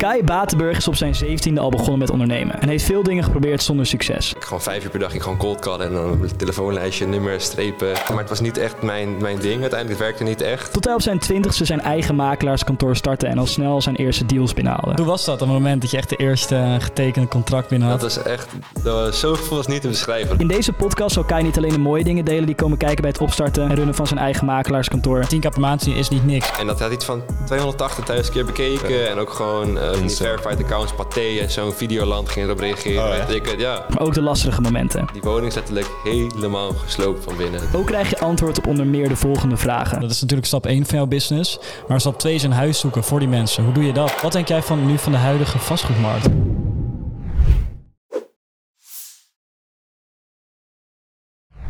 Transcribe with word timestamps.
Kai 0.00 0.24
Batenburg 0.24 0.76
is 0.76 0.88
op 0.88 0.94
zijn 0.96 1.14
17e 1.14 1.58
al 1.58 1.70
begonnen 1.70 1.98
met 1.98 2.10
ondernemen 2.10 2.60
en 2.60 2.68
heeft 2.68 2.84
veel 2.84 3.02
dingen 3.02 3.24
geprobeerd 3.24 3.62
zonder 3.62 3.86
succes. 3.86 4.32
Ik 4.32 4.44
gewoon 4.44 4.62
vijf 4.62 4.84
uur 4.84 4.90
per 4.90 4.98
dag 4.98 5.14
ik 5.14 5.22
gewoon 5.22 5.38
cold 5.38 5.60
callen 5.60 5.86
en 5.86 5.92
dan 5.92 6.04
een 6.04 6.36
telefoonlijstje, 6.36 7.06
nummers, 7.06 7.44
strepen. 7.44 7.92
Maar 8.08 8.18
het 8.18 8.28
was 8.28 8.40
niet 8.40 8.58
echt 8.58 8.82
mijn, 8.82 9.16
mijn 9.20 9.38
ding. 9.38 9.60
Uiteindelijk 9.60 9.88
het 9.88 9.98
werkte 9.98 10.22
niet 10.22 10.40
echt. 10.40 10.72
Tot 10.72 10.84
hij 10.84 10.94
op 10.94 11.02
zijn 11.02 11.20
20e 11.32 11.48
zijn 11.48 11.80
eigen 11.80 12.14
makelaarskantoor 12.14 12.96
startte 12.96 13.26
en 13.26 13.38
al 13.38 13.46
snel 13.46 13.82
zijn 13.82 13.96
eerste 13.96 14.26
deals 14.26 14.54
binnenhaalde. 14.54 14.92
Hoe 14.96 15.10
was 15.10 15.24
dat 15.24 15.34
op 15.34 15.48
het 15.48 15.58
moment 15.58 15.80
dat 15.82 15.90
je 15.90 15.96
echt 15.96 16.08
de 16.08 16.16
eerste 16.16 16.76
getekende 16.78 17.28
contract 17.28 17.68
binnen 17.68 17.88
had? 17.88 18.00
Dat 18.00 18.14
was 18.14 18.24
echt, 18.24 18.48
dat 18.82 19.06
was, 19.06 19.20
zo 19.20 19.34
gevoel 19.34 19.56
was 19.56 19.66
niet 19.66 19.80
te 19.80 19.88
beschrijven. 19.88 20.38
In 20.38 20.48
deze 20.48 20.72
podcast 20.72 21.14
zal 21.14 21.24
Kai 21.24 21.42
niet 21.42 21.56
alleen 21.56 21.72
de 21.72 21.78
mooie 21.78 22.04
dingen 22.04 22.24
delen 22.24 22.46
die 22.46 22.54
komen 22.54 22.78
kijken 22.78 23.00
bij 23.00 23.10
het 23.10 23.20
opstarten 23.20 23.68
en 23.68 23.74
runnen 23.74 23.94
van 23.94 24.06
zijn 24.06 24.20
eigen 24.20 24.46
makelaarskantoor. 24.46 25.24
10k 25.24 25.38
per 25.38 25.60
maand 25.60 25.86
is 25.86 26.08
niet 26.08 26.26
niks. 26.26 26.50
En 26.58 26.66
dat 26.66 26.80
had 26.80 26.92
iets 26.92 27.04
van 27.04 27.22
280.000 27.22 28.30
keer 28.32 28.44
bekeken. 28.44 29.10
En 29.10 29.18
ook 29.18 29.30
gewoon 29.30 29.76
uh, 29.76 29.89
die 29.98 30.10
verified 30.10 30.64
accounts, 30.64 30.92
Pathé 30.92 31.38
en 31.40 31.50
zo'n 31.50 31.72
Videoland 31.72 32.28
ging 32.28 32.46
erop 32.46 32.58
reageren. 32.58 33.04
Oh, 33.04 33.16
ja. 33.16 33.26
Ik, 33.26 33.58
ja. 33.58 33.86
Maar 33.88 34.00
ook 34.00 34.14
de 34.14 34.22
lastige 34.22 34.60
momenten. 34.60 35.06
Die 35.12 35.22
woning 35.22 35.46
is 35.46 35.54
letterlijk 35.54 35.86
helemaal 36.04 36.72
gesloopt 36.72 37.24
van 37.24 37.36
binnen. 37.36 37.60
Ook 37.72 37.86
krijg 37.86 38.10
je 38.10 38.18
antwoord 38.18 38.58
op 38.58 38.66
onder 38.66 38.86
meer 38.86 39.08
de 39.08 39.16
volgende 39.16 39.56
vragen. 39.56 40.00
Dat 40.00 40.10
is 40.10 40.20
natuurlijk 40.20 40.48
stap 40.48 40.66
1 40.66 40.86
van 40.86 40.98
jouw 40.98 41.06
business. 41.06 41.58
Maar 41.88 42.00
stap 42.00 42.18
2 42.18 42.34
is 42.34 42.42
een 42.42 42.52
huis 42.52 42.78
zoeken 42.78 43.04
voor 43.04 43.18
die 43.18 43.28
mensen. 43.28 43.64
Hoe 43.64 43.72
doe 43.72 43.84
je 43.86 43.92
dat? 43.92 44.20
Wat 44.22 44.32
denk 44.32 44.48
jij 44.48 44.62
van 44.62 44.86
nu 44.86 44.98
van 44.98 45.12
de 45.12 45.18
huidige 45.18 45.58
vastgoedmarkt? 45.58 46.28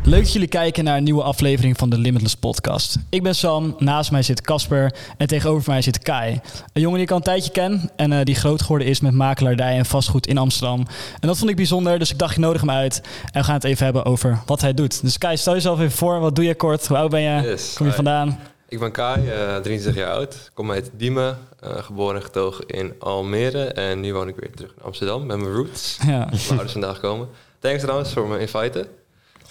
Leuk 0.03 0.23
dat 0.23 0.33
jullie 0.33 0.47
kijken 0.47 0.83
naar 0.83 0.97
een 0.97 1.03
nieuwe 1.03 1.23
aflevering 1.23 1.77
van 1.77 1.89
de 1.89 1.97
Limitless 1.97 2.35
Podcast. 2.35 2.97
Ik 3.09 3.23
ben 3.23 3.35
Sam, 3.35 3.75
naast 3.77 4.11
mij 4.11 4.21
zit 4.23 4.41
Casper 4.41 4.95
en 5.17 5.27
tegenover 5.27 5.71
mij 5.71 5.81
zit 5.81 5.99
Kai. 5.99 6.39
Een 6.73 6.81
jongen 6.81 6.95
die 6.95 7.05
ik 7.05 7.11
al 7.11 7.17
een 7.17 7.23
tijdje 7.23 7.51
ken 7.51 7.91
en 7.95 8.11
uh, 8.11 8.19
die 8.23 8.35
groot 8.35 8.61
geworden 8.61 8.87
is 8.87 8.99
met 8.99 9.13
makelaardij 9.13 9.77
en 9.77 9.85
vastgoed 9.85 10.27
in 10.27 10.37
Amsterdam. 10.37 10.79
En 11.19 11.27
dat 11.27 11.37
vond 11.37 11.49
ik 11.49 11.55
bijzonder, 11.55 11.99
dus 11.99 12.11
ik 12.11 12.17
dacht, 12.17 12.31
ik 12.31 12.37
nodig 12.37 12.61
hem 12.61 12.71
uit. 12.71 13.01
En 13.31 13.39
we 13.41 13.43
gaan 13.43 13.55
het 13.55 13.63
even 13.63 13.83
hebben 13.83 14.05
over 14.05 14.39
wat 14.45 14.61
hij 14.61 14.73
doet. 14.73 15.01
Dus 15.01 15.17
Kai, 15.17 15.37
stel 15.37 15.53
jezelf 15.53 15.79
even 15.79 15.91
voor. 15.91 16.19
Wat 16.19 16.35
doe 16.35 16.45
je 16.45 16.55
kort? 16.55 16.87
Hoe 16.87 16.97
oud 16.97 17.09
ben 17.09 17.21
je? 17.21 17.41
Yes, 17.41 17.73
Kom 17.73 17.85
je 17.85 17.91
hi. 17.91 17.95
vandaan? 17.95 18.39
Ik 18.69 18.79
ben 18.79 18.91
Kai, 18.91 19.25
uh, 19.25 19.55
23 19.55 19.95
jaar 19.95 20.11
oud. 20.13 20.51
Kom 20.53 20.71
uit 20.71 20.91
Diemen, 20.97 21.37
uh, 21.63 21.69
geboren 21.77 22.15
en 22.15 22.21
getogen 22.23 22.67
in 22.67 22.93
Almere. 22.99 23.63
En 23.63 23.99
nu 23.99 24.13
woon 24.13 24.27
ik 24.27 24.35
weer 24.35 24.51
terug 24.51 24.71
in 24.77 24.83
Amsterdam 24.83 25.25
met 25.25 25.37
mijn 25.37 25.53
roots. 25.53 25.97
Ja. 26.05 26.17
Mijn 26.25 26.41
ouders 26.49 26.71
vandaag 26.71 26.99
komen. 26.99 27.27
Thanks 27.59 27.81
trouwens 27.81 28.13
voor 28.13 28.27
me 28.27 28.39
inviten. 28.39 28.87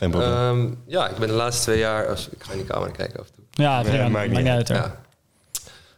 Geen 0.01 0.11
probleem. 0.11 0.33
Um, 0.33 0.83
ja, 0.87 1.09
ik 1.09 1.17
ben 1.17 1.29
de 1.29 1.35
laatste 1.35 1.63
twee 1.63 1.79
jaar... 1.79 2.09
Als, 2.09 2.29
ik 2.29 2.43
ga 2.43 2.53
in 2.53 2.59
die 2.59 2.67
camera 2.67 2.91
kijken 2.91 3.21
af 3.21 3.27
en 3.27 3.33
toe. 3.35 3.65
Ja. 3.65 3.83
Ja, 3.85 4.09
maakt 4.09 4.31
niet 4.31 4.47
uit. 4.47 4.69
hoor. 4.69 4.77
Ja. 4.77 5.01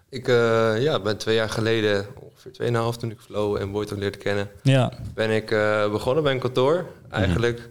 Ik 0.09 0.29
uh, 0.29 0.83
ja, 0.83 1.01
ben 1.01 1.17
twee 1.17 1.35
jaar 1.35 1.49
geleden, 1.49 2.07
ongeveer 2.15 2.93
2,5 2.95 2.99
toen 2.99 3.11
ik 3.11 3.19
Flow 3.21 3.57
en 3.57 3.71
Boyton 3.73 3.99
leerde 3.99 4.19
kennen, 4.19 4.49
Ja. 4.63 4.93
ben 5.15 5.31
ik 5.31 5.51
uh, 5.51 5.91
begonnen 5.91 6.23
bij 6.23 6.33
een 6.33 6.39
kantoor. 6.39 6.87
Eigenlijk 7.11 7.69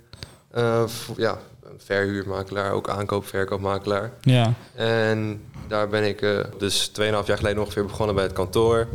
uh, 0.56 0.88
voor, 0.88 1.16
ja, 1.18 1.38
een 1.64 1.80
verhuurmakelaar, 1.86 2.72
ook 2.72 2.90
aankoop, 2.90 3.26
verkoopmakelaar. 3.28 4.12
Ja. 4.22 4.54
En 4.76 5.42
daar 5.68 5.90
ben 5.90 6.04
ik 6.08 6.22
uh, 6.22 6.40
dus 6.58 6.92
2,5 7.02 7.04
jaar 7.04 7.38
geleden 7.38 7.60
ongeveer 7.60 7.86
begonnen 7.86 8.16
bij 8.16 8.24
het 8.24 8.34
kantoor. 8.34 8.88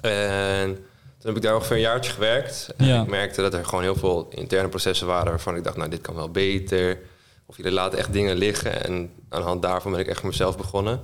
En 0.00 0.78
toen 1.18 1.26
heb 1.30 1.36
ik 1.36 1.42
daar 1.42 1.54
ongeveer 1.54 1.76
een 1.76 1.82
jaartje 1.82 2.12
gewerkt. 2.12 2.68
En 2.76 2.86
Ja. 2.86 3.02
ik 3.02 3.08
merkte 3.08 3.42
dat 3.42 3.54
er 3.54 3.64
gewoon 3.64 3.82
heel 3.82 3.94
veel 3.96 4.28
interne 4.30 4.68
processen 4.68 5.06
waren 5.06 5.28
waarvan 5.30 5.56
ik 5.56 5.64
dacht, 5.64 5.76
nou, 5.76 5.90
dit 5.90 6.00
kan 6.00 6.14
wel 6.14 6.30
beter. 6.30 6.98
Of 7.46 7.56
jullie 7.56 7.72
laten 7.72 7.98
echt 7.98 8.12
dingen 8.12 8.36
liggen. 8.36 8.84
En 8.84 9.10
aan 9.28 9.40
de 9.40 9.46
hand 9.46 9.62
daarvan 9.62 9.90
ben 9.90 10.00
ik 10.00 10.06
echt 10.06 10.20
voor 10.20 10.28
mezelf 10.28 10.56
begonnen. 10.56 11.00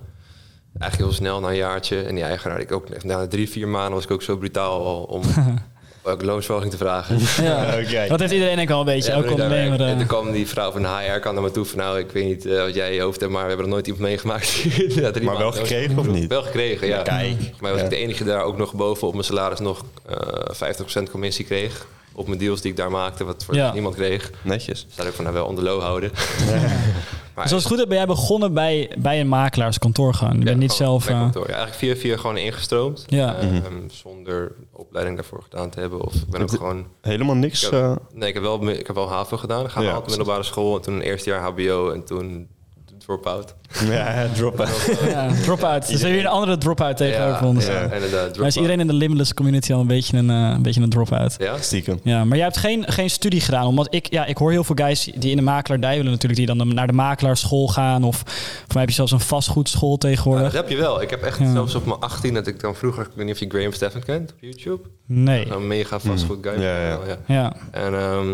Eigenlijk 0.79 1.11
heel 1.11 1.21
snel 1.21 1.41
na 1.41 1.49
een 1.49 1.57
jaartje. 1.57 2.03
En 2.03 2.15
die 2.15 2.25
eigenaar, 2.25 2.61
ik 2.61 2.73
ook, 2.73 3.05
na 3.05 3.27
drie, 3.27 3.49
vier 3.51 3.69
maanden 3.69 3.95
was 3.95 4.05
ik 4.05 4.11
ook 4.11 4.23
zo 4.23 4.37
brutaal 4.37 4.85
al 4.85 5.03
om 5.03 5.23
ook 6.05 6.23
loonsverhoging 6.23 6.71
te 6.73 6.79
vragen. 6.79 7.19
ja. 7.47 7.79
Oké. 7.83 8.05
Dat 8.09 8.21
heeft 8.21 8.33
iedereen 8.33 8.57
denk 8.57 8.69
ik 8.69 8.69
wel 8.69 8.79
een 8.79 8.85
beetje. 8.85 9.11
Ja, 9.13 9.19
ook 9.19 9.31
ondernemer. 9.31 9.81
En 9.81 9.89
eh. 9.89 9.97
toen 9.97 10.07
kwam 10.07 10.33
die 10.33 10.49
vrouw 10.49 10.73
van 10.73 10.83
de 10.83 10.89
HR 10.89 11.19
kan 11.19 11.35
naar 11.35 11.43
me 11.43 11.51
toe 11.51 11.65
van 11.65 11.79
nou, 11.79 11.99
ik 11.99 12.11
weet 12.11 12.25
niet 12.25 12.47
uh, 12.47 12.63
wat 12.65 12.75
jij 12.75 12.89
in 12.89 12.95
je 12.95 13.01
hoofd 13.01 13.21
hebt, 13.21 13.33
maar 13.33 13.43
we 13.43 13.49
hebben 13.49 13.67
nog 13.67 13.75
nooit 13.75 13.87
iemand 13.87 14.05
meegemaakt. 14.05 14.49
ja, 15.01 15.11
Maar 15.23 15.39
wel 15.39 15.53
gekregen 15.53 15.99
of 15.99 16.07
niet? 16.07 16.29
Wel 16.29 16.43
gekregen, 16.43 16.87
ja. 16.87 17.03
Kijk. 17.03 17.37
Maar 17.61 17.71
was 17.71 17.81
Ja. 17.81 17.85
ik 17.85 17.91
de 17.91 17.97
enige 17.97 18.25
daar 18.25 18.43
ook 18.43 18.57
nog 18.57 18.75
bovenop 18.75 19.13
mijn 19.13 19.25
salaris 19.25 19.59
nog 19.59 19.83
uh, 20.11 20.17
50% 21.07 21.11
commissie 21.11 21.45
kreeg. 21.45 21.87
Op 22.13 22.27
mijn 22.27 22.39
deals 22.39 22.61
die 22.61 22.71
ik 22.71 22.77
daar 22.77 22.91
maakte, 22.91 23.25
wat 23.25 23.45
voor 23.45 23.55
Ja. 23.55 23.73
niemand 23.73 23.95
kreeg. 23.95 24.31
Netjes. 24.43 24.85
Dus 24.87 24.95
daar 24.97 25.07
ik 25.07 25.13
van 25.15 25.25
nou 25.25 25.37
wel 25.37 25.47
onder 25.47 25.65
low 25.65 25.81
houden. 25.81 26.11
maar 27.35 27.45
Dus 27.45 27.53
als 27.53 27.63
het 27.63 27.73
goed 27.73 27.81
is, 27.81 27.87
ben 27.87 27.97
jij 27.97 28.07
begonnen 28.07 28.53
bij, 28.53 28.91
bij 28.99 29.21
een 29.21 29.29
makelaarskantoor 29.29 30.15
gaan. 30.15 30.33
Je 30.33 30.39
ja, 30.39 30.45
bent 30.45 30.59
niet 30.59 30.73
zelf... 30.73 31.05
bij 31.07 31.15
eh, 31.15 31.21
kantoor. 31.21 31.49
Ja, 31.49 31.55
eigenlijk 31.57 31.79
via 31.79 31.97
via 31.97 32.17
gewoon 32.17 32.37
ingestroomd. 32.37 33.05
Ja. 33.07 33.35
Ehm, 33.37 33.53
Mhm. 33.55 33.89
Zonder 33.89 34.53
opleiding 34.73 35.17
daarvoor 35.17 35.43
gedaan 35.43 35.71
te 35.71 35.81
hebben. 35.81 36.01
Of 36.05 36.15
ik 36.15 36.29
ben 36.31 36.43
ook 36.43 36.51
gewoon... 36.51 36.87
Helemaal 37.01 37.35
niks. 37.35 37.65
Ik 37.65 37.73
eh, 37.73 37.91
heb, 37.91 38.01
nee, 38.13 38.29
ik 38.29 38.35
heb 38.35 38.43
wel, 38.43 38.69
ik 38.69 38.87
heb 38.87 38.97
wel 38.97 39.09
HAVO 39.09 39.37
gedaan. 39.37 39.71
Gehaald, 39.71 40.03
Ja, 40.05 40.09
middelbare 40.09 40.43
school. 40.43 40.77
En 40.77 40.83
toen 40.83 40.95
een 40.95 41.01
eerste 41.01 41.31
jaar 41.31 41.41
HBO 41.43 41.91
en 41.91 42.05
toen 42.05 42.49
drop-out. 43.07 43.55
ja, 43.85 43.91
ja, 45.09 45.29
drop-out. 45.43 45.89
Dus 45.89 46.03
weer 46.03 46.19
een 46.21 46.27
andere 46.27 46.59
drop-out 46.59 46.97
tegenover 46.97 47.43
ja, 47.43 47.49
ons. 47.49 47.67
ja, 47.67 47.73
Ja. 47.73 47.79
inderdaad. 47.81 48.11
Maar 48.13 48.21
is 48.27 48.33
drop-out. 48.33 48.55
iedereen 48.55 48.81
in 48.81 48.87
de 48.87 48.93
Limitless 48.93 49.35
community 49.35 49.73
al 49.73 49.81
een 49.81 49.87
beetje 49.87 50.17
een, 50.17 50.31
eh, 50.31 50.37
een, 50.55 50.63
beetje 50.63 50.81
een 50.81 50.89
drop-out? 50.91 51.35
Ja? 51.39 51.57
Stiekem. 51.59 52.01
Ja, 52.03 52.25
maar 52.25 52.37
jij 52.37 52.47
hebt 52.47 52.59
geen, 52.59 52.85
geen 52.93 53.11
studie 53.11 53.41
gedaan. 53.41 53.67
Omdat 53.67 53.95
ik, 53.95 54.11
ja, 54.11 54.25
ik 54.27 54.37
hoor 54.37 54.51
heel 54.51 54.65
veel 54.65 54.75
guys 54.79 55.11
die 55.17 55.31
in 55.31 55.37
de 55.37 55.43
makelaardij 55.43 55.97
willen 55.97 56.11
natuurlijk, 56.11 56.47
die 56.47 56.57
dan 56.57 56.75
naar 56.75 56.87
de 56.87 56.93
makelaarschool 56.93 57.69
gaan. 57.69 58.05
Of 58.05 58.17
voor 58.27 58.65
mij 58.73 58.81
heb 58.81 58.89
je 58.89 58.95
zelfs 58.95 59.13
een 59.13 59.21
vastgoedschool 59.21 59.91
Ja, 59.93 59.97
tegenwoordig. 59.99 60.45
dat 60.45 60.53
heb 60.53 60.69
je 60.69 60.77
wel. 60.77 61.03
Ik 61.03 61.11
heb 61.11 61.23
echt 61.23 61.39
Ja. 61.39 61.53
zelfs 61.53 61.75
op 61.75 61.87
mijn 61.87 62.01
18 62.01 62.35
dat 62.35 62.47
ik 62.47 62.61
dan 62.61 62.75
vroeger, 62.75 63.03
ik 63.03 63.11
weet 63.15 63.25
niet 63.25 63.35
of 63.35 63.41
je 63.41 63.49
Graham 63.49 63.73
Steffen 63.73 64.05
kent 64.05 64.31
op 64.33 64.37
YouTube. 64.41 64.81
Nee. 65.07 65.51
Een 65.51 65.67
mega 65.67 65.99
vastgoed 66.01 66.39
guy. 66.47 66.61
Ja, 66.63 66.79
ja. 66.81 66.99
ja. 67.07 67.17
Ja. 67.27 67.53
En 67.71 67.95
ehm, 67.95 68.29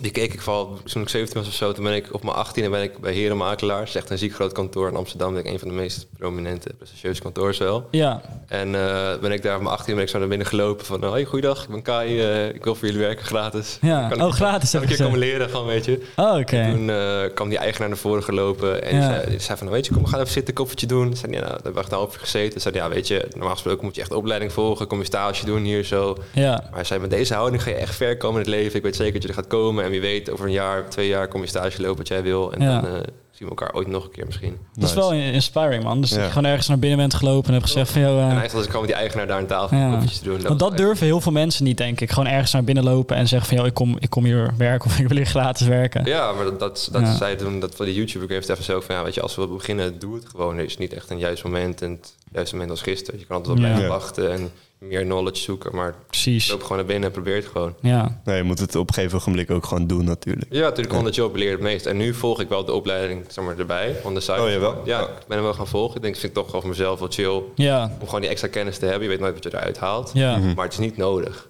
die 0.00 0.10
keek 0.10 0.32
ik 0.32 0.40
vooral 0.40 0.78
toen 0.84 1.02
ik 1.02 1.08
17 1.08 1.38
was 1.38 1.48
of 1.48 1.54
zo. 1.54 1.72
Toen 1.72 1.84
ben 1.84 1.94
ik 1.94 2.08
op 2.12 2.22
mijn 2.24 2.36
18 2.36 2.70
ben 2.70 2.82
ik 2.82 2.98
bij 2.98 3.12
Herenmakelaars. 3.12 3.78
Dat 3.80 3.88
is 3.88 3.94
echt 3.94 4.10
een 4.10 4.18
ziek 4.18 4.34
groot 4.34 4.52
kantoor 4.52 4.88
in 4.88 4.96
Amsterdam. 4.96 5.34
Dat 5.34 5.44
is 5.44 5.50
een 5.52 5.58
van 5.58 5.68
de 5.68 5.74
meest 5.74 6.06
prominente, 6.18 6.72
prestigieuze 6.78 7.22
kantoors 7.22 7.58
wel. 7.58 7.88
Ja. 7.90 8.20
En 8.48 8.74
eh, 8.74 9.18
ben 9.20 9.32
ik 9.32 9.42
daar 9.42 9.56
op 9.56 9.62
mijn 9.62 9.74
18 9.74 9.94
ben 9.94 10.02
ik 10.04 10.10
zo 10.10 10.18
naar 10.18 10.28
binnen 10.28 10.46
gelopen 10.46 10.86
van... 10.86 11.04
Hoi, 11.04 11.24
goeiedag, 11.24 11.62
ik 11.62 11.68
ben 11.68 11.82
Kai. 11.82 12.20
eh, 12.20 12.48
ik 12.54 12.64
wil 12.64 12.74
voor 12.74 12.86
jullie 12.86 13.02
werken 13.02 13.24
gratis. 13.26 13.78
Ja. 13.80 14.08
Kan 14.08 14.22
Oh, 14.22 14.28
ik, 14.28 14.34
gratis 14.34 14.70
Kan 14.70 14.80
heb 14.80 14.90
ik 14.90 14.96
je 14.96 15.02
komen 15.04 15.18
leren, 15.18 15.48
gewoon, 15.50 15.66
weet 15.66 15.84
je. 15.84 16.06
Oh, 16.16 16.36
oké. 16.38 16.68
Toen 16.72 16.90
eh, 16.90 17.20
kwam 17.34 17.48
die 17.48 17.58
eigenaar 17.58 17.88
naar 17.88 17.98
voren 17.98 18.22
gelopen 18.22 18.82
en 18.84 18.96
Ja. 18.96 19.08
die, 19.08 19.16
zei, 19.18 19.30
die 19.30 19.38
zei 19.40 19.58
van, 19.58 19.68
weet 19.70 19.86
je, 19.86 19.92
kom, 19.92 20.02
we 20.02 20.08
gaan 20.08 20.20
even 20.20 20.32
zitten, 20.32 20.54
koffietje 20.54 20.86
doen. 20.86 21.16
Zei, 21.16 21.32
ja, 21.32 21.38
nou, 21.38 21.44
daar 21.52 21.54
hebben 21.54 21.72
we 21.74 21.80
echt 21.80 21.92
een 21.92 21.98
half 21.98 22.14
uur 22.14 22.20
gezeten. 22.20 22.50
Toen 22.50 22.60
zei, 22.60 22.74
ja, 22.74 22.88
weet 22.88 23.06
je, 23.08 23.26
normaal 23.30 23.52
gesproken 23.52 23.84
moet 23.84 23.94
je 23.94 24.00
echt 24.00 24.12
opleiding 24.12 24.52
volgen, 24.52 24.86
kom 24.86 24.98
je 24.98 25.04
stage 25.04 25.44
doen 25.44 25.62
hier 25.62 25.84
zo. 25.84 26.16
Ja. 26.32 26.50
Maar 26.50 26.74
hij 26.74 26.84
zei, 26.84 27.00
met 27.00 27.10
deze 27.10 27.34
houding 27.34 27.62
ga 27.62 27.70
je 27.70 27.76
echt 27.76 27.94
ver 27.94 28.16
komen 28.16 28.40
in 28.44 28.46
het 28.50 28.56
leven. 28.60 28.76
Ik 28.76 28.82
weet 28.82 28.96
zeker 28.96 29.12
dat 29.12 29.22
je 29.22 29.28
er 29.28 29.34
gaat 29.34 29.46
komen 29.46 29.84
en 29.84 29.89
wie 29.90 30.00
weet, 30.00 30.30
over 30.30 30.44
een 30.46 30.52
jaar, 30.52 30.88
twee 30.88 31.08
jaar 31.08 31.28
kom 31.28 31.40
je 31.40 31.46
stage 31.46 31.80
lopen 31.80 31.96
wat 31.98 32.08
jij 32.08 32.22
wil. 32.22 32.52
En 32.52 32.60
Ja. 32.62 32.80
dan 32.80 32.90
eh, 32.90 33.00
zien 33.30 33.48
we 33.48 33.48
elkaar 33.48 33.72
ooit 33.74 33.86
nog 33.86 34.04
een 34.04 34.10
keer 34.10 34.26
misschien. 34.26 34.56
Dat 34.74 34.88
is 34.88 34.94
wel 34.94 35.12
inspiring, 35.12 35.82
man. 35.82 36.00
Dus 36.00 36.10
dat 36.10 36.18
je 36.24 36.28
gewoon 36.28 36.44
ergens 36.44 36.68
naar 36.68 36.78
binnen 36.78 36.98
bent 36.98 37.14
gelopen 37.14 37.46
en 37.48 37.52
hebt 37.54 37.64
gezegd 37.66 37.90
van... 37.90 38.00
Joh, 38.00 38.10
eh, 38.10 38.16
En 38.16 38.22
eigenlijk 38.22 38.52
was 38.52 38.62
ik 38.64 38.70
gewoon 38.70 38.86
met 38.86 38.90
die 38.94 39.00
eigenaar 39.00 39.26
daar 39.26 39.38
aan 39.38 39.46
tafel 39.46 39.76
Ja. 39.76 39.98
te 40.00 40.24
doen. 40.24 40.42
Want 40.42 40.58
dat 40.58 40.76
durven 40.76 41.06
heel 41.06 41.20
veel 41.20 41.32
mensen 41.32 41.64
niet, 41.64 41.76
denk 41.76 42.00
ik. 42.00 42.10
Gewoon 42.10 42.28
ergens 42.28 42.52
naar 42.52 42.64
binnen 42.64 42.84
lopen 42.84 43.16
en 43.16 43.28
zeggen 43.28 43.48
van... 43.48 43.56
Joh, 43.56 43.66
ik 43.66 43.74
kom, 43.74 43.96
ik 43.98 44.10
kom 44.10 44.24
hier 44.24 44.54
werken 44.56 44.90
of 44.90 44.98
ik 45.00 45.08
wil 45.08 45.16
hier 45.16 45.26
gratis 45.26 45.66
werken. 45.66 46.04
Ja, 46.04 46.32
maar 46.32 46.44
dat, 46.44 46.58
dat, 46.60 46.88
dat 46.92 47.02
Ja. 47.02 47.14
zei 47.16 47.36
toen, 47.36 47.60
dat 47.60 47.74
van 47.74 47.86
die 47.86 47.94
YouTuber 47.94 48.28
heeft 48.30 48.48
even 48.48 48.64
zo 48.64 48.80
van, 48.80 48.94
ja, 48.94 49.04
weet 49.04 49.14
je, 49.14 49.20
als 49.20 49.36
we 49.36 49.46
beginnen, 49.46 49.98
doe 49.98 50.14
het 50.14 50.28
gewoon. 50.28 50.58
Er 50.58 50.64
is 50.64 50.76
niet 50.78 50.92
echt 50.92 51.10
een 51.10 51.18
juist 51.18 51.44
moment 51.44 51.82
en 51.82 51.90
het 51.90 52.14
juiste 52.32 52.54
moment 52.54 52.70
als 52.72 52.82
gisteren. 52.82 53.20
Je 53.20 53.26
kan 53.26 53.36
altijd 53.36 53.58
wel 53.58 53.66
Ja. 53.66 53.72
blijven 53.72 53.92
wachten 53.94 54.32
en 54.32 54.50
meer 54.80 55.02
knowledge 55.04 55.42
zoeken, 55.42 55.74
maar 55.76 55.94
Precies. 56.06 56.48
loop 56.50 56.62
gewoon 56.62 56.76
naar 56.76 56.86
binnen 56.86 57.04
en 57.08 57.12
probeer 57.14 57.34
het 57.36 57.46
gewoon. 57.46 57.74
Ja. 57.80 58.20
Nee, 58.24 58.36
je 58.36 58.42
moet 58.42 58.58
het 58.58 58.76
op 58.76 58.88
een 58.88 58.94
gegeven 58.94 59.18
ogenblik 59.18 59.50
ook 59.50 59.66
gewoon 59.66 59.86
doen 59.86 60.04
natuurlijk. 60.04 60.46
Ja, 60.52 60.60
natuurlijk 60.62 60.96
on 60.98 61.04
the 61.04 61.10
job 61.10 61.36
leer 61.36 61.44
je 61.46 61.50
het 61.52 61.60
meest. 61.60 61.86
En 61.86 61.96
nu 61.96 62.14
volg 62.14 62.40
ik 62.40 62.48
wel 62.48 62.64
de 62.64 62.72
opleiding 62.72 63.24
zeg 63.28 63.44
maar, 63.44 63.58
erbij, 63.58 63.96
on 64.04 64.14
the 64.14 64.20
side. 64.20 64.42
Oh, 64.42 64.50
jawel? 64.50 64.82
Ja, 64.84 64.98
Ja. 64.98 65.04
ik 65.04 65.26
ben 65.26 65.36
hem 65.36 65.42
wel 65.46 65.54
gaan 65.54 65.66
volgen. 65.66 65.96
Ik 65.96 66.02
denk, 66.02 66.14
vind 66.16 66.26
ik 66.36 66.42
toch 66.42 66.52
wel 66.52 66.60
voor 66.60 66.70
mezelf 66.70 66.98
wel 66.98 67.08
chill. 67.10 67.42
Ja. 67.54 67.90
Om 68.00 68.04
gewoon 68.06 68.20
die 68.20 68.30
extra 68.30 68.48
kennis 68.48 68.78
te 68.78 68.84
hebben. 68.84 69.02
Je 69.02 69.08
weet 69.08 69.20
nooit 69.20 69.34
wat 69.34 69.42
je 69.42 69.58
eruit 69.58 69.78
haalt. 69.78 70.10
Ja. 70.14 70.36
Mhm. 70.36 70.54
Maar 70.54 70.64
het 70.64 70.72
is 70.72 70.78
niet 70.78 70.96
nodig. 70.96 71.48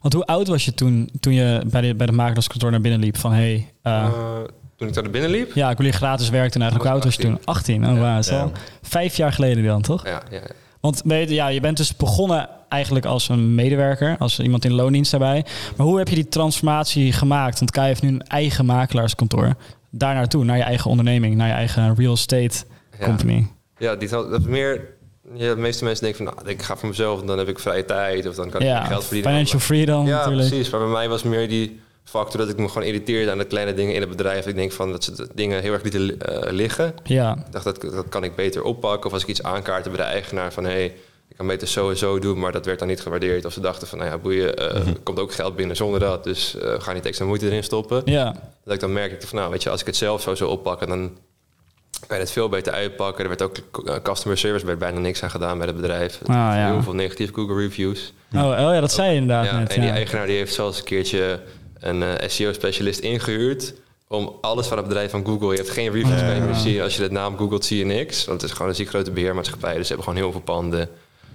Want 0.00 0.14
hoe 0.14 0.24
oud 0.26 0.48
was 0.48 0.64
je 0.64 0.74
toen, 0.74 1.10
toen 1.20 1.32
je 1.32 1.62
bij 1.66 1.80
de, 1.80 1.94
bij 1.94 2.06
de 2.06 2.12
makelaarskantoor 2.12 2.70
naar 2.70 2.80
binnen 2.80 3.00
liep? 3.00 3.16
Van, 3.16 3.32
hey, 3.32 3.72
eh, 3.82 4.04
Eh, 4.04 4.12
toen 4.76 4.88
ik 4.88 4.94
daar 4.94 5.02
naar 5.02 5.12
binnen 5.12 5.30
liep. 5.30 5.52
ja, 5.54 5.70
ik 5.70 5.76
wil 5.76 5.86
hier 5.86 5.94
gratis 5.94 6.28
werken. 6.28 6.54
En 6.54 6.60
eigenlijk, 6.60 6.90
hoe 6.90 6.94
oud 7.00 7.04
was 7.04 7.14
je 7.16 7.22
toen? 7.22 7.38
18. 7.44 7.86
Oh, 7.88 7.96
Ja. 8.26 8.50
vijf 8.82 9.16
jaar 9.16 9.32
geleden 9.32 9.64
dan, 9.64 9.82
toch? 9.82 10.04
Ja, 10.06 10.22
ja, 10.30 10.36
ja. 10.36 10.46
Want 10.80 11.02
weet 11.04 11.28
je, 11.28 11.34
ja, 11.34 11.48
je 11.48 11.60
bent 11.60 11.76
dus 11.76 11.96
begonnen 11.96 12.48
eigenlijk 12.74 13.04
als 13.04 13.28
een 13.28 13.54
medewerker, 13.54 14.16
als 14.18 14.38
iemand 14.40 14.64
in 14.64 14.72
loondienst 14.72 15.10
daarbij. 15.10 15.44
Maar 15.76 15.86
hoe 15.86 15.98
heb 15.98 16.08
je 16.08 16.14
die 16.14 16.28
transformatie 16.28 17.12
gemaakt? 17.12 17.58
Want 17.58 17.70
Kai 17.70 17.86
heeft 17.86 18.02
nu 18.02 18.08
een 18.08 18.22
eigen 18.22 18.64
makelaarskantoor. 18.66 19.54
Daar 19.90 20.14
naartoe, 20.14 20.44
naar 20.44 20.56
je 20.56 20.62
eigen 20.62 20.90
onderneming, 20.90 21.36
naar 21.36 21.48
je 21.48 21.52
eigen 21.54 21.94
real 21.94 22.12
estate 22.12 22.64
Ja. 22.98 23.04
company. 23.04 23.46
Ja, 23.78 23.94
die, 23.96 24.08
dat 24.08 24.40
is 24.40 24.46
meer... 24.46 24.92
Ja, 25.34 25.54
de 25.54 25.60
meeste 25.60 25.84
mensen 25.84 26.04
denken 26.04 26.24
van, 26.24 26.34
nou, 26.34 26.48
ik 26.48 26.62
ga 26.62 26.76
voor 26.76 26.88
mezelf, 26.88 27.22
dan 27.22 27.38
heb 27.38 27.48
ik 27.48 27.58
vrije 27.58 27.84
tijd 27.84 28.28
of 28.28 28.34
dan 28.34 28.50
kan 28.50 28.60
ik 28.60 28.66
Ja, 28.66 28.84
geld 28.84 29.04
verdienen. 29.04 29.30
financial 29.30 29.60
freedom 29.60 30.06
Ja, 30.06 30.16
natuurlijk. 30.16 30.48
precies. 30.48 30.70
Maar 30.70 30.80
bij 30.80 30.88
mij 30.88 31.08
was 31.08 31.22
meer 31.22 31.48
die 31.48 31.80
factor 32.04 32.40
dat 32.40 32.48
ik 32.48 32.56
me 32.58 32.68
gewoon 32.68 32.88
irriteerde 32.88 33.30
aan 33.30 33.38
de 33.38 33.44
kleine 33.44 33.74
dingen 33.74 33.94
in 33.94 34.00
het 34.00 34.10
bedrijf. 34.10 34.46
Ik 34.46 34.54
denk 34.54 34.72
van 34.72 34.90
dat 34.90 35.04
ze 35.04 35.12
de 35.12 35.28
dingen 35.34 35.62
heel 35.62 35.72
erg 35.72 35.82
lieten 35.82 36.20
eh, 36.20 36.52
liggen. 36.52 36.94
Ja, 37.04 37.36
Ik 37.46 37.52
dacht, 37.52 37.64
dat, 37.64 37.80
dat 37.80 38.08
kan 38.08 38.24
ik 38.24 38.34
beter 38.36 38.62
oppakken. 38.62 39.06
Of 39.06 39.12
als 39.12 39.22
ik 39.22 39.28
iets 39.28 39.42
aankaartte 39.42 39.88
bij 39.88 39.98
de 39.98 40.04
eigenaar 40.04 40.52
van... 40.52 40.64
hé, 40.64 40.70
hey, 40.70 40.94
Ik 41.28 41.36
kan 41.36 41.46
beter 41.46 41.68
zo 41.68 41.90
en 41.90 41.96
zo 41.96 42.18
doen, 42.18 42.38
maar 42.38 42.52
dat 42.52 42.66
werd 42.66 42.78
dan 42.78 42.88
niet 42.88 43.00
gewaardeerd. 43.00 43.44
Of 43.44 43.52
ze 43.52 43.60
dachten 43.60 43.88
van, 43.88 43.98
nou 43.98 44.10
ja, 44.10 44.18
boeien, 44.18 44.56
eh, 44.56 44.86
er 44.88 44.98
komt 45.02 45.18
ook 45.18 45.32
geld 45.32 45.56
binnen 45.56 45.76
zonder 45.76 46.00
dat. 46.00 46.24
Dus 46.24 46.56
eh, 46.56 46.74
ga 46.80 46.92
niet 46.92 47.06
extra 47.06 47.24
moeite 47.26 47.46
erin 47.46 47.64
stoppen. 47.64 48.02
Ja, 48.04 48.34
Dat 48.64 48.74
ik 48.74 48.80
dan 48.80 48.92
merk 48.92 49.12
ik 49.12 49.22
van, 49.28 49.38
nou 49.38 49.50
weet 49.50 49.62
je, 49.62 49.70
als 49.70 49.80
ik 49.80 49.86
het 49.86 49.96
zelf 49.96 50.22
zo 50.22 50.34
zou 50.34 50.50
oppakken, 50.50 50.88
dan 50.88 51.18
kan 52.06 52.16
je 52.16 52.22
het 52.22 52.32
veel 52.32 52.48
beter 52.48 52.72
uitpakken. 52.72 53.22
Er 53.22 53.28
werd 53.28 53.42
ook 53.42 53.56
eh, 53.84 53.94
customer 54.02 54.38
service, 54.38 54.66
werd 54.66 54.78
bijna 54.78 54.98
niks 54.98 55.22
aan 55.22 55.30
gedaan 55.30 55.58
bij 55.58 55.66
het 55.66 55.76
bedrijf. 55.76 56.18
Ah, 56.26 56.34
ja. 56.34 56.70
Heel 56.72 56.82
veel 56.82 56.94
negatieve 56.94 57.32
Google 57.34 57.56
reviews. 57.56 58.12
oh, 58.34 58.42
oh 58.42 58.50
ja, 58.50 58.80
dat 58.80 58.92
zei 58.92 59.10
je 59.10 59.16
inderdaad 59.16 59.46
Ja, 59.46 59.58
net. 59.58 59.72
en 59.72 59.80
die 59.80 59.88
ja. 59.88 59.94
eigenaar 59.94 60.26
die 60.26 60.36
heeft 60.36 60.54
zelfs 60.54 60.78
een 60.78 60.84
keertje 60.84 61.40
een 61.80 62.04
SEO-specialist 62.30 62.98
ingehuurd 63.00 63.74
om 64.08 64.36
alles 64.40 64.66
van 64.66 64.76
het 64.76 64.86
bedrijf 64.86 65.10
van 65.10 65.24
Google. 65.24 65.50
Je 65.50 65.56
hebt 65.56 65.70
geen 65.70 65.92
reviews 65.92 66.20
bij 66.20 66.40
meer. 66.40 66.82
Als 66.82 66.96
je 66.96 67.02
de 67.02 67.10
naam 67.10 67.36
googelt, 67.36 67.64
zie 67.64 67.78
je 67.78 67.84
niks. 67.84 68.24
Want 68.24 68.40
het 68.40 68.50
is 68.50 68.56
gewoon 68.56 68.70
een 68.70 68.76
ziek 68.76 68.88
grote 68.88 69.10
beheermaatschappij. 69.10 69.74
Dus 69.74 69.86
ze 69.86 69.92
hebben 69.94 70.04
gewoon 70.04 70.22
heel 70.22 70.32
veel 70.32 70.40
panden. 70.40 70.88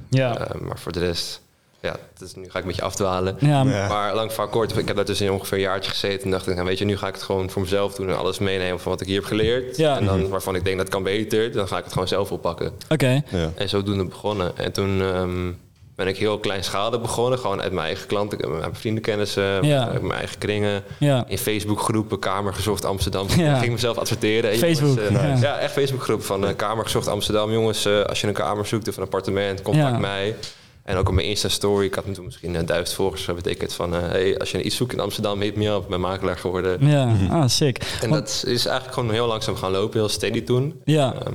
Ja. 0.09 0.37
Eh, 0.37 0.61
maar 0.61 0.79
voor 0.79 0.91
de 0.91 0.99
rest, 0.99 1.41
ja, 1.81 1.95
dus 2.17 2.35
nu 2.35 2.43
ga 2.43 2.57
ik 2.57 2.61
een 2.63 2.67
beetje 2.67 2.81
afdwalen. 2.81 3.35
Ja, 3.39 3.63
Ja. 3.63 3.87
Maar 3.87 4.15
lang 4.15 4.33
van 4.33 4.49
kort, 4.49 4.77
ik 4.77 4.87
heb 4.87 4.95
daar 4.95 5.05
dus 5.05 5.21
in 5.21 5.31
ongeveer 5.31 5.57
een 5.57 5.63
jaartje 5.63 5.91
gezeten. 5.91 6.23
En 6.23 6.31
dacht 6.31 6.47
ik, 6.47 6.53
nou, 6.55 6.67
weet 6.67 6.77
je, 6.77 6.85
nu 6.85 6.97
ga 6.97 7.07
ik 7.07 7.13
het 7.13 7.23
gewoon 7.23 7.49
voor 7.49 7.61
mezelf 7.61 7.95
doen 7.95 8.09
en 8.09 8.17
alles 8.17 8.39
meenemen 8.39 8.79
van 8.79 8.91
wat 8.91 9.01
ik 9.01 9.07
hier 9.07 9.15
heb 9.15 9.25
geleerd. 9.25 9.77
Ja. 9.77 9.97
En 9.97 10.05
dan 10.05 10.29
waarvan 10.29 10.55
ik 10.55 10.63
denk 10.63 10.77
dat 10.77 10.89
kan 10.89 11.03
beter, 11.03 11.51
dan 11.51 11.67
ga 11.67 11.77
ik 11.77 11.83
het 11.83 11.93
gewoon 11.93 12.07
zelf 12.07 12.31
oppakken. 12.31 12.71
oké. 12.89 13.21
Ja. 13.29 13.51
En 13.55 13.69
zodoende 13.69 14.05
begonnen. 14.05 14.57
En 14.57 14.71
toen 14.71 15.01
ehm, 15.01 15.51
ben 15.99 16.07
ik 16.07 16.17
heel 16.17 16.39
kleinschalig 16.39 17.01
begonnen. 17.01 17.39
Gewoon 17.39 17.61
uit 17.61 17.71
mijn 17.71 17.85
eigen 17.85 18.07
klanten, 18.07 18.51
mijn 18.59 18.75
vriendenkennissen, 18.75 19.63
Ja. 19.65 19.87
uit 19.87 20.01
mijn 20.01 20.19
eigen 20.19 20.37
kringen. 20.37 20.83
Ja. 20.97 21.23
In 21.27 21.37
Facebookgroepen, 21.37 22.19
Kamer 22.19 22.53
gezocht 22.53 22.85
Amsterdam. 22.85 23.27
Ja. 23.37 23.53
Ik 23.53 23.59
ging 23.59 23.71
mezelf 23.71 23.97
adverteren. 23.97 24.57
Facebook, 24.57 24.97
jongens, 24.99 25.17
eh, 25.21 25.29
Nice. 25.29 25.43
Ja, 25.43 25.57
echt 25.57 25.71
Facebookgroep 25.71 26.23
van 26.23 26.47
eh, 26.47 26.55
Kamer 26.55 26.83
gezocht 26.83 27.07
Amsterdam. 27.07 27.51
Jongens, 27.51 27.85
eh, 27.85 28.01
als 28.01 28.21
je 28.21 28.27
een 28.27 28.33
kamer 28.33 28.65
zoekt 28.65 28.87
of 28.87 28.97
een 28.97 29.03
appartement, 29.03 29.61
contact 29.61 29.91
Ja. 29.93 29.97
mij. 29.99 30.35
En 30.83 30.97
ook 30.97 31.07
op 31.07 31.13
mijn 31.13 31.27
Insta-story. 31.27 31.85
Ik 31.85 31.93
had 31.95 32.13
toen 32.13 32.25
misschien 32.25 32.53
uh, 32.53 32.59
duizend 32.65 32.93
volgers. 32.95 33.25
Dat 33.25 33.35
betekent 33.35 33.73
van, 33.73 33.95
eh, 33.95 34.01
hey, 34.01 34.37
als 34.39 34.51
je 34.51 34.61
iets 34.63 34.75
zoekt 34.75 34.93
in 34.93 34.99
Amsterdam, 34.99 35.41
hit 35.41 35.55
me 35.55 35.67
up. 35.69 35.81
Ik 35.83 35.87
ben 35.87 35.99
makelaar 35.99 36.37
geworden. 36.37 36.87
Ja, 36.87 37.15
ah, 37.31 37.47
sick. 37.47 37.77
En 38.01 38.09
Want- 38.09 38.21
dat 38.25 38.43
is 38.53 38.65
eigenlijk 38.65 38.93
gewoon 38.93 39.11
heel 39.11 39.27
langzaam 39.27 39.55
gaan 39.55 39.71
lopen. 39.71 39.99
Heel 39.99 40.09
steady 40.09 40.43
toen. 40.43 40.81
Ja. 40.85 41.13
Ehm, 41.25 41.33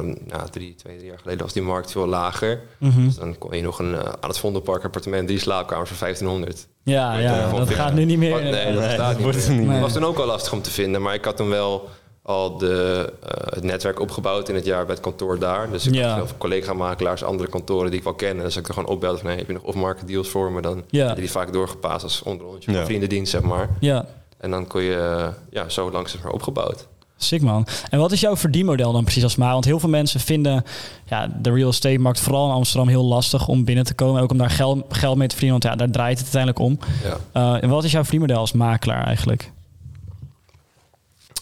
toen, 0.00 0.18
nou, 0.26 0.50
drie, 0.50 0.74
twee, 0.74 0.96
drie 0.96 1.08
jaar 1.08 1.18
geleden 1.18 1.42
was 1.42 1.52
die 1.52 1.62
markt 1.62 1.90
veel 1.90 2.06
lager. 2.06 2.60
Mhm. 2.78 3.04
Dus 3.04 3.16
dan 3.16 3.38
kon 3.38 3.56
je 3.56 3.62
nog 3.62 3.78
een, 3.78 3.94
eh, 3.94 4.00
aan 4.20 4.28
het 4.28 4.38
Vondelpark 4.38 4.84
appartement, 4.84 5.28
die 5.28 5.38
slaapkamers 5.38 5.88
voor 5.88 5.98
1500. 5.98 6.66
Ja, 6.82 7.18
ja, 7.18 7.50
dat 7.50 7.70
gaat 7.70 7.92
nu 7.92 8.04
niet 8.04 8.18
meer. 8.18 8.42
Nee, 8.42 8.52
dat 8.52 8.64
Nee, 8.64 8.72
bestaat 8.74 8.96
dat 8.98 9.14
niet 9.14 9.22
wordt 9.22 9.36
meer. 9.36 9.46
het 9.46 9.56
niet 9.56 9.64
meer. 9.66 9.72
Het 9.72 9.82
was 9.82 9.92
toen 9.92 10.04
ook 10.04 10.18
al 10.18 10.26
lastig 10.26 10.52
om 10.52 10.62
te 10.62 10.70
vinden, 10.70 11.02
maar 11.02 11.14
ik 11.14 11.24
had 11.24 11.36
toen 11.36 11.48
wel 11.48 11.88
al 12.22 12.58
de, 12.58 13.12
eh, 13.22 13.30
het 13.54 13.62
netwerk 13.64 14.00
opgebouwd 14.00 14.48
in 14.48 14.54
het 14.54 14.64
jaar 14.64 14.84
bij 14.86 14.94
het 14.94 15.02
kantoor 15.04 15.38
daar. 15.38 15.70
Dus 15.70 15.86
ik 15.86 15.94
Ja. 15.94 16.16
had 16.18 16.26
veel 16.28 16.36
collega-makelaars, 16.38 17.24
andere 17.24 17.48
kantoren 17.50 17.90
die 17.90 17.98
ik 17.98 18.04
wel 18.04 18.14
ken. 18.14 18.38
En 18.38 18.44
als 18.44 18.56
ik 18.56 18.68
er 18.68 18.74
gewoon 18.74 18.88
opbelde 18.88 19.18
van, 19.18 19.26
hey, 19.26 19.36
heb 19.36 19.46
je 19.46 19.52
nog 19.52 19.62
off-market 19.62 20.06
deals 20.08 20.28
voor 20.28 20.52
me? 20.52 20.60
Dan 20.60 20.82
Ja. 20.90 21.14
die 21.14 21.30
vaak 21.30 21.52
doorgepast 21.52 22.02
als 22.02 22.22
onderrondje 22.22 22.70
van 22.70 22.80
Ja. 22.80 22.86
vriendendienst, 22.86 23.30
zeg 23.30 23.42
maar. 23.42 23.68
Ja, 23.80 24.06
En 24.38 24.50
dan 24.50 24.66
kon 24.66 24.82
je 24.82 24.94
eh, 24.96 25.28
ja, 25.50 25.68
zo 25.68 25.90
langzaam 25.90 26.20
maar 26.22 26.32
opgebouwd. 26.32 26.86
Sick 27.24 27.42
man. 27.42 27.66
En 27.90 27.98
wat 27.98 28.12
is 28.12 28.20
jouw 28.20 28.36
verdienmodel 28.36 28.92
dan 28.92 29.04
precies 29.04 29.22
als 29.22 29.36
maar? 29.36 29.52
Want 29.52 29.64
heel 29.64 29.80
veel 29.80 29.88
mensen 29.88 30.20
vinden 30.20 30.64
ja, 31.06 31.28
de 31.42 31.52
real 31.52 31.68
estate 31.68 31.98
markt 31.98 32.20
vooral 32.20 32.46
in 32.46 32.54
Amsterdam 32.54 32.88
heel 32.88 33.04
lastig 33.04 33.48
om 33.48 33.64
binnen 33.64 33.84
te 33.84 33.94
komen. 33.94 34.22
Ook 34.22 34.30
om 34.30 34.38
daar 34.38 34.50
geld, 34.50 34.84
geld 34.88 35.16
mee 35.16 35.28
te 35.28 35.36
verdienen, 35.36 35.60
want 35.60 35.74
ja, 35.74 35.84
daar 35.84 35.94
draait 35.94 36.18
het 36.18 36.34
uiteindelijk 36.34 36.58
om. 36.58 36.78
Ja. 37.04 37.16
Eh, 37.32 37.62
en 37.62 37.68
wat 37.68 37.84
is 37.84 37.92
jouw 37.92 38.02
verdienmodel 38.02 38.38
als 38.38 38.52
makelaar 38.52 39.04
eigenlijk? 39.04 39.50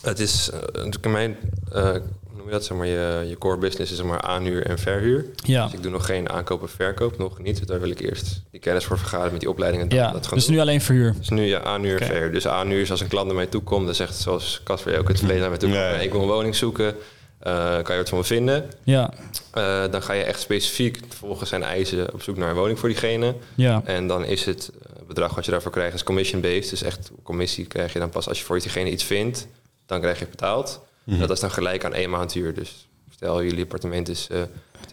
Het 0.02 0.18
is 0.18 0.50
eh, 0.50 0.60
natuurlijk 0.60 1.08
mijn, 1.08 1.36
eh, 1.72 1.96
noem 2.40 2.48
je 2.48 2.54
dat, 2.54 2.64
zeg 2.64 2.76
maar, 2.76 2.86
je, 2.86 3.24
je 3.28 3.38
core 3.38 3.56
business 3.56 3.90
is 3.90 3.96
zeg 3.96 4.06
maar 4.06 4.20
aanhuur 4.20 4.66
en 4.66 4.78
verhuur. 4.78 5.26
Ja, 5.34 5.64
Dus 5.64 5.72
ik 5.72 5.82
doe 5.82 5.90
nog 5.90 6.06
geen 6.06 6.30
aankoop 6.30 6.62
en 6.62 6.68
verkoop, 6.68 7.18
nog 7.18 7.38
niet. 7.38 7.58
Dus 7.58 7.66
daar 7.66 7.80
wil 7.80 7.90
ik 7.90 8.00
eerst 8.00 8.42
die 8.50 8.60
kennis 8.60 8.84
voor 8.84 8.98
vergaren 8.98 9.32
met 9.32 9.40
die 9.40 9.50
opleidingen. 9.50 9.88
en 9.88 9.96
ja. 9.96 10.12
dat 10.12 10.26
gaan 10.26 10.36
dus 10.36 10.46
doen. 10.46 10.54
nu 10.54 10.60
alleen 10.60 10.80
verhuur. 10.80 11.14
Dus 11.18 11.28
nu 11.28 11.42
ja, 11.42 11.62
aanhuur 11.62 12.00
en 12.00 12.06
verhuur. 12.06 12.32
Dus 12.32 12.46
aanhuur 12.46 12.80
is 12.80 12.90
als 12.90 13.00
een 13.00 13.08
klant 13.08 13.26
naar 13.26 13.36
mij 13.36 13.46
toe 13.46 13.62
komt, 13.62 13.86
dan 13.86 13.94
zegt 13.94 14.16
zoals 14.16 14.60
Casper 14.64 14.98
ook 14.98 15.08
het 15.08 15.18
verleden 15.18 15.40
naar 15.40 15.50
mij 15.50 15.58
toe 15.58 15.70
komt, 15.70 16.02
ik 16.02 16.12
wil 16.12 16.20
een 16.22 16.28
woning 16.28 16.56
zoeken, 16.56 16.94
eh, 17.38 17.82
kan 17.82 17.94
je 17.94 18.00
wat 18.00 18.08
van 18.08 18.18
me 18.18 18.24
vinden? 18.24 18.70
Ja, 18.82 19.12
Eh, 19.50 19.84
dan 19.90 20.02
ga 20.02 20.12
je 20.12 20.22
echt 20.22 20.40
specifiek 20.40 20.98
volgens 21.08 21.48
zijn 21.48 21.62
eisen 21.62 22.12
op 22.12 22.22
zoek 22.22 22.36
naar 22.36 22.48
een 22.48 22.56
woning 22.56 22.78
voor 22.78 22.88
diegene. 22.88 23.34
ja, 23.54 23.82
En 23.84 24.06
dan 24.06 24.24
is 24.24 24.44
het 24.44 24.70
eh, 24.82 25.06
bedrag 25.06 25.34
wat 25.34 25.44
je 25.44 25.50
daarvoor 25.50 25.72
krijgt 25.72 25.94
is 25.94 26.02
commission-based. 26.02 26.70
Dus 26.70 26.82
echt 26.82 27.10
commissie 27.22 27.66
krijg 27.66 27.92
je 27.92 27.98
dan 27.98 28.10
pas 28.10 28.28
als 28.28 28.38
je 28.38 28.44
voor 28.44 28.60
diegene 28.60 28.90
iets 28.90 29.04
vindt, 29.04 29.46
dan 29.86 30.00
krijg 30.00 30.18
je 30.18 30.26
betaald. 30.30 30.80
Dat 31.04 31.30
is 31.30 31.40
dan 31.40 31.50
gelijk 31.50 31.84
aan 31.84 31.94
één 31.94 32.10
maand 32.10 32.32
huur. 32.32 32.54
Dus 32.54 32.88
stel 33.10 33.42
jullie 33.42 33.62
appartement 33.62 34.08
is 34.08 34.28
eh 34.30 34.42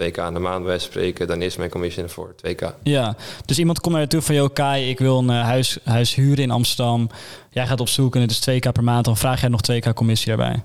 2k 0.01 0.19
aan 0.19 0.33
de 0.33 0.39
maand 0.39 0.65
bij 0.65 0.80
spreken, 0.80 1.27
dan 1.27 1.42
is 1.42 1.56
mijn 1.56 1.69
commission 1.69 2.09
voor 2.09 2.36
2k. 2.48 2.65
ja. 2.83 3.15
Dus 3.45 3.59
iemand 3.59 3.80
komt 3.80 3.94
naar 3.94 4.04
je 4.04 4.09
toe 4.09 4.21
van, 4.21 4.36
joh 4.36 4.54
Kai, 4.54 4.89
ik 4.89 5.00
wil 5.00 5.18
een 5.18 5.30
eh, 5.30 5.42
huis, 5.42 5.77
huis 5.83 6.15
huren 6.15 6.44
in 6.44 6.51
Amsterdam. 6.51 7.09
Jij 7.50 7.68
gaat 7.68 7.80
op 7.80 7.88
zoek 7.89 8.15
en 8.15 8.21
het 8.21 8.31
is 8.31 8.50
2k 8.50 8.71
per 8.71 8.83
maand. 8.83 9.06
Dan 9.06 9.18
vraag 9.18 9.39
jij 9.42 9.50
nog 9.50 9.62
2k 9.71 9.94
commissie 9.94 10.27
daarbij. 10.27 10.62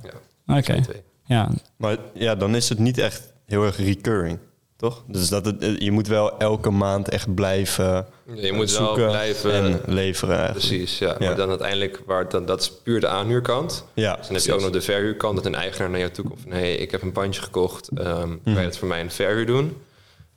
Ja, 0.46 0.56
Oké, 0.58 0.80
ja. 1.24 1.50
Maar 1.76 1.96
ja, 2.14 2.34
dan 2.34 2.54
is 2.54 2.68
het 2.68 2.78
niet 2.78 2.98
echt 2.98 3.32
heel 3.46 3.64
erg 3.64 3.76
recurring, 3.76 4.38
toch? 4.82 5.02
Dus 5.06 5.28
dat 5.28 5.44
het, 5.44 5.62
eh, 5.62 5.78
je 5.78 5.90
moet 5.90 6.06
wel 6.06 6.38
elke 6.38 6.70
maand 6.70 7.08
echt 7.08 7.34
blijven 7.34 7.84
Ja, 7.84 8.06
je 8.34 8.52
moet 8.52 8.70
wel 8.72 8.86
zoeken 8.86 9.06
blijven 9.06 9.52
en 9.52 9.80
leveren 9.86 10.36
eigenlijk. 10.36 10.66
Precies, 10.66 10.98
ja. 10.98 11.16
Ja. 11.18 11.26
Maar 11.26 11.36
dan 11.36 11.48
uiteindelijk, 11.48 12.00
waar 12.06 12.20
het 12.20 12.30
dan, 12.30 12.46
dat 12.46 12.60
is 12.60 12.72
puur 12.82 13.00
de 13.00 13.08
aanhuurkant. 13.08 13.84
Ja, 13.94 14.16
Dus 14.16 14.26
dan 14.26 14.36
heb 14.36 14.44
je 14.44 14.52
ook 14.52 14.60
nog 14.60 14.70
de 14.70 14.80
verhuurkant, 14.80 15.36
dat 15.36 15.46
een 15.46 15.54
eigenaar 15.54 15.90
naar 15.90 15.98
jou 15.98 16.10
toe 16.10 16.24
komt 16.24 16.40
van... 16.42 16.50
hé, 16.52 16.58
hey, 16.58 16.74
ik 16.74 16.90
heb 16.90 17.02
een 17.02 17.12
pandje 17.12 17.42
gekocht, 17.42 17.88
ehm 17.94 18.28
kan 18.44 18.54
je 18.54 18.62
dat 18.62 18.76
voor 18.76 18.88
mij 18.88 19.02
de 19.02 19.10
verhuur 19.10 19.46
doen? 19.46 19.76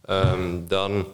Ehm, 0.05 0.67
dan 0.67 1.05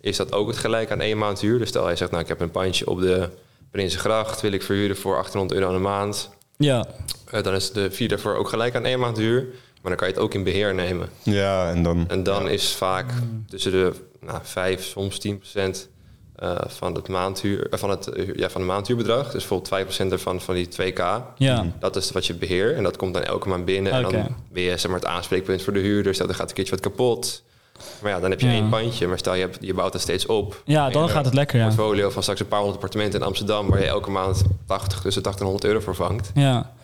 is 0.00 0.16
dat 0.16 0.32
ook 0.32 0.48
het 0.48 0.56
gelijk 0.56 0.90
aan 0.90 1.00
één 1.00 1.18
maand 1.18 1.40
huur. 1.40 1.58
Dus 1.58 1.68
stel 1.68 1.90
je 1.90 1.96
zegt, 1.96 2.10
nou, 2.10 2.22
ik 2.22 2.28
heb 2.28 2.40
een 2.40 2.50
pandje 2.50 2.86
op 2.86 3.00
de 3.00 3.28
Prinsengracht... 3.70 4.40
wil 4.40 4.52
ik 4.52 4.62
verhuren 4.62 4.96
voor 4.96 5.16
800 5.16 5.60
euro 5.60 5.68
aan 5.68 5.74
de 5.76 5.80
maand. 5.88 6.30
Ja, 6.56 6.86
Eh, 7.30 7.42
dan 7.42 7.54
is 7.54 7.72
de 7.72 7.90
fee 7.90 8.08
daarvoor 8.08 8.34
ook 8.34 8.48
gelijk 8.48 8.74
aan 8.74 8.84
één 8.84 8.98
maand 8.98 9.16
huur. 9.16 9.46
Maar 9.86 9.96
dan 9.96 10.06
kan 10.06 10.14
je 10.14 10.20
het 10.20 10.30
ook 10.30 10.34
in 10.34 10.44
beheer 10.44 10.74
nemen. 10.74 11.08
Ja, 11.22 11.70
en 11.70 11.82
dan... 11.82 12.04
En 12.08 12.22
dan 12.22 12.48
is 12.48 12.74
vaak 12.74 13.12
tussen 13.48 13.72
de 13.72 13.92
nou, 14.20 14.38
5, 14.42 14.84
soms 14.84 15.18
10 15.18 15.38
procent 15.38 15.88
eh, 16.36 16.54
van 16.66 16.94
het 16.94 17.08
maandhuur, 17.08 17.68
eh, 17.70 17.78
van 17.78 17.90
het 17.90 18.06
eh, 18.06 18.34
ja, 18.34 18.50
van 18.50 18.60
het 18.60 18.70
maandhuurbedrag. 18.70 19.22
Dus 19.24 19.32
bijvoorbeeld 19.32 19.68
5 19.68 19.84
procent 19.84 20.12
ervan 20.12 20.40
van 20.40 20.54
die 20.54 20.68
2k. 20.68 21.02
ja. 21.36 21.66
Dat 21.78 21.96
is 21.96 22.10
wat 22.10 22.26
je 22.26 22.34
beheert 22.34 22.76
en 22.76 22.82
dat 22.82 22.96
komt 22.96 23.14
dan 23.14 23.22
elke 23.22 23.48
maand 23.48 23.64
binnen. 23.64 23.92
En 23.92 24.02
dan 24.02 24.36
ben 24.52 24.62
je 24.62 24.76
zeg 24.76 24.90
maar, 24.90 25.00
het 25.00 25.08
aanspreekpunt 25.08 25.62
voor 25.62 25.72
de 25.72 25.80
huurder. 25.80 26.14
Stel, 26.14 26.28
er 26.28 26.34
gaat 26.34 26.48
een 26.48 26.54
keertje 26.54 26.74
wat 26.74 26.84
kapot. 26.84 27.42
Maar 28.02 28.10
ja, 28.10 28.20
dan 28.20 28.30
heb 28.30 28.40
je 28.40 28.46
Ja. 28.46 28.52
één 28.52 28.68
pandje. 28.68 29.06
Maar 29.06 29.18
stel, 29.18 29.34
je, 29.34 29.40
hebt, 29.40 29.58
je 29.60 29.74
bouwt 29.74 29.92
het 29.92 30.02
steeds 30.02 30.26
op. 30.26 30.62
Ja, 30.64 30.90
dan 30.90 31.08
gaat 31.08 31.24
het 31.24 31.34
lekker, 31.34 31.58
ja. 31.58 31.66
Een 31.66 31.74
portfolio 31.74 32.10
van 32.10 32.22
straks 32.22 32.40
een 32.40 32.48
paar 32.48 32.60
honderd 32.60 32.78
appartementen 32.82 33.20
in 33.20 33.26
Amsterdam... 33.26 33.68
waar 33.68 33.80
je 33.80 33.86
elke 33.86 34.10
maand 34.10 34.42
80, 34.66 35.00
tussen 35.00 35.22
80 35.22 35.40
en 35.40 35.46
100 35.46 35.66
euro 35.68 35.80
voor 35.80 35.94
vangt. 35.94 36.30
Ja. 36.34 36.74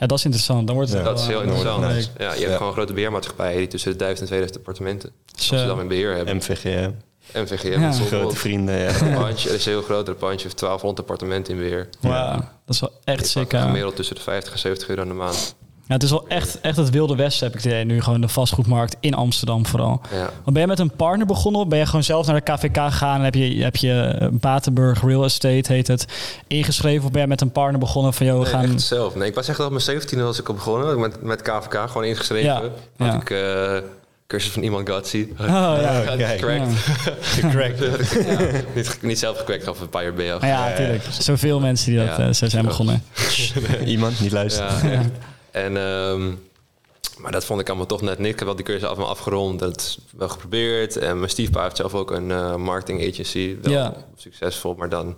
Ja, 0.00 0.06
dat 0.06 0.18
is 0.18 0.24
interessant. 0.24 0.66
Dan 0.66 0.76
wordt 0.76 0.90
het 0.90 0.98
Ja, 0.98 1.04
wel, 1.04 1.14
Dat 1.14 1.22
is 1.22 1.28
heel 1.28 1.40
interessant. 1.42 1.82
Ja, 2.18 2.32
je 2.32 2.38
hebt 2.38 2.40
Ja. 2.50 2.56
gewoon 2.56 2.72
grote 2.72 2.92
beheermaatschappijen... 2.92 3.58
die 3.58 3.66
tussen 3.68 3.90
de 3.92 3.96
1000 3.98 4.20
en 4.20 4.26
2000 4.26 4.58
appartementen 4.58 5.12
Dus, 5.34 5.50
Amsterdam 5.50 5.76
eh, 5.76 5.82
in 5.82 5.88
beheer 5.88 6.14
hebben. 6.16 6.36
MVG, 6.36 6.90
MVG 7.34 7.62
Ja. 7.62 7.92
grote 7.92 8.36
vrienden, 8.36 8.78
ja. 8.78 9.00
Een 9.00 9.14
pandje, 9.14 9.48
er 9.48 9.54
is 9.54 9.66
een 9.66 9.72
heel 9.72 9.82
groot 9.82 10.08
een 10.08 10.16
pandje, 10.16 10.42
heeft 10.42 10.58
1200 10.58 10.98
appartementen 11.08 11.54
in 11.54 11.60
beheer. 11.60 11.88
Wauw, 12.00 12.36
dat 12.36 12.74
is 12.74 12.80
wel 12.80 12.92
echt 13.04 13.32
ja. 13.32 13.62
Gemiddeld 13.62 13.96
tussen 13.96 14.14
de 14.14 14.20
50 14.22 14.52
en 14.52 14.58
70 14.58 14.88
euro 14.88 15.02
aan 15.02 15.08
de 15.08 15.14
maand. 15.14 15.54
Ja, 15.90 15.96
het 15.96 16.04
is 16.04 16.10
wel 16.10 16.24
echt, 16.28 16.60
echt 16.60 16.76
het 16.76 16.90
wilde 16.90 17.16
westen, 17.16 17.46
heb 17.46 17.56
ik 17.56 17.62
het 17.62 17.72
idee. 17.72 17.84
Nu 17.84 18.00
gewoon 18.02 18.20
de 18.20 18.28
vastgoedmarkt 18.28 18.96
in 19.00 19.14
Amsterdam 19.14 19.66
vooral. 19.66 20.00
Ja. 20.12 20.18
Want 20.18 20.30
ben 20.44 20.54
jij 20.54 20.66
met 20.66 20.78
een 20.78 20.90
partner 20.90 21.26
begonnen? 21.26 21.60
Of 21.60 21.68
ben 21.68 21.78
je 21.78 21.86
gewoon 21.86 22.02
zelf 22.02 22.26
naar 22.26 22.42
de 22.44 22.52
KVK 22.52 22.76
gegaan 22.76 23.18
en 23.18 23.24
heb 23.24 23.34
je, 23.34 23.62
heb 23.62 23.76
je 23.76 24.00
eh, 24.02 24.28
Batenburg 24.30 25.02
Real 25.02 25.24
Estate, 25.24 25.72
heet 25.72 25.86
het, 25.86 26.04
ingeschreven? 26.46 27.04
Of 27.04 27.10
ben 27.10 27.20
je 27.20 27.26
met 27.26 27.40
een 27.40 27.52
partner 27.52 27.80
begonnen 27.80 28.14
van, 28.14 28.26
joh, 28.26 28.36
we 28.38 28.42
Nee, 28.44 28.52
gaan... 28.52 28.64
echt 28.64 28.80
zelf. 28.82 29.14
Nee, 29.14 29.28
ik 29.28 29.34
was 29.34 29.48
echt 29.48 29.58
al 29.58 29.64
op 29.64 29.70
mijn 29.70 29.82
17 29.82 30.22
was 30.22 30.38
ik 30.38 30.48
al 30.48 30.54
begonnen. 30.54 31.00
Met, 31.00 31.22
met 31.22 31.42
KVK 31.42 31.80
gewoon 31.86 32.04
ingeschreven. 32.04 32.46
Ja, 32.48 32.60
Had 32.96 33.12
ja. 33.12 33.14
ik 33.20 33.30
eh, 33.30 33.88
cursus 34.26 34.52
van 34.52 34.62
iemand 34.62 34.88
Gatsi. 34.88 35.32
Oh, 35.40 35.46
ja. 35.46 36.02
Gecrackt. 37.20 37.80
niet, 38.74 38.98
niet 39.02 39.18
zelf 39.18 39.38
gecrackt, 39.38 39.68
of 39.68 39.80
een 39.80 39.88
B. 39.88 40.18
Ah, 40.18 40.48
ja, 40.48 40.68
natuurlijk. 40.68 41.02
Zoveel 41.18 41.60
mensen 41.60 41.90
die 41.90 42.06
dat 42.06 42.16
Ja. 42.16 42.26
eh, 42.26 42.32
zo 42.32 42.48
zijn 42.48 42.64
begonnen. 42.64 43.02
Iemand 43.84 44.20
niet 44.20 44.32
luisteren. 44.32 45.12
Ja. 45.52 45.60
En, 45.60 45.76
ehm, 45.76 46.32
maar 47.18 47.32
dat 47.32 47.44
vond 47.44 47.60
ik 47.60 47.68
allemaal 47.68 47.86
toch 47.86 48.00
net 48.02 48.18
niks. 48.18 48.30
Ik 48.32 48.38
heb 48.38 48.46
wel 48.46 48.56
die 48.56 48.64
cursus 48.64 48.88
allemaal 48.88 49.08
afgerond. 49.08 49.58
Dat 49.58 49.98
wel 50.16 50.28
geprobeerd. 50.28 50.96
En 50.96 51.16
mijn 51.18 51.30
stiefpa 51.30 51.62
heeft 51.62 51.76
zelf 51.76 51.94
ook 51.94 52.10
een 52.10 52.30
eh, 52.30 52.54
marketing 52.56 53.08
agency. 53.12 53.56
Wel 53.62 53.72
Ja. 53.72 53.94
succesvol, 54.16 54.74
maar 54.74 54.88
dan... 54.88 55.16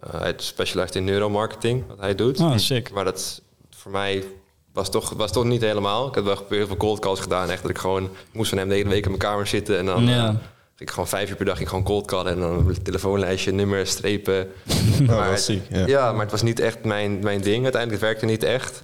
eh, 0.00 0.20
hij 0.20 0.34
specialiseert 0.36 0.94
in 0.94 1.04
neuromarketing, 1.04 1.84
wat 1.88 1.98
hij 2.00 2.14
doet. 2.14 2.40
Oh, 2.40 2.56
sick. 2.56 2.90
Maar 2.92 3.04
dat 3.04 3.42
voor 3.70 3.90
mij 3.92 4.24
was 4.72 4.90
toch, 4.90 5.10
was 5.10 5.32
toch 5.32 5.44
niet 5.44 5.60
helemaal. 5.60 6.08
Ik 6.08 6.14
heb 6.14 6.24
wel 6.24 6.46
heel 6.48 6.66
veel 6.66 6.76
cold 6.76 6.98
calls 6.98 7.20
gedaan. 7.20 7.50
Echt 7.50 7.62
dat 7.62 7.70
ik 7.70 7.78
gewoon... 7.78 8.04
Ik 8.04 8.10
moest 8.32 8.48
van 8.48 8.58
hem 8.58 8.68
de 8.68 8.74
hele 8.74 8.88
week 8.88 9.02
in 9.02 9.08
mijn 9.08 9.22
kamer 9.22 9.46
zitten. 9.46 9.78
En 9.78 9.86
dan 9.86 10.06
Ja. 10.06 10.16
eh, 10.18 10.28
ging 10.28 10.40
ik 10.76 10.90
gewoon 10.90 11.08
vijf 11.08 11.30
uur 11.30 11.36
per 11.36 11.44
dag 11.46 11.56
ging 11.56 11.68
gewoon 11.68 11.84
cold 11.84 12.06
callen. 12.06 12.32
En 12.32 12.40
dan 12.40 12.68
een 12.68 12.82
telefoonlijstje, 12.82 13.52
nummers, 13.52 13.90
strepen. 13.90 14.48
Oh, 15.02 15.08
maar, 15.08 15.38
ziek, 15.38 15.62
ja. 15.70 15.86
ja. 15.86 16.12
maar 16.12 16.20
het 16.20 16.30
was 16.30 16.42
niet 16.42 16.60
echt 16.60 16.84
mijn, 16.84 17.18
mijn 17.22 17.40
ding. 17.40 17.62
Uiteindelijk 17.62 17.90
het 18.02 18.10
werkte 18.10 18.24
niet 18.26 18.42
echt. 18.42 18.82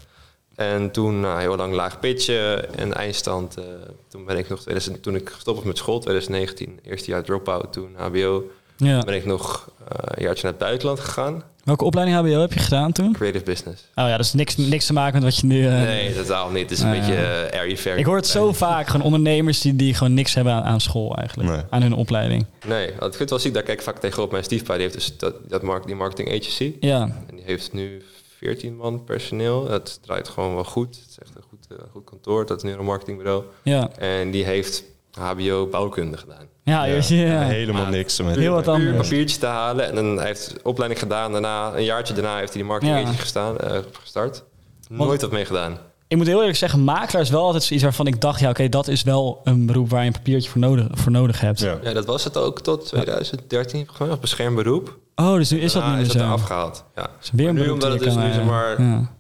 En 0.59 0.91
toen 0.91 1.21
nou, 1.21 1.41
heel 1.41 1.57
lang 1.57 1.75
laag 1.75 2.01
pitchen 2.01 2.75
en 2.79 2.95
eindstand. 2.95 3.57
eh, 3.57 3.65
toen 4.09 4.25
ben 4.25 4.39
ik 4.39 4.49
nog, 4.49 4.61
2000 4.61 5.03
toen 5.03 5.15
ik 5.15 5.29
gestopt 5.29 5.57
was 5.59 5.67
met 5.67 5.79
school, 5.79 5.99
2019, 5.99 6.79
eerste 6.83 7.11
jaar 7.11 7.23
drop-out, 7.23 7.73
toen 7.73 7.89
HBO, 7.97 8.51
Ja. 8.77 8.99
ben 9.01 9.15
ik 9.15 9.25
nog 9.25 9.71
eh, 9.89 9.97
een 10.05 10.23
jaartje 10.23 10.43
naar 10.43 10.53
het 10.53 10.61
buitenland 10.61 11.01
gegaan. 11.01 11.43
Welke 11.65 11.85
opleiding 11.85 12.19
HBO 12.19 12.41
heb 12.41 12.53
je 12.53 12.59
gedaan 12.61 12.93
toen? 12.93 13.13
Creative 13.13 13.45
business. 13.45 13.83
Oh 13.95 14.05
ja, 14.05 14.17
dat 14.17 14.27
is 14.27 14.33
niks, 14.33 14.57
niks 14.57 14.87
te 14.87 14.93
maken 14.93 15.15
met 15.15 15.23
wat 15.23 15.37
je 15.41 15.47
nu... 15.47 15.67
eh, 15.67 15.73
nee, 15.73 16.15
totaal 16.15 16.51
niet. 16.51 16.63
Het 16.63 16.71
is 16.71 16.81
een 16.81 16.95
ja. 16.95 16.99
beetje 17.01 17.49
uh, 17.53 17.59
airy 17.61 17.77
fairy. 17.77 17.99
Ik 18.01 18.07
hoor 18.07 18.17
het 18.17 18.27
zo 18.27 18.53
vaak, 18.53 18.87
gewoon 18.87 19.07
ondernemers 19.07 19.61
die, 19.61 19.77
die 19.77 19.95
gewoon 19.95 20.15
niks 20.15 20.35
hebben 20.35 20.53
aan, 20.53 20.63
aan 20.63 20.81
school 20.81 21.17
eigenlijk. 21.17 21.49
Nee. 21.51 21.63
Aan 21.71 21.83
hun 21.83 21.93
opleiding. 21.95 22.47
Nee, 22.67 22.87
ik 22.87 23.19
het 23.19 23.31
wel 23.31 23.39
ziek, 23.39 23.55
daar 23.55 23.63
kijk 23.63 23.79
ik 23.79 23.85
vaak 23.85 23.99
tegenop. 23.99 24.31
Mijn 24.31 24.45
stiefpa 24.45 24.73
die 24.73 24.83
heeft 24.83 24.95
dus 24.95 25.17
dat, 25.17 25.35
dat 25.49 25.63
mark, 25.63 25.87
die 25.87 25.95
marketing 25.95 26.29
agency. 26.29 26.75
Ja, 26.81 27.01
En 27.03 27.37
die 27.37 27.45
heeft 27.45 27.73
nu 27.73 28.03
14 28.39 28.77
man 28.77 29.05
personeel. 29.05 29.67
Dat 29.69 29.99
draait 30.03 30.29
gewoon 30.29 30.55
wel 30.55 30.65
goed. 30.65 30.97
Het 30.97 31.07
is 31.11 31.19
echt 31.19 31.37
een 31.37 31.43
goed, 31.49 31.67
eh, 31.71 31.77
goed 31.93 32.05
kantoor, 32.05 32.47
dat 32.47 32.63
neuromarketingbureau. 32.63 33.45
ja. 33.63 33.91
En 33.99 34.31
die 34.31 34.45
heeft 34.45 34.85
HBO 35.11 35.67
bouwkunde 35.67 36.17
gedaan. 36.17 36.47
Ja, 36.63 36.85
Ja, 36.85 37.01
ja, 37.09 37.25
ja. 37.27 37.43
Helemaal 37.43 37.87
niks 37.87 38.23
met. 38.23 38.37
Heel 38.37 38.53
wat 38.55 38.69
anders. 38.69 38.97
papiertje 38.97 39.39
te 39.39 39.47
halen. 39.47 39.89
En 39.89 39.95
dan 39.95 40.17
hij 40.17 40.27
heeft 40.27 40.63
opleiding 40.63 41.01
gedaan. 41.01 41.33
Daarna, 41.33 41.77
een 41.77 41.85
jaartje 41.85 42.15
daarna, 42.15 42.37
heeft 42.37 42.53
hij 42.53 42.63
die 42.63 42.71
marketing 42.71 43.21
gestaan, 43.21 43.59
eh, 43.59 43.79
gestart. 43.93 44.45
Nooit 44.89 45.21
wat 45.21 45.31
mee 45.31 45.45
gedaan. 45.45 45.79
Ik 46.09 46.17
moet 46.17 46.27
heel 46.27 46.39
eerlijk 46.39 46.57
zeggen, 46.57 46.85
makelaar 46.85 47.23
is 47.23 47.31
wel 47.31 47.45
altijd 47.45 47.63
zoiets 47.63 47.85
waarvan 47.85 48.07
ik 48.07 48.21
dacht... 48.21 48.41
ja, 48.41 48.51
oké, 48.51 48.69
dat 48.69 48.89
is 48.89 49.03
wel 49.03 49.41
een 49.45 49.67
beroep 49.67 49.91
waar 49.91 50.01
je 50.01 50.07
een 50.07 50.13
papiertje 50.13 50.51
voor 50.51 50.61
nodig, 50.61 50.87
voor 50.91 51.13
nodig 51.13 51.41
hebt. 51.41 51.61
Ja. 51.61 51.79
Ja, 51.83 51.93
dat 51.93 52.07
was 52.07 52.25
het 52.25 52.37
ook 52.37 52.61
tot 52.61 52.87
2013, 52.87 53.79
volgens 53.79 53.99
mij, 53.99 54.09
als 54.09 54.19
beschermd 54.19 54.57
beroep. 54.57 54.99
Oh, 55.15 55.35
dus 55.35 55.51
nu 55.51 55.61
is 55.61 55.73
dat 55.73 55.83
niet 55.85 55.93
meer 55.93 56.01
is 56.01 56.09
dat 56.09 56.17
zo. 56.17 56.27
eraf 56.27 56.43
gehaald. 56.43 56.85
Ja. 56.95 57.11
is 57.23 57.31
weer 57.33 57.49
een 57.49 57.55
nu, 57.55 57.69
omdat 57.69 57.91
het 57.93 58.01
dus 58.03 58.15
nu 58.15 58.33
zeg 58.33 58.39
eh, 58.39 58.47
maar 58.47 58.83
Ja. 58.83 59.11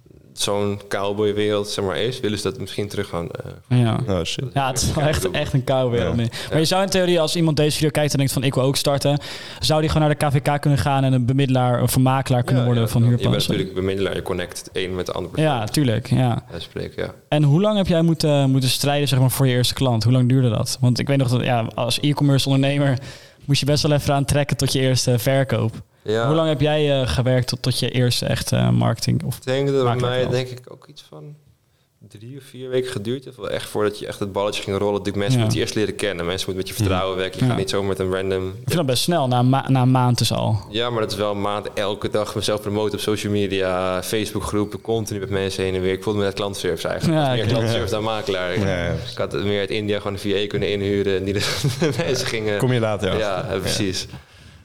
Zo'n 0.42 0.80
cowboywereld 0.88 1.68
zeg 1.68 1.84
maar, 1.84 1.98
is, 1.98 2.20
willen 2.20 2.38
ze 2.38 2.50
dat 2.50 2.60
misschien 2.60 2.88
terug 2.88 3.08
gaan. 3.08 3.28
eh, 3.68 3.78
Ja. 3.80 3.98
Oh 4.08 4.22
shit. 4.24 4.44
Ja, 4.54 4.66
het 4.66 4.82
is 4.82 4.94
wel 4.94 5.04
echt, 5.04 5.30
echt 5.30 5.52
een 5.52 5.64
koude 5.64 5.96
wereld 5.96 6.16
Ja. 6.18 6.26
Maar 6.50 6.58
je 6.58 6.64
zou 6.64 6.82
in 6.82 6.88
theorie, 6.88 7.20
als 7.20 7.36
iemand 7.36 7.56
deze 7.56 7.74
video 7.76 7.90
kijkt 7.90 8.12
en 8.12 8.18
denkt 8.18 8.32
van 8.32 8.42
ik 8.42 8.54
wil 8.54 8.62
ook 8.62 8.76
starten, 8.76 9.18
zou 9.58 9.80
die 9.80 9.90
gewoon 9.90 10.08
naar 10.08 10.18
de 10.18 10.26
KVK 10.26 10.60
kunnen 10.60 10.78
gaan 10.78 11.04
en 11.04 11.12
een 11.12 11.26
bemiddelaar 11.26 11.82
of 11.82 11.94
een 11.94 12.02
makelaar 12.02 12.42
kunnen 12.42 12.62
ja, 12.62 12.68
worden 12.68 12.84
ja, 12.86 12.90
van 12.92 13.02
Je 13.04 13.16
bent 13.16 13.30
natuurlijk 13.32 13.74
bemiddelaar, 13.74 14.14
je 14.14 14.22
connect 14.22 14.58
het 14.58 14.70
een 14.72 14.94
met 14.94 15.06
de 15.06 15.12
andere 15.12 15.34
persoon. 15.34 15.52
Ja, 15.54 15.64
tuurlijk. 15.64 16.10
Ja. 16.10 16.42
Bij 16.50 16.60
spreken, 16.60 17.02
ja. 17.04 17.14
En 17.28 17.42
hoe 17.42 17.60
lang 17.60 17.76
heb 17.76 17.86
jij 17.86 18.02
moeten, 18.02 18.50
moeten 18.50 18.70
strijden 18.70 19.08
zeg 19.08 19.18
maar, 19.18 19.30
voor 19.30 19.46
je 19.46 19.54
eerste 19.54 19.74
klant? 19.74 20.04
Hoe 20.04 20.12
lang 20.12 20.28
duurde 20.28 20.48
dat? 20.48 20.78
Want 20.80 20.98
ik 20.98 21.06
weet 21.06 21.16
nog 21.18 21.28
dat 21.28 21.44
ja, 21.44 21.66
als 21.74 22.00
e-commerce 22.00 22.48
ondernemer 22.48 22.98
moest 23.44 23.60
je 23.60 23.66
best 23.66 23.82
wel 23.82 23.92
even 23.92 24.14
aan 24.14 24.24
trekken 24.24 24.56
tot 24.56 24.72
je 24.72 24.80
eerste 24.80 25.18
verkoop. 25.18 25.72
Ja. 26.12 26.26
Hoe 26.26 26.34
lang 26.34 26.48
heb 26.48 26.60
jij 26.60 27.00
eh, 27.00 27.08
gewerkt 27.08 27.48
tot, 27.48 27.62
tot 27.62 27.78
je 27.78 27.90
eerste 27.90 28.26
echt 28.26 28.52
eh, 28.52 28.70
marketing? 28.70 29.24
Of, 29.24 29.36
Ik 29.36 29.44
denk 29.44 29.68
dat 29.68 29.84
bij 29.84 29.96
mij 29.96 30.28
denk 30.28 30.48
ik 30.48 30.60
ook 30.72 30.86
iets 30.86 31.04
van 31.08 31.34
drie 32.08 32.36
of 32.38 32.42
vier 32.44 32.68
weken 32.68 32.90
geduurd 32.90 33.24
heeft. 33.24 33.36
Wel 33.36 33.50
Echt 33.50 33.68
voordat 33.68 33.98
je 33.98 34.06
echt 34.06 34.18
het 34.18 34.32
balletje 34.32 34.62
ging 34.62 34.78
rollen. 34.78 35.02
Die 35.02 35.12
mensen 35.16 35.32
Ja. 35.34 35.38
moeten 35.40 35.56
je 35.58 35.62
eerst 35.64 35.74
leren 35.76 35.94
kennen. 35.94 36.26
Mensen 36.26 36.46
moeten 36.50 36.66
met 36.66 36.68
je 36.76 36.82
vertrouwen 36.82 37.16
werken. 37.16 37.38
Je 37.38 37.44
Ja. 37.44 37.50
gaat 37.50 37.58
niet 37.58 37.70
zomaar 37.70 37.88
met 37.88 37.98
een 37.98 38.12
random... 38.12 38.48
ik 38.48 38.54
vind 38.64 38.74
dat 38.76 38.86
best 38.86 39.02
snel, 39.02 39.28
na, 39.28 39.42
ma- 39.42 39.68
na 39.68 39.82
een 39.82 39.90
maand 39.90 40.18
dus 40.18 40.32
al. 40.32 40.58
Ja, 40.70 40.90
maar 40.90 41.00
dat 41.00 41.10
is 41.12 41.16
wel 41.16 41.30
een 41.30 41.40
maand 41.40 41.68
elke 41.74 42.08
dag 42.10 42.34
mezelf 42.34 42.60
promoten 42.60 42.92
op 42.94 43.00
social 43.00 43.32
media, 43.32 44.02
Facebook 44.02 44.42
groepen, 44.42 44.80
continu 44.80 45.20
met 45.20 45.30
mensen 45.30 45.64
heen 45.64 45.74
en 45.74 45.80
weer. 45.80 45.92
Ik 45.92 46.02
voelde 46.02 46.18
me 46.18 46.24
net 46.24 46.34
klantservice 46.34 46.88
eigenlijk. 46.88 47.20
Ja, 47.20 47.32
meer 47.32 47.42
oké. 47.44 47.52
klantservice 47.52 47.94
dan 47.94 48.02
makelaar. 48.02 48.58
Ja, 48.58 48.84
ja. 48.84 48.92
Ik 49.10 49.18
had 49.18 49.32
meer 49.32 49.60
uit 49.60 49.70
India 49.70 49.96
gewoon 49.98 50.12
een 50.12 50.18
VA 50.18 50.46
kunnen 50.46 50.70
inhuren 50.72 51.16
en 51.18 51.24
die 51.24 51.32
de 51.34 51.58
mensen 52.06 52.26
gingen... 52.26 52.58
Kom 52.58 52.72
je 52.72 52.80
later 52.80 53.18
Ja, 53.18 53.46
precies. 53.60 54.06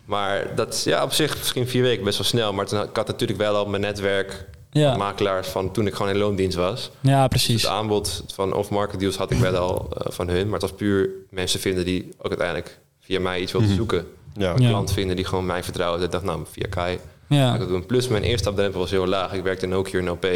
Maar 0.05 0.55
dat 0.55 0.73
is 0.73 0.83
ja, 0.83 1.03
op 1.03 1.11
zich 1.13 1.37
misschien 1.37 1.67
vier 1.67 1.81
weken 1.81 2.03
best 2.03 2.17
wel 2.17 2.27
snel. 2.27 2.53
Maar 2.53 2.65
toen, 2.65 2.77
had- 2.77 2.89
ik 2.89 2.95
had 2.95 3.07
natuurlijk 3.07 3.39
wel 3.39 3.55
al 3.55 3.65
mijn 3.65 3.81
netwerk 3.81 4.45
Ja, 4.71 4.97
makelaars 4.97 5.47
van 5.47 5.71
toen 5.71 5.87
ik 5.87 5.93
gewoon 5.93 6.11
in 6.11 6.17
loondienst 6.17 6.57
was. 6.57 6.91
ja 6.99 7.19
Dus 7.19 7.27
precies. 7.29 7.61
het 7.61 7.71
aanbod 7.71 8.23
van 8.33 8.53
off-market 8.53 8.99
deals 8.99 9.15
had 9.17 9.31
ik 9.31 9.37
wel 9.37 9.55
al 9.55 9.89
eh, 9.97 10.11
van 10.11 10.27
hun. 10.29 10.43
Maar 10.45 10.59
het 10.59 10.69
was 10.69 10.73
puur 10.79 11.09
mensen 11.29 11.59
vinden 11.59 11.85
die 11.85 12.09
ook 12.17 12.27
uiteindelijk 12.27 12.79
via 13.01 13.19
mij 13.19 13.41
iets 13.41 13.51
wilden 13.51 13.75
zoeken. 13.75 14.05
Ja. 14.37 14.53
Een 14.53 14.61
Ja. 14.61 14.69
klant 14.69 14.91
vinden 14.93 15.15
die 15.15 15.25
gewoon 15.25 15.45
mij 15.45 15.63
vertrouwen. 15.63 15.99
Dat 15.99 16.11
dacht 16.11 16.23
nou, 16.23 16.41
via 16.51 16.65
Kai 16.69 16.93
ik 16.93 16.99
Ja. 17.27 17.57
dat 17.57 17.67
doen. 17.67 17.85
Plus 17.85 18.07
mijn 18.07 18.23
eerste 18.23 18.37
stapdrempel 18.43 18.79
was 18.79 18.91
heel 18.91 19.07
laag. 19.07 19.33
Ik 19.33 19.43
werkte 19.43 19.65
in 19.65 19.71
Nokia 19.71 19.99
en 19.99 20.09
OP. 20.11 20.27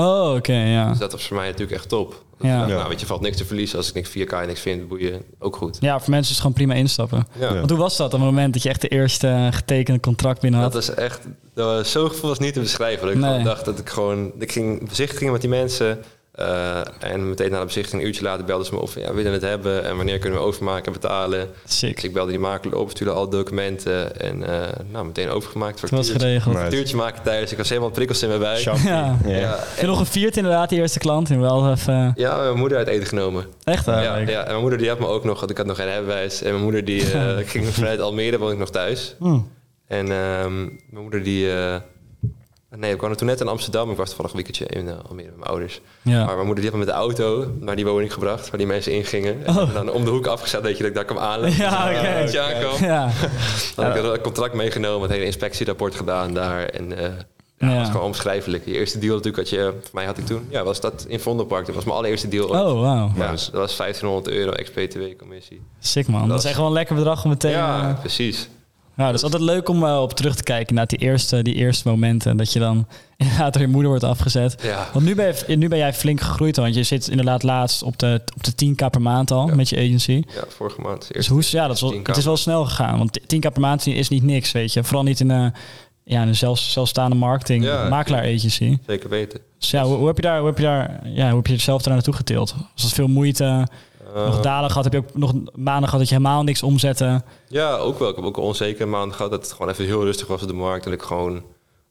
Oh, 0.00 0.34
oké, 0.36 0.52
ja. 0.52 0.88
Dus 0.88 0.98
dat 0.98 1.12
was 1.12 1.26
voor 1.26 1.36
mij 1.36 1.46
natuurlijk 1.46 1.72
echt 1.72 1.88
top. 1.88 2.22
Ja. 2.40 2.66
Nou, 2.66 2.88
weet 2.88 3.00
je, 3.00 3.06
valt 3.06 3.20
niks 3.20 3.36
te 3.36 3.44
verliezen. 3.44 3.78
Als 3.78 3.88
ik 3.88 3.94
niks 3.94 4.08
via 4.08 4.24
Kai 4.24 4.46
niks 4.46 4.60
vind, 4.60 4.88
boeien, 4.88 5.22
ook 5.38 5.56
goed. 5.56 5.76
Ja, 5.80 5.98
voor 6.00 6.10
mensen 6.10 6.20
is 6.20 6.28
het 6.28 6.38
gewoon 6.38 6.52
prima 6.52 6.74
instappen. 6.74 7.26
Ja. 7.38 7.48
Ja. 7.48 7.54
Want 7.54 7.70
hoe 7.70 7.78
was 7.78 7.96
dat 7.96 8.06
op 8.06 8.12
het 8.12 8.20
moment 8.30 8.52
dat 8.52 8.62
je 8.62 8.68
echt 8.68 8.80
de 8.80 8.88
eerste 8.88 9.26
eh, 9.28 9.46
getekende 9.50 10.00
contract 10.00 10.40
binnen 10.40 10.60
had? 10.60 10.72
Dat 10.72 10.82
is 10.82 10.90
echt, 10.90 11.20
dat 11.54 11.66
was, 11.76 11.90
zo'n 11.90 12.08
gevoel 12.08 12.28
was 12.30 12.38
niet 12.38 12.54
te 12.54 12.60
beschrijven. 12.60 13.06
Dat 13.06 13.14
ik 13.14 13.20
Nee. 13.20 13.42
dacht 13.44 13.64
dat 13.64 13.78
ik 13.78 13.88
gewoon, 13.88 14.32
ik 14.38 14.52
ging 14.52 14.88
bezichtigingen 14.88 15.32
met 15.32 15.40
die 15.40 15.50
mensen. 15.50 15.98
Eh, 16.40 16.80
en 17.12 17.28
meteen 17.28 17.50
na 17.50 17.58
de 17.58 17.64
bezichtiging, 17.64 18.02
een 18.02 18.08
uurtje 18.08 18.22
later 18.22 18.44
belden 18.44 18.66
ze 18.66 18.74
me 18.74 18.80
op. 18.80 18.90
van, 18.90 19.02
Ja, 19.02 19.08
willen 19.14 19.30
we 19.32 19.38
het 19.38 19.46
hebben? 19.46 19.84
En 19.84 19.96
wanneer 19.96 20.18
kunnen 20.18 20.38
we 20.38 20.44
overmaken 20.44 20.84
en 20.84 20.92
betalen? 20.92 21.48
Sick. 21.64 21.94
Dus 21.94 22.04
ik 22.04 22.12
belde 22.12 22.30
die 22.30 22.40
makelaar 22.40 22.78
op, 22.78 22.90
stuurde 22.90 23.12
alle 23.12 23.28
documenten. 23.28 24.20
En 24.20 24.42
eh, 24.52 24.68
nou, 24.90 25.06
meteen 25.06 25.28
overgemaakt. 25.28 25.80
Het 25.80 25.90
was 25.90 25.98
Factuurtje, 25.98 26.26
geregeld. 26.28 26.54
Nee. 26.54 26.62
factuurtje 26.62 26.96
maken 26.96 27.22
thuis. 27.22 27.50
Ik 27.52 27.56
was 27.58 27.68
helemaal 27.68 27.90
prikkels 27.90 28.22
in 28.22 28.28
mijn 28.28 28.40
buik. 28.40 28.58
Champie. 28.60 28.88
Ja. 28.88 29.16
Ja. 29.24 29.36
Ja, 29.36 29.56
Heb 29.58 29.80
je 29.80 29.86
nog 29.86 29.98
gevierd 29.98 30.36
inderdaad, 30.36 30.68
die 30.68 30.78
eerste 30.78 30.98
klant? 30.98 31.30
En 31.30 31.40
wel 31.40 31.70
even... 31.70 32.12
ja, 32.16 32.36
mijn 32.36 32.56
moeder 32.58 32.78
uit 32.78 32.86
eten 32.88 33.06
genomen. 33.06 33.44
Echt 33.64 33.86
Ja, 33.86 33.92
eigenlijk? 33.94 34.30
ja, 34.30 34.40
en 34.40 34.48
mijn 34.48 34.60
moeder 34.60 34.78
die 34.78 34.88
had 34.88 34.98
me 34.98 35.06
ook 35.06 35.24
nog, 35.24 35.38
want 35.38 35.50
ik 35.50 35.56
had 35.56 35.66
nog 35.66 35.76
geen 35.76 35.86
rijbewijs. 35.86 36.42
En 36.42 36.50
mijn 36.50 36.62
moeder 36.62 36.84
die 36.84 37.12
eh, 37.12 37.36
ging 37.50 37.66
vanuit 37.66 38.00
Almere, 38.00 38.38
woon 38.38 38.52
ik 38.52 38.58
nog 38.58 38.70
thuis. 38.70 39.14
Hm. 39.18 39.38
En 39.86 40.12
ehm, 40.12 40.56
mijn 40.90 41.02
moeder 41.02 41.22
die... 41.22 41.48
eh, 42.70 42.78
nee, 42.78 42.92
ik 42.92 42.98
kwam 42.98 43.16
toen 43.16 43.26
net 43.26 43.40
in 43.40 43.48
Amsterdam. 43.48 43.90
Ik 43.90 43.96
was 43.96 44.06
toevallig 44.08 44.30
een 44.30 44.36
weekendje 44.36 44.66
in 44.66 44.88
eh, 44.88 44.94
Almere 45.08 45.28
met 45.28 45.36
mijn 45.36 45.50
ouders. 45.50 45.80
Ja. 46.02 46.24
Maar 46.24 46.34
mijn 46.34 46.46
moeder 46.46 46.62
die 46.64 46.70
had 46.70 46.80
me 46.80 46.84
met 46.86 46.94
de 46.94 47.00
auto 47.00 47.50
naar 47.60 47.76
die 47.76 47.86
woning 47.86 48.12
gebracht, 48.12 48.48
waar 48.50 48.58
die 48.58 48.66
mensen 48.66 48.92
ingingen. 48.92 49.46
En 49.46 49.56
Oh. 49.58 49.74
dan 49.74 49.90
om 49.90 50.04
de 50.04 50.10
hoek 50.10 50.26
afgezet, 50.26 50.62
weet 50.62 50.72
je, 50.76 50.78
dat 50.78 50.88
ik 50.88 50.94
daar 50.94 51.04
kwam 51.04 51.18
aanleggen. 51.18 51.64
Ja, 51.64 51.90
oké. 51.98 52.20
Dat 52.22 52.32
je 52.32 52.40
aankwam. 52.40 52.84
Ja. 52.88 53.10
Dan 53.76 53.84
had 53.84 53.96
ik 53.96 54.02
een 54.14 54.20
contract 54.20 54.54
meegenomen, 54.54 55.02
het 55.02 55.10
hele 55.10 55.24
inspectierapport 55.24 55.94
gedaan 55.94 56.34
daar. 56.34 56.64
En 56.64 56.98
eh 56.98 57.02
ja, 57.58 57.66
Ja. 57.66 57.72
dat 57.72 57.78
was 57.78 57.86
gewoon 57.90 58.04
onbeschrijfelijk. 58.04 58.64
Je 58.64 58.72
eerste 58.72 58.98
deal 58.98 59.16
natuurlijk 59.16 59.36
had 59.36 59.48
je, 59.58 59.72
voor 59.82 59.90
mij 59.92 60.04
had 60.04 60.18
ik 60.18 60.26
toen, 60.26 60.46
ja, 60.50 60.64
was 60.64 60.80
dat 60.80 61.04
in 61.08 61.20
Vondelpark. 61.20 61.66
Dat 61.66 61.74
was 61.74 61.84
mijn 61.84 61.96
allereerste 61.96 62.28
deal 62.28 62.48
ooit. 62.48 62.60
Oh, 62.60 62.80
wauw. 62.80 63.10
Ja, 63.16 63.30
dat 63.30 63.50
was 63.52 63.76
1500 63.76 64.28
euro 64.34 64.50
ex-BTW-commissie. 64.52 65.62
Sick 65.78 66.06
man. 66.08 66.20
Dat, 66.20 66.28
Dat 66.28 66.38
is 66.38 66.44
echt 66.44 66.56
wel 66.56 66.66
een 66.66 66.72
lekker 66.72 66.94
bedrag 66.94 67.24
om 67.24 67.30
meteen... 67.30 67.50
Ja, 67.50 67.88
eh, 67.88 68.00
precies. 68.00 68.48
Ja, 69.00 69.06
dat 69.06 69.14
is 69.14 69.22
altijd 69.22 69.42
leuk 69.42 69.68
om 69.68 69.84
eh, 69.84 70.00
op 70.02 70.12
terug 70.12 70.36
te 70.36 70.42
kijken 70.42 70.74
naar 70.74 70.86
die 70.86 70.98
eerste, 70.98 71.42
die 71.42 71.54
eerste 71.54 71.88
momenten. 71.88 72.36
Dat 72.36 72.52
je 72.52 72.58
dan 72.58 72.86
inderdaad 73.16 73.52
door 73.52 73.62
je 73.62 73.68
moeder 73.68 73.88
wordt 73.90 74.04
afgezet. 74.04 74.56
Ja. 74.62 74.88
Want 74.92 75.04
nu 75.04 75.14
ben, 75.14 75.34
je, 75.46 75.56
nu 75.56 75.68
ben 75.68 75.78
jij 75.78 75.94
flink 75.94 76.20
gegroeid, 76.20 76.56
want 76.56 76.74
je 76.74 76.82
zit 76.82 77.08
inderdaad 77.08 77.42
laatst 77.42 77.82
op 77.82 77.98
de, 77.98 78.20
op 78.36 78.44
de 78.44 78.66
10k 78.66 78.90
per 78.90 79.02
maand 79.02 79.30
al 79.30 79.48
Ja. 79.48 79.54
met 79.54 79.68
je 79.68 79.76
agency. 79.76 80.22
Ja, 80.34 80.42
vorige 80.48 80.80
maand. 80.80 81.08
Dus 81.12 81.26
hoe, 81.26 81.42
ja, 81.46 81.66
dat 81.66 81.76
is 81.76 81.82
wel, 81.82 81.94
10K. 81.94 82.02
het 82.02 82.16
is 82.16 82.24
wel 82.24 82.36
snel 82.36 82.64
gegaan. 82.64 82.98
Want 82.98 83.20
10k 83.20 83.38
per 83.52 83.60
maand 83.60 83.86
is 83.86 84.08
niet 84.08 84.22
niks, 84.22 84.52
weet 84.52 84.72
je. 84.72 84.84
Vooral 84.84 85.02
niet 85.04 85.20
in 85.20 85.30
een, 85.30 85.52
ja, 86.04 86.22
in 86.22 86.28
een 86.28 86.36
zelf, 86.36 86.58
zelfstaande 86.58 87.16
marketing, 87.16 87.64
Ja. 87.64 87.88
makelaar 87.88 88.22
agency. 88.22 88.78
Zeker 88.86 89.08
weten. 89.08 89.40
Dus 89.58 89.70
ja, 89.70 89.82
hoe, 89.84 89.96
hoe 89.96 90.06
heb 90.06 90.16
je 90.16 90.22
daar, 90.22 90.38
hoe 90.38 90.46
heb 90.48 90.56
je 90.58 90.64
daar, 90.64 91.00
ja, 91.04 91.26
hoe 91.28 91.36
heb 91.36 91.46
je 91.46 91.52
jezelf 91.52 91.82
daar 91.82 91.94
naartoe 91.94 92.14
getild? 92.14 92.54
Was 92.74 92.82
dat 92.82 92.92
veel 92.92 93.08
moeite? 93.08 93.66
Eh, 94.14 94.24
nog 94.26 94.40
dalen 94.40 94.70
gehad? 94.70 94.84
Heb 94.84 94.92
je 94.92 94.98
ook 94.98 95.14
nog 95.14 95.32
maanden 95.54 95.84
gehad 95.84 95.98
dat 95.98 96.08
je 96.08 96.14
helemaal 96.14 96.42
niks 96.42 96.62
omzette? 96.62 97.22
Ja, 97.48 97.76
ook 97.76 97.98
wel. 97.98 98.08
Ik 98.08 98.16
heb 98.16 98.24
ook 98.24 98.36
een 98.36 98.42
onzekere 98.42 98.86
maanden 98.86 99.16
gehad 99.16 99.30
dat 99.30 99.42
het 99.42 99.52
gewoon 99.52 99.68
even 99.72 99.84
heel 99.84 100.04
rustig 100.04 100.26
was 100.26 100.42
op 100.42 100.48
de 100.48 100.54
markt. 100.54 100.86
En 100.86 100.92
ik 100.92 101.02
gewoon, 101.02 101.42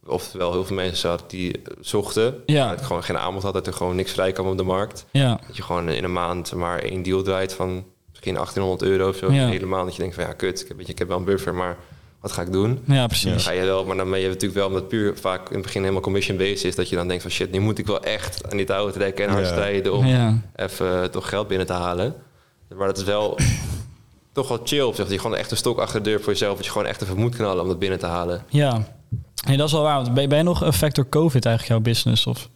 oftewel 0.06 0.52
heel 0.52 0.66
veel 0.66 0.76
mensen 0.76 0.98
zat 0.98 1.24
die 1.28 1.52
eh, 1.54 1.62
zochten. 1.82 2.36
Ja. 2.46 2.70
Dat 2.70 2.80
ik 2.80 2.86
gewoon 2.86 3.04
geen 3.04 3.18
aanbod 3.18 3.44
had, 3.44 3.54
dat 3.54 3.68
er 3.68 3.74
gewoon 3.74 3.96
niks 3.96 4.12
vrij 4.12 4.32
kwam 4.32 4.48
op 4.48 4.58
de 4.58 4.64
markt. 4.64 5.06
Ja, 5.12 5.40
Dat 5.48 5.56
je 5.56 5.64
gewoon 5.64 5.90
in 5.90 6.04
een 6.04 6.14
maand 6.14 6.54
maar 6.54 6.80
één 6.80 7.04
deal 7.04 7.22
draait 7.22 7.54
van 7.54 7.84
misschien 8.10 8.34
1800 8.34 8.92
euro 8.92 9.10
of 9.10 9.16
zo. 9.16 9.32
Ja. 9.32 9.44
Een 9.44 9.50
hele 9.50 9.66
maand 9.66 9.86
dat 9.86 9.96
je 9.96 10.02
denkt 10.02 10.16
van 10.16 10.24
ja, 10.24 10.34
kut, 10.34 10.62
ik 10.62 10.68
heb, 10.68 10.80
ik 10.80 11.00
heb 11.00 11.08
wel 11.08 11.18
een 11.18 11.24
buffer, 11.24 11.56
maar 11.56 11.78
wat 12.22 12.32
ga 12.32 12.42
ik 12.42 12.52
doen? 12.52 12.80
ja 12.88 12.96
Dan 12.96 13.08
precies. 13.08 13.44
ga 13.46 13.52
je 13.52 13.64
wel, 13.66 13.86
maar 13.86 13.98
dan 13.98 14.10
ben 14.10 14.20
je 14.20 14.28
natuurlijk 14.28 14.54
wel, 14.54 14.68
omdat 14.68 14.88
puur 14.88 15.18
vaak 15.18 15.48
in 15.50 15.54
het 15.56 15.64
begin 15.64 15.82
helemaal 15.82 16.02
commission-based 16.02 16.64
is, 16.64 16.76
dat 16.76 16.90
je 16.90 16.96
dan 16.96 17.08
denkt 17.08 17.22
van 17.22 17.32
shit, 17.32 17.52
nu 17.52 17.60
moet 17.60 17.78
ik 17.78 17.86
wel 17.88 18.04
echt 18.04 18.52
aan 18.52 18.58
die 18.58 18.66
touwen 18.66 18.94
trekken 18.94 19.26
en 19.26 19.32
hard 19.32 19.46
Ja. 19.46 19.52
strijden 19.52 19.94
om 19.94 20.06
Ja. 20.06 20.38
even 20.56 21.02
eh, 21.02 21.08
toch 21.10 21.30
geld 21.30 21.48
binnen 21.48 21.68
te 21.68 21.74
halen. 21.74 22.16
Maar 22.76 22.88
dat 22.88 22.98
is 22.98 23.04
wel 23.04 23.38
toch 24.34 24.48
wel 24.48 24.60
chill 24.64 24.82
op 24.82 24.96
zich. 24.96 25.04
Dat 25.04 25.14
je 25.14 25.20
gewoon 25.20 25.38
echt 25.38 25.52
een 25.52 25.58
stok 25.58 25.80
achter 25.80 26.04
de 26.04 26.10
deur 26.10 26.20
voor 26.22 26.32
jezelf, 26.34 26.56
dat 26.56 26.66
je 26.66 26.72
gewoon 26.72 26.88
echt 26.88 27.02
even 27.02 27.18
moet 27.18 27.36
knallen 27.36 27.62
om 27.62 27.68
dat 27.68 27.80
binnen 27.80 28.00
te 28.00 28.06
halen. 28.06 28.44
Ja, 28.50 28.88
nee, 29.48 29.58
dat 29.58 29.68
is 29.68 29.74
wel 29.74 29.82
waar. 29.82 29.96
Want 30.02 30.14
ben, 30.14 30.30
ben 30.30 30.38
je 30.38 30.44
nog 30.44 30.64
effect 30.64 30.96
door 30.96 31.10
COVID 31.10 31.46
eigenlijk 31.46 31.76
jouw 31.84 31.94
business? 31.94 32.28
Of 32.28 32.50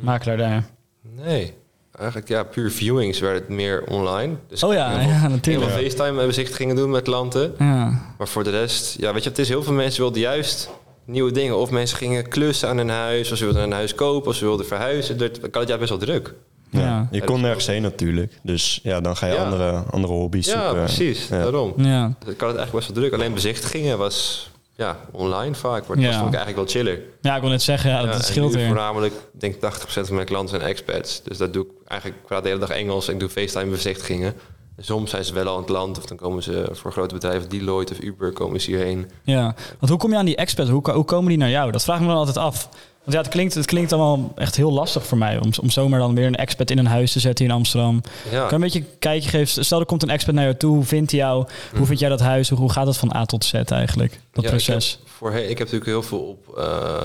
makelaar 0.00 0.36
daar? 0.36 0.66
Nee, 1.02 1.54
eigenlijk 1.98 2.28
ja, 2.28 2.42
puur 2.42 2.70
viewings 2.70 3.18
werd 3.20 3.38
het 3.38 3.48
meer 3.48 3.84
online. 3.88 4.34
Dus 4.48 4.62
Oh 4.62 4.72
ja, 4.72 4.88
heel 4.88 4.98
veel- 5.00 5.08
ja 5.08 5.18
Heel 5.20 5.28
natuurlijk. 5.28 5.70
veel 5.70 5.82
FaceTime 5.82 6.26
bezichtigingen 6.26 6.76
doen 6.76 6.90
met 6.90 7.02
klanten. 7.02 7.54
Ja. 7.58 8.00
Maar 8.18 8.28
voor 8.28 8.44
de 8.44 8.50
rest, 8.50 8.96
ja, 8.98 9.12
weet 9.12 9.22
je, 9.22 9.28
het 9.28 9.38
is 9.38 9.48
heel 9.48 9.62
veel 9.62 9.72
mensen 9.72 10.00
wilden 10.00 10.20
juist 10.20 10.70
nieuwe 11.04 11.32
dingen. 11.32 11.56
Of 11.58 11.70
mensen 11.70 11.96
gingen 11.96 12.28
klussen 12.28 12.68
aan 12.68 12.76
hun 12.76 12.88
huis, 12.88 13.30
of 13.32 13.38
ze 13.38 13.44
wilden 13.44 13.62
een 13.62 13.72
huis 13.72 13.94
kopen, 13.94 14.28
of 14.30 14.36
ze 14.36 14.44
wilden 14.44 14.66
verhuizen. 14.66 15.18
Dat 15.18 15.50
kan 15.50 15.60
het 15.60 15.70
ja 15.70 15.78
best 15.78 15.88
wel 15.90 15.98
druk. 15.98 16.34
Ja. 16.70 16.80
Ja. 16.80 17.08
Je 17.10 17.24
kon 17.24 17.40
nergens 17.40 17.66
heen 17.66 17.82
natuurlijk. 17.82 18.38
Dus 18.42 18.80
ja, 18.82 19.00
dan 19.00 19.16
ga 19.16 19.26
je 19.26 19.34
Ja. 19.34 19.44
andere, 19.44 19.82
andere 19.90 20.12
hobby's 20.12 20.46
Ja, 20.46 20.52
zoeken. 20.66 20.84
precies. 20.84 21.28
Ja. 21.28 21.38
Daarom. 21.38 21.72
Ja. 21.76 22.02
Dat 22.24 22.36
kan 22.36 22.48
het 22.48 22.56
eigenlijk 22.56 22.72
best 22.72 22.86
wel 22.88 22.96
druk. 22.96 23.12
Alleen 23.12 23.34
bezichtigingen 23.34 23.98
was 23.98 24.50
ja, 24.76 24.96
online 25.12 25.54
vaak. 25.54 25.86
Maar 25.86 25.98
Ja. 25.98 26.04
dat 26.06 26.14
vond 26.14 26.28
ik 26.34 26.34
eigenlijk 26.40 26.56
wel 26.72 26.82
chiller. 26.82 27.02
Ja, 27.20 27.34
ik 27.34 27.40
wil 27.40 27.50
net 27.50 27.62
zeggen, 27.62 27.90
ja, 27.90 28.02
dat 28.04 28.14
Ja, 28.14 28.20
scheelt 28.22 28.54
weer. 28.54 28.66
voornamelijk, 28.66 29.14
ik 29.14 29.40
denk 29.40 29.54
80% 29.54 30.06
van 30.06 30.14
mijn 30.14 30.26
klanten 30.26 30.56
zijn 30.58 30.70
expats. 30.70 31.22
Dus 31.22 31.38
dat 31.38 31.52
doe 31.52 31.64
ik 31.64 31.70
eigenlijk, 31.86 32.20
ik 32.20 32.26
praat 32.26 32.42
de 32.42 32.48
hele 32.48 32.60
dag 32.60 32.70
Engels 32.70 33.06
en 33.08 33.14
ik 33.14 33.20
doe 33.20 33.28
FaceTime 33.28 33.70
bezichtigingen. 33.70 34.34
En 34.76 34.84
soms 34.84 35.10
zijn 35.10 35.24
ze 35.24 35.34
wel 35.34 35.46
al 35.46 35.54
aan 35.54 35.60
het 35.60 35.68
land 35.70 35.98
of 35.98 36.04
dan 36.06 36.16
komen 36.16 36.42
ze 36.42 36.68
voor 36.72 36.92
grote 36.92 37.14
bedrijven, 37.14 37.48
Deloitte 37.48 37.92
of 37.92 38.00
Uber, 38.00 38.32
komen 38.32 38.60
ze 38.60 38.70
hierheen. 38.70 39.10
Ja, 39.22 39.54
want 39.78 39.90
hoe 39.90 39.98
kom 39.98 40.10
je 40.10 40.16
aan 40.16 40.24
die 40.24 40.36
experts? 40.36 40.70
Hoe, 40.70 40.90
hoe 40.90 41.04
komen 41.04 41.28
die 41.28 41.38
naar 41.38 41.50
jou? 41.50 41.70
Dat 41.72 41.82
vraag 41.82 41.96
ik 41.96 42.02
me 42.02 42.08
dan 42.08 42.16
altijd 42.16 42.36
af. 42.36 42.68
Want 43.06 43.18
ja, 43.18 43.24
het 43.24 43.32
klinkt, 43.34 43.54
het 43.54 43.66
klinkt 43.66 43.92
allemaal 43.92 44.32
echt 44.36 44.56
heel 44.56 44.72
lastig 44.72 45.06
voor 45.06 45.18
mij 45.18 45.38
om, 45.38 45.50
om 45.62 45.70
zomaar 45.70 45.98
dan 46.00 46.14
weer 46.14 46.26
een 46.26 46.34
expert 46.34 46.70
in 46.70 46.78
een 46.78 46.86
huis 46.86 47.12
te 47.12 47.20
zetten 47.20 47.44
in 47.44 47.50
Amsterdam. 47.50 48.02
Ja, 48.30 48.38
Kan 48.38 48.48
je 48.48 48.54
een 48.54 48.60
beetje 48.60 48.78
een 48.78 48.98
kijkje 48.98 49.28
geven? 49.28 49.64
Stel, 49.64 49.80
er 49.80 49.86
komt 49.86 50.02
een 50.02 50.10
expert 50.10 50.36
naar 50.36 50.44
jou 50.44 50.56
toe. 50.56 50.74
Hoe 50.74 50.84
vindt 50.84 51.10
hij 51.10 51.20
jou? 51.20 51.46
Hoe 51.76 51.86
vind 51.86 51.98
jij 51.98 52.08
dat 52.08 52.20
huis? 52.20 52.48
Hoe, 52.48 52.58
hoe 52.58 52.72
gaat 52.72 52.86
dat 52.86 52.96
van 52.96 53.14
A 53.14 53.24
tot 53.24 53.44
Z 53.44 53.52
eigenlijk? 53.54 54.20
Dat 54.32 54.44
Ja, 54.44 54.50
proces. 54.50 54.92
Ik 54.92 54.98
heb, 54.98 55.08
voorheen, 55.12 55.42
ik 55.42 55.58
heb 55.58 55.58
natuurlijk 55.58 55.86
heel 55.86 56.02
veel 56.02 56.18
op, 56.18 56.56
eh, 56.58 57.02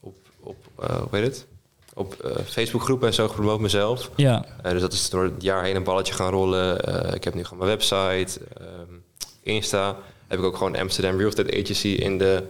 op, 0.00 0.16
op 0.40 0.56
eh, 0.80 0.96
hoe 0.96 1.08
heet 1.18 1.24
het? 1.24 1.46
Op 1.94 2.14
eh 2.14 2.30
Facebookgroepen 2.46 3.08
en 3.08 3.14
zo 3.14 3.28
gepromoot 3.28 3.60
mezelf. 3.60 4.10
Ja, 4.16 4.44
dus 4.62 4.80
dat 4.80 4.92
is 4.92 5.10
door 5.10 5.24
het 5.24 5.42
jaar 5.42 5.64
heen 5.64 5.76
een 5.76 5.84
balletje 5.84 6.14
gaan 6.14 6.30
rollen. 6.30 6.76
Ik 7.14 7.24
heb 7.24 7.34
nu 7.34 7.44
gewoon 7.44 7.58
mijn 7.58 7.70
website, 7.70 8.40
ehm, 8.58 8.92
Insta. 9.42 9.96
Heb 10.28 10.38
ik 10.38 10.44
ook 10.44 10.56
gewoon 10.56 10.76
Amsterdam 10.76 11.16
Real 11.16 11.28
Estate 11.28 11.60
Agency 11.62 11.88
in 11.88 12.18
de... 12.18 12.42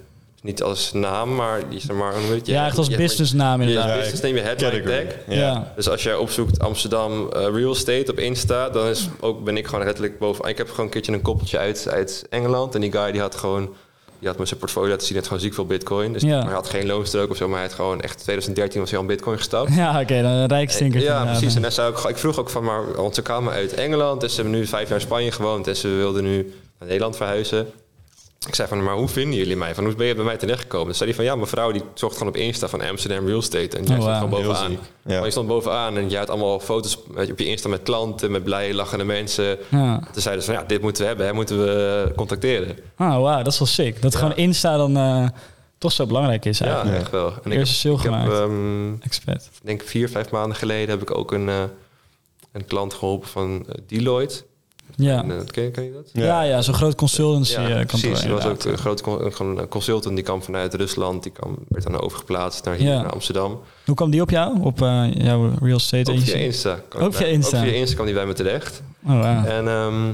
Niet 0.44 0.62
als 0.62 0.92
naam, 0.92 1.34
maar 1.34 1.68
die 1.68 1.78
is 1.78 1.88
er 1.88 1.94
maar... 1.94 2.14
heet 2.14 2.30
het? 2.30 2.46
ja, 2.46 2.66
echt 2.66 2.78
als 2.78 2.88
businessnaam 2.88 3.60
inderdaad. 3.60 3.98
business 3.98 4.22
name, 4.22 4.34
je 4.34 4.40
headline 4.40 4.82
tag. 4.82 5.14
Ja. 5.28 5.34
Ja. 5.34 5.72
Dus 5.76 5.88
als 5.88 6.02
jij 6.02 6.14
opzoekt 6.14 6.58
Amsterdam 6.58 7.30
eh, 7.32 7.46
Real 7.52 7.72
Estate 7.72 8.10
op 8.10 8.18
Insta, 8.18 8.68
dan 8.68 8.86
is 8.86 9.08
ook, 9.20 9.44
ben 9.44 9.56
ik 9.56 9.66
gewoon 9.66 9.84
letterlijk 9.84 10.18
bovenaan. 10.18 10.50
Ik 10.50 10.58
heb 10.58 10.70
gewoon 10.70 10.84
een 10.84 10.90
keertje 10.90 11.12
een 11.12 11.22
koppeltje 11.22 11.58
uit, 11.58 11.88
uit 11.90 12.26
Engeland. 12.30 12.74
En 12.74 12.80
die 12.80 12.92
guy 12.92 13.12
die 13.12 13.20
had 13.20 13.34
gewoon, 13.34 13.74
die 14.18 14.28
had 14.28 14.38
me 14.38 14.46
zijn 14.46 14.60
portfolio 14.60 14.90
laten 14.90 15.06
zien, 15.06 15.16
had 15.16 15.26
gewoon 15.26 15.42
ziek 15.42 15.54
veel 15.54 15.66
bitcoin. 15.66 16.12
Dus 16.12 16.22
Ja. 16.22 16.36
maar 16.36 16.44
hij 16.44 16.54
had 16.54 16.68
geen 16.68 16.86
loonstrook 16.86 17.30
of 17.30 17.36
zo, 17.36 17.48
maar 17.48 17.58
hij 17.58 17.66
had 17.66 17.76
gewoon 17.76 18.00
echt 18.00 18.18
2013 18.18 18.80
was 18.80 18.90
hij 18.90 18.98
al 18.98 19.04
in 19.04 19.10
bitcoin 19.10 19.36
gestapt. 19.36 19.74
Ja, 19.82 20.00
oké, 20.00 20.22
dan 20.22 20.30
een 20.30 20.46
rijk 20.48 20.70
stinker. 20.70 21.00
Ja, 21.00 21.24
precies. 21.24 21.54
En 21.54 21.62
dan 21.62 21.72
zou 21.72 21.92
ik, 21.92 21.98
ik 21.98 22.16
vroeg 22.18 22.38
ook 22.38 22.50
van, 22.50 22.64
maar, 22.64 22.94
want 22.94 23.14
ze 23.14 23.22
kwamen 23.22 23.52
uit 23.52 23.74
Engeland 23.74 24.22
en 24.22 24.30
ze 24.30 24.40
hebben 24.40 24.54
nu 24.60 24.66
vijf 24.66 24.88
jaar 24.88 24.98
in 24.98 25.04
Spanje 25.04 25.32
gewoond 25.32 25.66
en 25.66 25.76
ze 25.76 25.88
wilden 25.88 26.22
nu 26.22 26.52
naar 26.78 26.88
Nederland 26.88 27.16
verhuizen. 27.16 27.66
Ik 28.46 28.54
zei 28.54 28.68
van, 28.68 28.82
maar 28.82 28.94
hoe 28.94 29.08
vinden 29.08 29.38
jullie 29.38 29.56
mij? 29.56 29.74
Van, 29.74 29.84
hoe 29.84 29.94
ben 29.94 30.06
je 30.06 30.14
bij 30.14 30.24
mij 30.24 30.36
terechtgekomen? 30.36 30.88
Dus 30.88 30.96
zei 30.96 31.08
hij 31.08 31.18
van, 31.18 31.28
ja, 31.28 31.36
mevrouw 31.36 31.72
die 31.72 31.82
zocht 31.94 32.16
gewoon 32.16 32.28
op 32.32 32.36
Insta 32.38 32.68
van 32.68 32.80
Amsterdam 32.80 33.26
Real 33.26 33.38
Estate. 33.38 33.76
En 33.76 33.84
jij 33.84 33.96
Oh, 33.96 34.02
stond 34.02 34.14
gewoon 34.16 34.30
bovenaan. 34.30 34.70
ziek. 34.70 34.78
Maar 35.02 35.14
Ja. 35.14 35.24
je 35.24 35.30
stond 35.30 35.48
bovenaan 35.48 35.96
en 35.96 36.10
je 36.10 36.16
had 36.16 36.30
allemaal 36.30 36.60
foto's 36.60 36.98
met- 37.10 37.30
op 37.30 37.38
je 37.38 37.44
Insta 37.46 37.68
met 37.68 37.82
klanten, 37.82 38.30
met 38.30 38.44
blij 38.44 38.74
lachende 38.74 39.04
mensen. 39.04 39.58
Ja. 39.70 39.98
Toen 40.12 40.22
zeiden 40.22 40.44
ze 40.44 40.50
van, 40.52 40.60
ja, 40.60 40.66
dit 40.66 40.82
moeten 40.82 41.02
we 41.02 41.08
hebben, 41.08 41.26
hè, 41.26 41.32
moeten 41.32 41.58
we 41.58 42.12
contacteren. 42.16 42.76
Ah, 42.96 43.20
wauw, 43.20 43.42
dat 43.42 43.52
is 43.52 43.58
wel 43.58 43.68
sick. 43.68 44.02
Dat 44.02 44.12
Ja. 44.12 44.18
gewoon 44.18 44.36
Insta 44.36 44.76
dan 44.76 44.96
eh, 44.96 45.28
toch 45.78 45.92
zo 45.92 46.06
belangrijk 46.06 46.44
is 46.44 46.58
Ja, 46.58 46.64
eigenlijk. 46.66 46.96
echt 47.00 47.10
wel. 47.10 47.32
En 47.44 47.52
Eerste 47.52 47.74
sale 47.74 47.94
ik 47.96 48.02
heb, 48.02 48.12
gemaakt. 48.12 48.32
ehm, 48.32 48.94
Expert. 49.00 49.44
ik 49.60 49.66
denk 49.66 49.82
vier, 49.82 50.08
vijf 50.08 50.30
maanden 50.30 50.56
geleden 50.56 50.88
heb 50.88 51.02
ik 51.02 51.16
ook 51.18 51.32
een, 51.32 51.48
eh, 51.48 51.62
een 52.52 52.64
klant 52.66 52.94
geholpen 52.94 53.28
van 53.28 53.66
eh, 53.68 53.74
Deloitte. 53.86 54.44
Ja. 54.96 55.22
En, 55.22 55.30
eh, 55.30 55.36
ken, 55.50 55.70
ken 55.70 55.84
je 55.84 55.92
dat? 55.92 56.10
Ja, 56.12 56.42
ja, 56.42 56.62
zo'n 56.62 56.74
groot 56.74 56.94
consultancy 56.94 57.52
Ja, 57.60 57.68
eh, 57.68 57.74
kantoor. 57.74 57.86
precies. 58.00 58.20
Die 58.20 58.30
was 58.32 58.44
ook 58.44 58.64
een 58.64 58.78
groot 58.78 59.00
con- 59.00 59.32
gewoon 59.32 59.58
een 59.58 59.68
consultant. 59.68 60.14
Die 60.14 60.24
kwam 60.24 60.42
vanuit 60.42 60.74
Rusland. 60.74 61.22
Die 61.22 61.32
kwam, 61.32 61.56
werd 61.68 61.84
dan 61.84 62.00
overgeplaatst 62.00 62.64
naar 62.64 62.74
hier, 62.74 62.88
Ja. 62.92 63.02
naar 63.02 63.12
Amsterdam. 63.12 63.60
Hoe 63.84 63.94
kwam 63.94 64.10
die 64.10 64.20
op 64.20 64.30
jou? 64.30 64.60
Op 64.62 64.82
eh, 64.82 65.04
jouw 65.12 65.50
real 65.62 65.76
estate 65.76 66.10
agency? 66.10 66.30
via 66.30 66.40
Insta. 66.40 66.80
kwam 66.88 67.02
Ook 67.02 67.08
ik 67.10 67.14
via 67.16 67.24
bij- 67.24 67.34
Insta. 67.34 67.58
Ook 67.58 67.64
via 67.64 67.72
Insta 67.74 67.94
kwam 67.94 68.06
die 68.06 68.14
bij 68.14 68.26
me 68.26 68.32
terecht. 68.32 68.82
Oh. 69.06 69.44
En 69.46 69.68
ehm, 69.68 70.12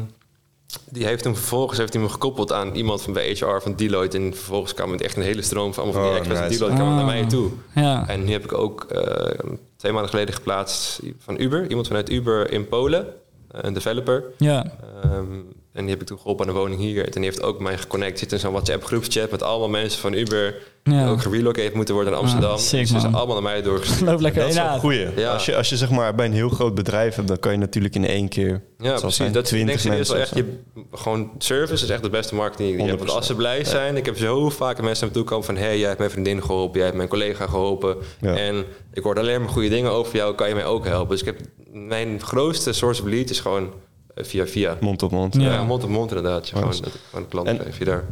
die 0.91 1.05
heeft 1.07 1.25
hem 1.25 1.37
vervolgens 1.37 1.79
heeft 1.79 1.93
hij 1.93 2.03
me 2.03 2.09
gekoppeld 2.09 2.53
aan 2.53 2.75
iemand 2.75 3.03
van 3.03 3.13
bij 3.13 3.31
HR 3.35 3.61
van 3.61 3.75
Deloitte. 3.77 4.17
En 4.19 4.35
vervolgens 4.35 4.75
kwam 4.75 4.93
het 4.93 5.03
echt 5.03 5.17
een 5.17 5.23
hele 5.23 5.43
stroom 5.43 5.75
van 5.75 5.85
allemaal 5.85 6.03
van 6.03 6.11
die 6.13 6.21
Oh, 6.21 6.27
experts 6.27 6.41
van 6.41 6.49
nice. 6.49 6.59
Deloitte 6.61 6.83
kwamen 6.85 7.01
Ah. 7.03 7.07
naar 7.07 7.21
mij 7.21 7.29
toe. 7.31 7.51
Ja. 7.75 8.09
En 8.09 8.25
nu 8.25 8.33
heb 8.33 8.45
ik 8.45 8.53
ook 8.53 8.85
eh, 8.85 9.49
twee 9.77 9.93
maanden 9.93 10.11
geleden 10.11 10.35
geplaatst 10.35 11.01
van 11.19 11.41
Uber. 11.41 11.69
Iemand 11.69 11.87
vanuit 11.87 12.11
Uber 12.11 12.51
in 12.53 12.69
Polen. 12.69 13.07
Een 13.51 13.73
developer. 13.73 14.25
Ja. 14.39 14.65
Ehm, 15.03 15.41
en 15.73 15.81
die 15.81 15.91
heb 15.91 16.01
ik 16.01 16.07
toen 16.07 16.19
geholpen 16.19 16.47
aan 16.47 16.53
de 16.53 16.59
woning 16.59 16.81
hier. 16.81 17.05
En 17.05 17.11
die 17.11 17.25
heeft 17.25 17.43
ook 17.43 17.61
mij 17.61 17.79
geconnect. 17.79 18.19
Zit 18.19 18.33
in 18.33 18.39
zo'n 18.39 18.53
WhatsApp 18.53 18.85
groepschat 18.85 19.31
met 19.31 19.43
allemaal 19.43 19.69
mensen 19.69 20.01
van 20.01 20.13
Uber. 20.13 20.55
Die 20.83 20.95
Ja. 20.95 21.09
ook 21.09 21.21
gerelocate 21.21 21.71
moeten 21.75 21.95
worden 21.95 22.13
naar 22.13 22.23
Amsterdam. 22.23 22.51
Ah, 22.51 22.59
sick, 22.59 22.81
dus 22.81 22.91
ze 22.91 23.01
zijn 23.01 23.15
allemaal 23.15 23.35
naar 23.35 23.53
mij 23.53 23.63
doorgestuurd. 23.63 24.01
Loop 24.11 24.21
lekker 24.21 24.41
Dat 24.41 24.51
is 24.51 24.81
goeie. 24.81 25.07
Ja. 25.17 25.33
Als, 25.33 25.45
je, 25.47 25.57
als 25.57 25.69
je 25.69 25.77
zeg 25.77 25.91
maar 25.91 26.15
bij 26.15 26.27
een 26.27 26.33
heel 26.33 26.49
groot 26.49 26.75
bedrijf 26.75 27.15
hebt, 27.15 27.29
dan 27.29 27.39
kan 27.39 27.53
je 27.53 27.59
natuurlijk 27.59 27.95
in 27.95 28.07
één 28.07 28.29
keer... 28.29 28.63
Ja, 28.79 29.01
precies. 29.01 29.33
Dat 29.33 29.43
ik 29.43 29.49
20 29.49 29.67
denk 29.67 29.79
serieus 29.79 30.09
wel 30.09 30.19
echt, 30.19 30.35
mensen 30.35 30.59
je, 30.75 30.87
gewoon 30.97 31.31
service 31.39 31.85
is 31.85 31.91
echt 31.91 32.03
de 32.03 32.11
beste 32.11 32.35
marketing 32.35 32.69
die 32.69 32.83
je 32.83 32.89
hebt. 32.89 32.99
Want 32.99 33.11
als 33.11 33.27
ze 33.27 33.33
100%. 33.33 33.37
blij 33.37 33.65
zijn, 33.65 33.97
ik 33.97 34.05
heb 34.05 34.17
zo 34.17 34.51
vaak 34.51 34.83
mensen 34.83 35.07
naar 35.07 35.15
me 35.15 35.21
toe 35.21 35.29
komen 35.31 35.45
van, 35.45 35.57
hey, 35.57 35.79
jij 35.79 35.87
hebt 35.87 35.99
mijn 35.99 36.11
vriendin 36.11 36.43
geholpen, 36.43 36.75
jij 36.77 36.85
hebt 36.85 36.97
mijn 36.97 37.09
collega 37.09 37.47
geholpen. 37.47 37.97
Ja. 38.21 38.37
En 38.37 38.65
ik 38.93 39.03
hoor 39.03 39.19
alleen 39.19 39.41
maar 39.41 39.51
goede 39.51 39.69
dingen 39.69 39.91
over 39.91 40.17
jou, 40.17 40.35
kan 40.35 40.49
je 40.49 40.55
mij 40.55 40.67
ook 40.67 40.85
helpen? 40.85 41.11
Dus 41.11 41.21
ik 41.21 41.27
heb, 41.27 41.41
mijn 41.73 42.21
grootste 42.21 42.73
source 42.73 43.03
of 43.03 43.09
lead 43.09 43.31
is 43.31 43.41
gewoon 43.41 43.73
via 44.17 44.47
via. 44.47 44.77
Mond 44.81 45.03
op 45.03 45.11
mond. 45.11 45.35
Ja. 45.35 45.53
Ja, 45.53 45.63
mond 45.63 45.85
op 45.85 45.91
mond 45.91 46.09
inderdaad. 46.11 46.49
Je 46.49 46.55
gewoon, 46.57 46.71
dat 46.83 46.97
gewoon 47.11 47.29
klanten 47.29 47.67
En- 47.67 47.73
via 47.73 47.85
daar. 47.85 48.05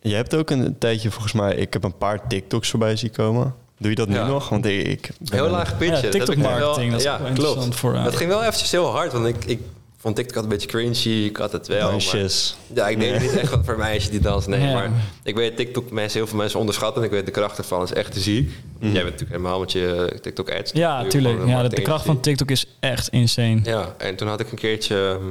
Je 0.00 0.14
hebt 0.14 0.34
ook 0.34 0.50
een 0.50 0.78
tijdje 0.78 1.10
volgens 1.10 1.32
mij... 1.32 1.54
Ik 1.54 1.72
heb 1.72 1.84
een 1.84 1.96
paar 1.96 2.26
TikToks 2.26 2.70
voorbij 2.70 2.96
zien 2.96 3.10
komen. 3.10 3.54
Doe 3.78 3.90
je 3.90 3.96
dat 3.96 4.08
nu 4.08 4.14
nog? 4.18 4.48
Want 4.48 4.66
ik... 4.66 5.10
Heel 5.24 5.48
laag 5.48 5.76
pitchen. 5.78 6.04
Ja, 6.04 6.10
TikTok-marketing, 6.10 6.76
wel- 6.76 6.90
dat 6.90 6.98
is 6.98 7.04
ja, 7.04 7.16
klopt. 7.16 7.30
interessant 7.30 7.74
voor, 7.76 7.94
eh, 7.94 8.04
Dat 8.04 8.16
ging 8.16 8.30
wel 8.30 8.40
eventjes 8.42 8.70
heel 8.70 8.86
hard, 8.86 9.12
want 9.12 9.26
ik, 9.26 9.44
ik 9.44 9.60
vond 10.00 10.16
TikTok 10.16 10.36
altijd 10.36 10.52
een 10.52 10.58
beetje 10.68 10.78
cringy. 11.02 11.24
Ik 11.26 11.36
had 11.36 11.52
het 11.52 11.66
wel. 11.66 11.80
maar- 11.80 11.90
Dansjes. 11.90 12.56
Ja, 12.74 12.88
ik 12.88 13.00
denk 13.00 13.12
Nee. 13.18 13.20
niet 13.28 13.36
echt 13.38 13.50
wat 13.50 13.64
voor 13.64 13.74
een 13.74 13.80
meisje 13.80 14.10
die 14.10 14.20
danst. 14.20 14.46
Nee, 14.48 14.60
Ja. 14.60 14.72
maar 14.72 14.90
ik 15.24 15.34
weet 15.34 15.56
TikTok 15.56 15.90
mensen, 15.90 16.18
heel 16.18 16.28
veel 16.28 16.38
mensen 16.38 16.58
onderschatten. 16.58 17.00
En 17.02 17.08
ik 17.08 17.14
weet 17.14 17.26
de 17.26 17.32
kracht 17.32 17.58
ervan 17.58 17.82
is 17.82 17.92
echt 17.92 18.12
te 18.12 18.20
zien. 18.20 18.52
Jij 18.80 18.90
bent 18.92 19.04
natuurlijk 19.04 19.30
helemaal 19.30 19.60
met 19.60 19.72
je 19.72 20.08
eh, 20.12 20.18
TikTok 20.18 20.50
ads. 20.50 20.70
Ja, 20.74 21.02
natuurlijk 21.02 21.34
tuurlijk. 21.36 21.56
Ja, 21.56 21.62
de, 21.68 21.74
de 21.74 21.82
kracht 21.82 22.04
van 22.04 22.20
TikTok 22.20 22.50
is 22.50 22.66
echt 22.80 23.08
insane. 23.08 23.60
Ja, 23.62 23.94
en 23.98 24.16
toen 24.16 24.28
had 24.28 24.40
ik 24.40 24.50
een 24.50 24.58
keertje 24.58 24.96
ehm, 24.96 25.24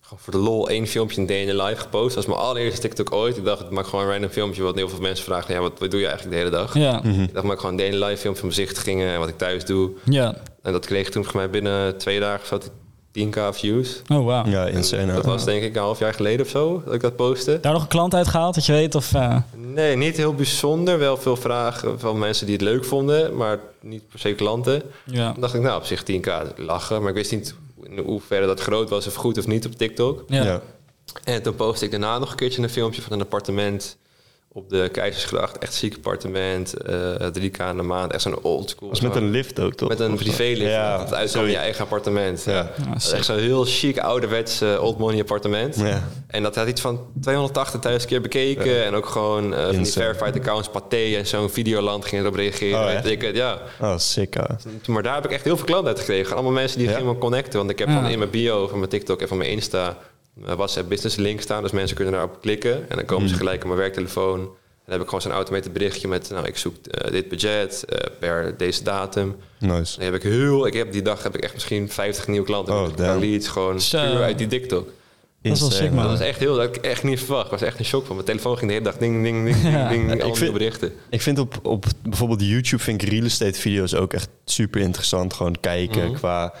gewoon 0.00 0.18
voor 0.24 0.32
de 0.32 0.38
lol 0.38 0.68
één 0.68 0.86
filmpje 0.86 1.20
in 1.20 1.26
DN 1.26 1.62
Live 1.62 1.80
gepost. 1.80 2.14
Dat 2.14 2.24
was 2.24 2.34
mijn 2.34 2.46
allereerste 2.48 2.80
TikTok 2.80 3.12
ooit. 3.12 3.36
Ik 3.36 3.44
dacht, 3.44 3.60
ik 3.60 3.70
maak 3.70 3.86
gewoon 3.86 4.04
een 4.04 4.10
random 4.10 4.30
filmpje 4.30 4.62
wat 4.62 4.74
heel 4.74 4.88
veel 4.88 5.00
mensen 5.00 5.24
vragen. 5.24 5.54
Ja, 5.54 5.60
wat, 5.60 5.78
wat 5.78 5.90
doe 5.90 6.00
je 6.00 6.06
eigenlijk 6.06 6.36
de 6.36 6.42
hele 6.44 6.56
dag? 6.56 6.74
Ja. 6.74 7.02
Ik 7.04 7.32
dacht, 7.34 7.46
maak 7.46 7.60
gewoon 7.60 7.78
een 7.80 7.90
DN 7.90 7.96
Live 8.04 8.16
filmpje 8.16 8.40
van 8.40 8.48
bezichtigingen 8.48 9.12
en 9.12 9.18
wat 9.18 9.28
ik 9.28 9.38
thuis 9.38 9.64
doe. 9.64 9.90
Ja. 10.04 10.34
En 10.62 10.72
dat 10.72 10.86
kreeg 10.86 11.10
toen 11.10 11.24
voor 11.24 11.36
mij 11.36 11.50
binnen 11.50 11.98
twee 11.98 12.20
dagen 12.20 12.46
zat 12.46 12.70
10k 13.18 13.38
views. 13.52 14.02
Oh, 14.12 14.24
wauw. 14.24 14.46
Ja, 14.46 14.66
insane. 14.66 15.12
Dat 15.14 15.24
was 15.24 15.44
denk 15.44 15.62
ik 15.62 15.74
een 15.74 15.82
half 15.82 15.98
jaar 15.98 16.14
geleden 16.14 16.44
of 16.46 16.50
zo 16.50 16.82
dat 16.84 16.94
ik 16.94 17.00
dat 17.00 17.16
postte. 17.16 17.58
Daar 17.60 17.72
nog 17.72 17.82
een 17.82 17.88
klant 17.88 18.14
uitgehaald, 18.14 18.54
dat 18.54 18.66
je 18.66 18.72
weet? 18.72 18.94
Of, 18.94 19.14
eh, 19.14 19.36
Nee, 19.56 19.96
niet 19.96 20.16
heel 20.16 20.34
bijzonder. 20.34 20.98
Wel 20.98 21.16
veel 21.16 21.36
vragen 21.36 22.00
van 22.00 22.18
mensen 22.18 22.46
die 22.46 22.54
het 22.54 22.64
leuk 22.64 22.84
vonden, 22.84 23.36
maar 23.36 23.58
niet 23.80 24.08
per 24.08 24.18
se 24.18 24.32
klanten. 24.32 24.82
ja. 25.04 25.32
Dan 25.32 25.40
dacht 25.40 25.54
ik, 25.54 25.60
nou, 25.60 25.76
op 25.76 25.84
zich 25.84 26.02
10k 26.02 26.30
lachen. 26.56 27.00
Maar 27.00 27.08
ik 27.10 27.16
wist 27.16 27.30
niet 27.32 27.54
in 27.82 27.98
hoeverre 27.98 28.46
dat 28.46 28.60
groot 28.60 28.90
was 28.90 29.06
of 29.06 29.14
goed 29.14 29.38
of 29.38 29.46
niet 29.46 29.66
op 29.66 29.72
TikTok. 29.72 30.24
Ja. 30.28 30.44
Ja. 30.44 30.60
En 31.24 31.42
toen 31.42 31.54
postte 31.54 31.84
ik 31.84 31.90
daarna 31.90 32.18
nog 32.18 32.30
een 32.30 32.36
keertje 32.36 32.62
een 32.62 32.70
filmpje 32.70 33.02
van 33.02 33.12
een 33.12 33.20
appartement 33.20 33.96
op 34.52 34.68
de 34.70 34.88
Keizersgracht. 34.92 35.58
Echt 35.58 35.74
ziek 35.74 35.94
appartement, 35.96 36.74
eh 36.74 37.26
3k 37.38 37.70
in 37.70 37.76
de 37.76 37.82
maand. 37.82 38.12
Echt 38.12 38.22
zo'n 38.22 38.42
old 38.42 38.70
school. 38.70 38.88
was 38.88 39.00
met 39.00 39.14
een 39.16 39.30
lift 39.30 39.60
ook, 39.60 39.74
toch? 39.74 39.88
met 39.88 40.00
een 40.00 40.14
privélift. 40.16 40.70
Ja, 40.70 41.06
uitkomen 41.10 41.46
in 41.48 41.52
je 41.54 41.56
eigen 41.60 41.82
appartement. 41.82 42.44
Ja. 42.44 42.52
Ja. 42.52 42.58
Ja, 42.78 42.84
Dat 42.86 42.96
is 42.96 43.04
sick. 43.08 43.16
echt 43.16 43.24
zo'n 43.24 43.38
heel 43.38 43.64
chic, 43.64 43.98
ouderwets 43.98 44.60
eh, 44.60 44.82
old 44.82 44.98
money 44.98 45.20
appartement. 45.20 45.76
Ja. 45.76 46.02
En 46.26 46.42
dat 46.42 46.54
had 46.54 46.68
iets 46.68 46.80
van 46.80 47.00
280.000 47.28 48.06
keer 48.06 48.20
bekeken. 48.20 48.84
En 48.84 48.94
ook 48.94 49.06
gewoon 49.06 49.54
eh 49.54 49.64
van 49.64 49.82
die 49.82 49.92
verified 49.92 50.36
accounts, 50.36 50.68
Pathé 50.68 51.16
en 51.16 51.26
zo'n 51.26 51.50
Videoland 51.50 52.04
ging 52.04 52.22
erop 52.22 52.34
reageren. 52.34 53.04
Oh, 53.04 53.10
ik 53.10 53.34
ja. 53.34 53.58
Oh, 53.80 53.96
sick. 53.98 54.34
hè. 54.34 54.42
Maar 54.92 55.02
daar 55.02 55.14
heb 55.14 55.24
ik 55.24 55.30
echt 55.30 55.44
heel 55.44 55.56
veel 55.56 55.66
klanten 55.66 55.88
uit 55.88 55.98
gekregen. 55.98 56.32
Allemaal 56.34 56.52
mensen 56.52 56.78
die 56.78 56.88
Ja? 56.88 56.96
gingen 56.96 57.12
me 57.12 57.18
connecten. 57.18 57.58
Want 57.58 57.70
ik 57.70 57.78
heb 57.78 57.88
Ja. 57.88 57.94
van 58.00 58.10
in 58.10 58.18
mijn 58.18 58.30
bio 58.30 58.68
van 58.68 58.78
mijn 58.78 58.90
TikTok 58.90 59.20
en 59.20 59.28
van 59.28 59.36
mijn 59.38 59.50
Insta... 59.50 59.96
WhatsApp 60.44 60.88
business 60.88 61.16
link 61.16 61.40
staan. 61.40 61.62
Dus 61.62 61.70
mensen 61.72 61.96
kunnen 61.96 62.14
daarop 62.14 62.40
klikken. 62.40 62.90
En 62.90 62.96
dan 62.96 63.04
komen 63.04 63.22
Mm. 63.24 63.28
ze 63.30 63.34
gelijk 63.36 63.60
op 63.60 63.66
mijn 63.66 63.78
werktelefoon. 63.80 64.38
En 64.40 64.46
dan 64.84 64.94
heb 64.94 65.00
ik 65.00 65.06
gewoon 65.06 65.20
zo'n 65.22 65.32
automated 65.32 65.72
berichtje 65.72 66.08
met... 66.08 66.30
nou, 66.30 66.46
ik 66.46 66.56
zoek 66.56 66.74
eh, 66.86 67.10
dit 67.12 67.28
budget 67.28 67.84
eh, 67.84 67.98
per 68.18 68.54
deze 68.56 68.82
datum. 68.82 69.36
Nice. 69.58 69.96
Dan 69.96 70.04
heb 70.04 70.14
ik 70.14 70.22
heel... 70.22 70.66
Ik 70.66 70.72
heb 70.72 70.92
die 70.92 71.02
dag 71.02 71.22
heb 71.22 71.34
ik 71.36 71.42
echt 71.42 71.54
misschien 71.54 71.88
50 71.90 72.26
nieuwe 72.26 72.46
klanten. 72.46 72.74
Oh, 72.74 72.96
damn. 72.96 73.20
leads 73.20 73.48
gewoon 73.48 73.80
Zo. 73.80 73.98
puur 74.10 74.22
uit 74.22 74.38
die 74.38 74.46
TikTok. 74.46 74.84
Dat 75.42 75.52
Insane, 75.52 75.70
sick, 75.72 75.90
man. 75.90 76.02
Dat 76.02 76.18
was 76.18 76.20
echt 76.28 76.38
heel... 76.38 76.54
Dat 76.56 76.66
had 76.66 76.76
ik 76.76 76.82
echt 76.84 77.02
niet 77.02 77.20
verwacht. 77.20 77.44
Ik 77.44 77.50
was 77.50 77.62
echt 77.62 77.78
een 77.78 77.84
shock 77.84 78.06
van. 78.06 78.14
Mijn 78.14 78.26
telefoon 78.26 78.56
ging 78.58 78.66
de 78.70 78.72
hele 78.76 78.84
dag 78.90 78.96
ding, 78.98 79.22
ding, 79.22 79.44
ding, 79.44 79.60
ding, 79.62 79.72
Ja. 79.74 79.88
ding. 79.88 80.08
ding 80.08 80.24
Ik 80.24 80.36
vind- 80.36 80.52
berichten. 80.52 80.92
Ik 81.10 81.20
vind 81.22 81.38
op, 81.38 81.58
op 81.62 81.84
bijvoorbeeld 82.02 82.40
YouTube 82.46 82.82
vind 82.82 83.02
ik 83.02 83.08
real 83.08 83.24
estate 83.24 83.58
video's 83.60 83.94
ook 83.94 84.12
echt 84.12 84.28
super 84.44 84.80
interessant. 84.80 85.34
Gewoon 85.34 85.56
kijken 85.60 86.04
Mhm. 86.04 86.12
qua 86.14 86.52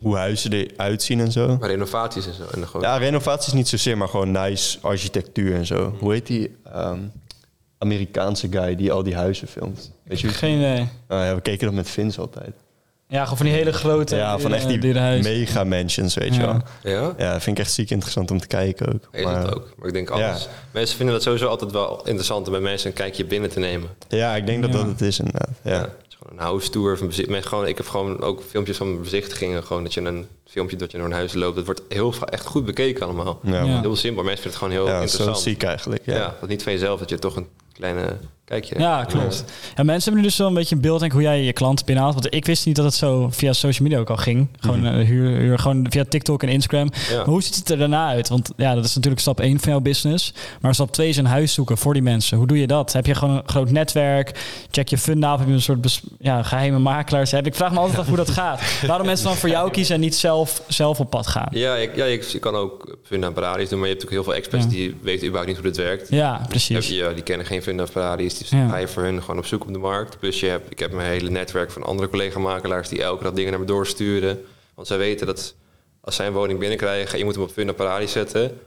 hoe 0.00 0.16
huizen 0.16 0.52
eruit 0.52 1.02
zien 1.02 1.20
en 1.20 1.32
zo. 1.32 1.56
Maar 1.60 1.68
renovaties 1.68 2.26
en 2.26 2.34
zo. 2.34 2.42
En 2.42 2.60
dan 2.60 2.66
gewoon... 2.68 2.82
Ja, 2.82 2.96
renovaties 2.96 3.52
niet 3.52 3.68
zozeer, 3.68 3.96
maar 3.98 4.08
gewoon 4.08 4.30
nice 4.30 4.78
architectuur 4.80 5.54
en 5.54 5.66
zo. 5.66 5.94
Hoe 5.98 6.12
heet 6.12 6.26
die 6.26 6.56
ehm, 6.72 6.98
Amerikaanse 7.78 8.48
guy 8.50 8.76
die 8.76 8.92
al 8.92 9.02
die 9.02 9.14
huizen 9.14 9.48
filmt? 9.48 9.90
Weet 10.04 10.20
je? 10.20 10.28
Geen 10.28 10.56
idee. 10.58 10.88
Ah, 11.08 11.24
ja, 11.24 11.34
we 11.34 11.40
keken 11.40 11.66
dat 11.66 11.74
met 11.74 11.90
Vince 11.90 12.20
altijd. 12.20 12.54
Ja, 13.08 13.22
gewoon 13.22 13.36
van 13.36 13.46
die 13.46 13.54
hele 13.54 13.72
grote 13.72 14.16
Ja, 14.16 14.38
van 14.38 14.54
echt 14.54 14.68
die 14.68 14.94
mega 15.22 15.64
mansions, 15.64 16.14
weet 16.14 16.34
je 16.34 16.40
Ja. 16.40 16.46
wel. 16.82 16.92
Ja? 16.92 17.14
Ja, 17.18 17.40
vind 17.40 17.58
ik 17.58 17.64
echt 17.64 17.72
ziek 17.72 17.90
interessant 17.90 18.30
om 18.30 18.38
te 18.40 18.46
kijken 18.46 18.94
ook. 18.94 19.08
Is 19.12 19.24
Maar- 19.24 19.42
het 19.44 19.54
ook. 19.54 19.74
Maar 19.76 19.86
ik 19.88 19.92
denk 19.94 20.08
Ja. 20.08 20.28
alles. 20.28 20.48
Mensen 20.70 20.96
vinden 20.96 21.14
dat 21.14 21.24
sowieso 21.24 21.46
altijd 21.46 21.72
wel 21.72 21.98
interessant 22.04 22.46
om 22.46 22.52
bij 22.52 22.60
mensen 22.60 22.88
een 22.88 22.94
kijkje 22.96 23.24
binnen 23.24 23.50
te 23.50 23.58
nemen. 23.58 23.88
Ja, 24.08 24.36
ik 24.36 24.46
denk 24.46 24.62
dat 24.62 24.72
Ja. 24.72 24.76
dat 24.78 24.86
het 24.86 25.00
is 25.00 25.18
inderdaad. 25.18 25.50
Ja. 25.62 25.88
Een 26.30 26.38
house 26.38 26.70
tour. 26.70 26.98
Van 26.98 27.06
bezi- 27.06 27.26
met 27.30 27.46
gewoon, 27.46 27.66
ik 27.66 27.76
heb 27.76 27.86
gewoon 27.88 28.20
ook 28.20 28.42
filmpjes 28.42 28.76
van 28.76 29.00
bezichtigingen. 29.00 29.62
Gewoon 29.64 29.82
dat 29.82 29.94
je 29.94 30.00
een 30.00 30.26
filmpje 30.46 30.76
dat 30.76 30.90
je 30.90 30.96
door 30.98 31.06
een 31.06 31.12
huis 31.12 31.32
loopt. 31.32 31.56
Dat 31.56 31.64
wordt 31.64 31.82
heel 31.88 32.14
echt 32.30 32.46
goed 32.46 32.64
bekeken 32.64 33.04
allemaal. 33.04 33.40
Ja. 33.42 33.80
Heel 33.80 33.96
simpel. 33.96 34.22
Mensen 34.24 34.42
vinden 34.42 34.60
het 34.60 34.70
gewoon 34.70 34.72
heel 34.72 34.86
Ja, 34.86 34.92
dat 35.00 35.02
is 35.08 35.10
zo 35.10 35.16
interessant. 35.18 35.54
ziek 35.56 35.62
eigenlijk. 35.62 36.02
Ja. 36.06 36.14
Ja. 36.14 36.36
dat 36.40 36.48
niet 36.48 36.62
van 36.62 36.72
jezelf 36.72 36.98
dat 36.98 37.08
je 37.08 37.18
toch 37.18 37.36
een 37.36 37.48
kleine 37.72 38.16
kijkje 38.44 38.78
Ja, 38.78 39.04
klopt. 39.04 39.44
Ja, 39.76 39.82
mensen 39.82 40.02
hebben 40.04 40.20
nu 40.22 40.22
dus 40.28 40.36
wel 40.36 40.46
een 40.48 40.54
beetje 40.54 40.74
een 40.74 40.80
beeld 40.80 41.00
denk 41.00 41.12
hoe 41.12 41.22
jij 41.22 41.42
je 41.42 41.52
klant 41.52 41.84
binnenhaalt. 41.84 42.14
Want 42.22 42.34
ik 42.34 42.44
wist 42.46 42.66
niet 42.66 42.76
dat 42.76 42.84
het 42.84 42.94
zo 42.94 43.28
via 43.30 43.52
social 43.52 43.88
media 43.88 44.00
ook 44.02 44.10
al 44.10 44.16
ging. 44.16 44.48
Gewoon, 44.60 44.80
Mhm. 44.80 44.94
eh, 44.98 45.06
huur, 45.06 45.28
huur, 45.38 45.58
gewoon 45.58 45.86
via 45.90 46.04
TikTok 46.08 46.42
en 46.42 46.48
Instagram. 46.48 46.90
Ja. 47.10 47.16
Maar 47.16 47.24
hoe 47.24 47.42
ziet 47.42 47.54
het 47.54 47.70
er 47.70 47.78
daarna 47.78 48.08
uit? 48.08 48.28
Want 48.28 48.50
ja, 48.56 48.74
dat 48.74 48.84
is 48.84 48.94
natuurlijk 48.94 49.22
stap 49.22 49.40
1 49.40 49.60
van 49.60 49.70
jouw 49.72 49.80
business. 49.80 50.32
Maar 50.60 50.74
stap 50.74 50.92
2 50.92 51.08
is 51.08 51.16
een 51.16 51.26
huis 51.26 51.52
zoeken 51.54 51.78
voor 51.78 51.92
die 51.92 52.02
mensen. 52.02 52.36
Hoe 52.38 52.46
doe 52.46 52.58
je 52.58 52.66
dat? 52.66 52.92
Heb 52.92 53.06
je 53.06 53.14
gewoon 53.14 53.36
een 53.36 53.42
groot 53.46 53.70
netwerk? 53.70 54.38
Check 54.70 54.88
je 54.88 54.98
fund 54.98 55.24
af? 55.24 55.38
Heb 55.38 55.48
je 55.48 55.54
een 55.54 55.62
soort 55.62 56.00
ja, 56.18 56.42
geheime 56.42 56.78
makelaars? 56.78 57.30
Heb? 57.30 57.46
Ik 57.46 57.54
vraag 57.54 57.72
me 57.72 57.78
altijd 57.78 57.98
af 57.98 58.06
hoe 58.06 58.16
dat 58.16 58.30
gaat. 58.40 58.60
Waarom 58.86 59.06
mensen 59.06 59.26
dan 59.26 59.36
voor 59.36 59.48
jou 59.48 59.70
kiezen 59.70 59.94
en 59.94 60.00
niet 60.00 60.14
zelf, 60.16 60.62
zelf 60.68 61.00
op 61.00 61.10
pad 61.10 61.26
gaan? 61.26 61.48
Ja, 61.50 61.74
ik, 61.76 61.96
ja 61.96 62.04
ik, 62.04 62.22
je 62.22 62.38
kan 62.38 62.54
ook 62.54 62.96
Funda 63.02 63.30
Paradis 63.30 63.68
doen, 63.68 63.78
maar 63.78 63.88
je 63.88 63.94
hebt 63.94 64.06
ook 64.06 64.12
heel 64.12 64.24
veel 64.24 64.34
experts 64.34 64.68
die 64.68 64.96
weten 65.02 65.22
überhaupt 65.26 65.46
niet 65.46 65.56
hoe 65.62 65.66
dit 65.72 65.76
werkt. 65.76 66.08
Ja, 66.10 66.38
Heb 66.40 66.48
precies. 66.48 66.88
je, 66.88 66.94
ja, 66.94 67.12
die 67.12 67.22
kennen 67.22 67.46
geen 67.46 67.62
Funda 67.62 67.86
Dus 68.38 68.50
Ja. 68.50 68.68
ga 68.68 68.76
je 68.76 68.88
voor 68.88 69.02
hun 69.02 69.20
gewoon 69.20 69.38
op 69.38 69.46
zoek 69.46 69.62
op 69.66 69.72
de 69.72 69.78
markt. 69.78 70.18
Plus 70.18 70.40
je 70.40 70.46
hebt, 70.46 70.70
ik 70.70 70.78
heb 70.78 70.92
mijn 70.92 71.08
hele 71.08 71.30
netwerk 71.30 71.70
van 71.70 71.82
andere 71.82 72.08
collega-makelaars 72.08 72.88
die 72.88 73.02
elke 73.02 73.22
dag 73.22 73.32
dingen 73.32 73.50
naar 73.50 73.60
me 73.60 73.66
doorsturen. 73.66 74.44
Want 74.74 74.86
zij 74.86 74.98
weten 74.98 75.26
dat 75.26 75.54
als 76.00 76.16
zij 76.16 76.26
een 76.26 76.32
woning 76.32 76.58
binnenkrijgen 76.58 77.12
en 77.12 77.18
je 77.18 77.24
moet 77.24 77.34
hem 77.34 77.42
op 77.44 77.50
Funda 77.50 77.72
Paradis 77.72 78.12
zetten, 78.12 78.60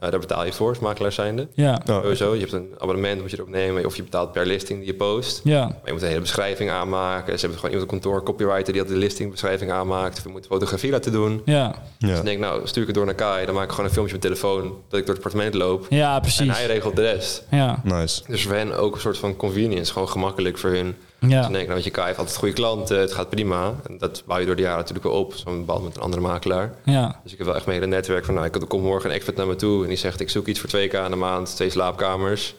daar 0.00 0.18
betaal 0.20 0.44
je 0.44 0.52
voor 0.52 0.68
als 0.68 0.78
makelaar 0.78 1.12
zijnde. 1.12 1.48
Ja, 1.54 1.80
Sowieso, 1.86 2.34
je 2.34 2.40
hebt 2.40 2.52
een 2.52 2.74
abonnement 2.78 3.20
moet 3.20 3.30
je 3.30 3.36
erop 3.36 3.48
nemen 3.48 3.84
of 3.86 3.96
je 3.96 4.02
betaalt 4.02 4.32
per 4.32 4.46
listing 4.46 4.78
die 4.78 4.88
je 4.88 4.94
post. 4.94 5.40
ja, 5.44 5.64
Maar 5.66 5.76
je 5.84 5.92
moet 5.92 6.02
een 6.02 6.08
hele 6.08 6.20
beschrijving 6.20 6.70
aanmaken. 6.70 7.34
Ze 7.34 7.40
hebben 7.40 7.58
gewoon 7.58 7.74
iemand 7.74 7.92
op 7.92 8.00
kantoor, 8.00 8.22
copywriter, 8.22 8.72
die 8.72 8.82
had 8.82 8.90
de 8.90 8.96
listingbeschrijving 8.96 9.70
aanmaakt. 9.70 10.18
Of 10.18 10.24
je 10.24 10.28
moet 10.30 10.46
fotografie 10.46 10.90
laten 10.90 11.12
doen. 11.12 11.42
ja. 11.44 11.74
Dus 11.98 12.10
ja. 12.10 12.16
ik 12.16 12.24
denk, 12.24 12.40
nou, 12.40 12.66
stuur 12.66 12.80
ik 12.80 12.86
het 12.88 12.96
door 12.96 13.06
naar 13.06 13.14
Kai. 13.14 13.46
Dan 13.46 13.54
maak 13.54 13.64
ik 13.64 13.70
gewoon 13.70 13.86
een 13.86 13.92
filmpje 13.92 14.14
op 14.14 14.22
mijn 14.22 14.34
telefoon 14.34 14.62
dat 14.88 15.00
ik 15.00 15.06
door 15.06 15.14
het 15.14 15.24
appartement 15.24 15.54
loop. 15.54 15.86
Ja, 15.88 16.14
En 16.14 16.20
precies. 16.20 16.56
hij 16.56 16.66
regelt 16.66 16.96
de 16.96 17.02
rest. 17.02 17.44
Ja, 17.50 17.80
Nice. 17.84 18.22
Dus 18.26 18.42
voor 18.42 18.54
hen 18.54 18.76
ook 18.76 18.94
een 18.94 19.00
soort 19.00 19.18
van 19.18 19.36
convenience. 19.36 19.92
Gewoon 19.92 20.08
gemakkelijk 20.08 20.58
voor 20.58 20.70
hun. 20.70 20.96
Dus 21.20 21.30
ja. 21.30 21.40
dan 21.40 21.50
denk 21.50 21.62
ik, 21.62 21.68
nou, 21.68 21.74
weet 21.74 21.84
je, 21.84 21.90
Kai 21.90 22.06
heeft 22.06 22.18
altijd 22.18 22.36
goede 22.36 22.54
klanten. 22.54 22.98
Het 22.98 23.12
gaat 23.12 23.28
prima. 23.30 23.74
En 23.88 23.98
dat 23.98 24.22
bouw 24.26 24.38
je 24.38 24.46
door 24.46 24.56
de 24.56 24.62
jaren 24.62 24.78
natuurlijk 24.78 25.06
wel 25.06 25.16
op. 25.16 25.34
Zo'n 25.34 25.64
band 25.64 25.84
met 25.84 25.96
een 25.96 26.02
andere 26.02 26.22
makelaar. 26.22 26.74
ja. 26.84 27.20
Dus 27.22 27.32
ik 27.32 27.38
heb 27.38 27.46
wel 27.46 27.56
echt 27.56 27.66
mijn 27.66 27.78
hele 27.78 27.90
netwerk 27.90 28.24
van, 28.24 28.34
nou, 28.34 28.46
ik 28.46 28.54
er 28.54 28.66
komt 28.66 28.82
morgen 28.82 29.10
een 29.10 29.16
expert 29.16 29.36
naar 29.36 29.46
me 29.46 29.56
toe. 29.56 29.82
En 29.82 29.88
die 29.88 29.98
zegt, 29.98 30.20
ik 30.20 30.30
zoek 30.30 30.46
iets 30.46 30.60
voor 30.60 30.80
2k 30.80 30.94
aan 30.96 31.10
de 31.10 31.16
maand, 31.16 31.56
twee 31.56 31.70
slaapkamers. 31.70 32.54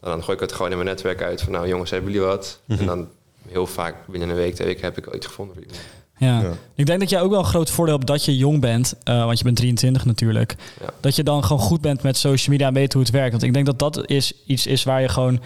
En 0.00 0.10
dan 0.10 0.22
gooi 0.22 0.36
ik 0.36 0.42
het 0.42 0.52
gewoon 0.52 0.70
in 0.70 0.76
mijn 0.76 0.88
netwerk 0.88 1.22
uit 1.22 1.42
van, 1.42 1.52
nou 1.52 1.68
jongens, 1.68 1.90
hebben 1.90 2.12
jullie 2.12 2.26
wat? 2.26 2.60
En 2.66 2.86
dan 2.86 3.08
heel 3.48 3.66
vaak 3.66 3.94
binnen 4.06 4.28
een 4.28 4.34
week, 4.34 4.54
twee 4.54 4.66
weken 4.66 4.84
heb 4.84 4.98
ik 4.98 5.06
al 5.06 5.14
iets 5.14 5.26
gevonden 5.26 5.54
voor 5.54 5.64
iemand. 5.64 5.82
Ja. 6.18 6.40
Ja. 6.40 6.52
ik 6.74 6.86
denk 6.86 7.00
dat 7.00 7.10
jij 7.10 7.20
ook 7.20 7.30
wel 7.30 7.38
een 7.38 7.44
groot 7.44 7.70
voordeel 7.70 7.94
hebt 7.94 8.06
dat 8.06 8.24
je 8.24 8.36
jong 8.36 8.60
bent, 8.60 8.94
eh, 9.04 9.24
want 9.24 9.38
je 9.38 9.44
bent 9.44 9.56
23 9.56 10.04
natuurlijk. 10.04 10.54
Ja. 10.80 10.86
Dat 11.00 11.16
je 11.16 11.22
dan 11.22 11.44
gewoon 11.44 11.62
goed 11.62 11.80
bent 11.80 12.02
met 12.02 12.16
social 12.16 12.50
media 12.50 12.66
en 12.68 12.74
weet 12.74 12.92
hoe 12.92 13.02
het 13.02 13.10
werkt. 13.10 13.30
Want 13.30 13.42
ik 13.42 13.52
denk 13.52 13.66
dat 13.66 13.78
dat 13.78 14.08
is 14.08 14.32
iets 14.46 14.66
is 14.66 14.82
waar 14.82 15.00
je 15.00 15.08
gewoon 15.08 15.40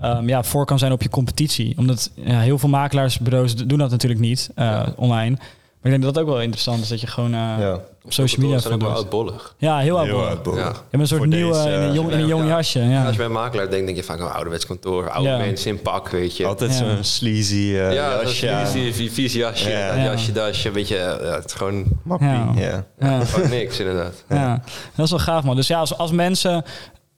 ehm, 0.00 0.28
ja, 0.28 0.42
voor 0.42 0.64
kan 0.64 0.78
zijn 0.78 0.92
op 0.92 1.02
je 1.02 1.08
competitie. 1.08 1.74
Omdat 1.78 2.10
ja, 2.14 2.40
heel 2.40 2.58
veel 2.58 2.68
makelaarsbureaus 2.68 3.54
doen 3.56 3.78
dat 3.78 3.90
natuurlijk 3.90 4.20
niet 4.20 4.50
eh, 4.54 4.82
online. 4.96 5.36
Maar 5.82 5.92
ik 5.92 5.98
denk 5.98 6.02
dat 6.02 6.14
dat 6.14 6.22
ook 6.24 6.28
wel 6.30 6.40
interessant 6.42 6.82
is 6.82 6.88
dat 6.88 7.00
je 7.00 7.06
gewoon 7.06 7.34
eh, 7.34 7.40
Ja. 7.58 7.78
op 8.04 8.12
social 8.12 8.42
media 8.46 8.58
zijn 8.60 8.74
ook 8.74 8.80
wel 8.80 8.90
oudbollig. 8.90 9.54
Ja, 9.58 9.78
heel 9.78 10.00
Heel 10.02 10.16
oud. 10.18 10.28
oudbollig. 10.28 10.58
Ja. 10.60 10.72
Je 10.90 10.98
een 10.98 11.06
soort 11.06 11.20
Voor 11.20 11.28
nieuwe 11.28 11.52
deze, 11.52 11.68
in 11.68 11.80
een 11.80 11.92
jong, 11.92 12.08
in 12.10 12.14
een 12.14 12.20
ja, 12.20 12.26
jong 12.26 12.42
ja. 12.42 12.48
jasje. 12.48 12.78
Ja, 12.80 12.90
Ja. 12.90 13.00
Als 13.02 13.10
je 13.10 13.16
bij 13.16 13.26
een 13.26 13.32
makelaar 13.32 13.70
denkt, 13.70 13.84
denk 13.86 13.98
je 13.98 14.04
vaak, 14.04 14.20
oh, 14.20 14.34
ouderwets 14.34 14.66
kantoor, 14.66 15.10
oude 15.10 15.28
Ja. 15.28 15.36
mensen 15.38 15.70
in 15.70 15.82
pak, 15.82 16.08
weet 16.08 16.36
je. 16.36 16.46
Altijd 16.46 16.70
Ja. 16.70 16.76
zo'n 16.76 17.04
sleazy 17.04 17.54
uh, 17.54 17.92
ja, 17.92 18.10
dat 18.16 18.22
is 18.28 18.40
jasje. 18.40 18.78
een 18.78 18.94
vies, 18.94 19.12
vies 19.12 19.32
jasje, 19.32 19.70
Ja. 19.70 19.94
Ja. 19.94 20.04
jasje, 20.04 20.32
dasje, 20.32 20.70
weet 20.70 20.88
je, 20.88 20.94
ja, 21.22 21.34
het 21.34 21.44
is 21.44 21.52
gewoon, 21.52 21.84
Mappie. 22.02 22.28
Ja. 22.28 22.52
Ja. 22.56 22.84
Ja. 22.98 23.24
gewoon 23.24 23.50
niks 23.50 23.78
inderdaad. 23.80 24.24
Ja, 24.28 24.62
dat 24.94 25.04
is 25.04 25.10
wel 25.10 25.20
gaaf 25.20 25.44
man. 25.44 25.56
Dus 25.56 25.66
ja, 25.66 25.78
als, 25.78 25.98
als 25.98 26.10
mensen 26.10 26.64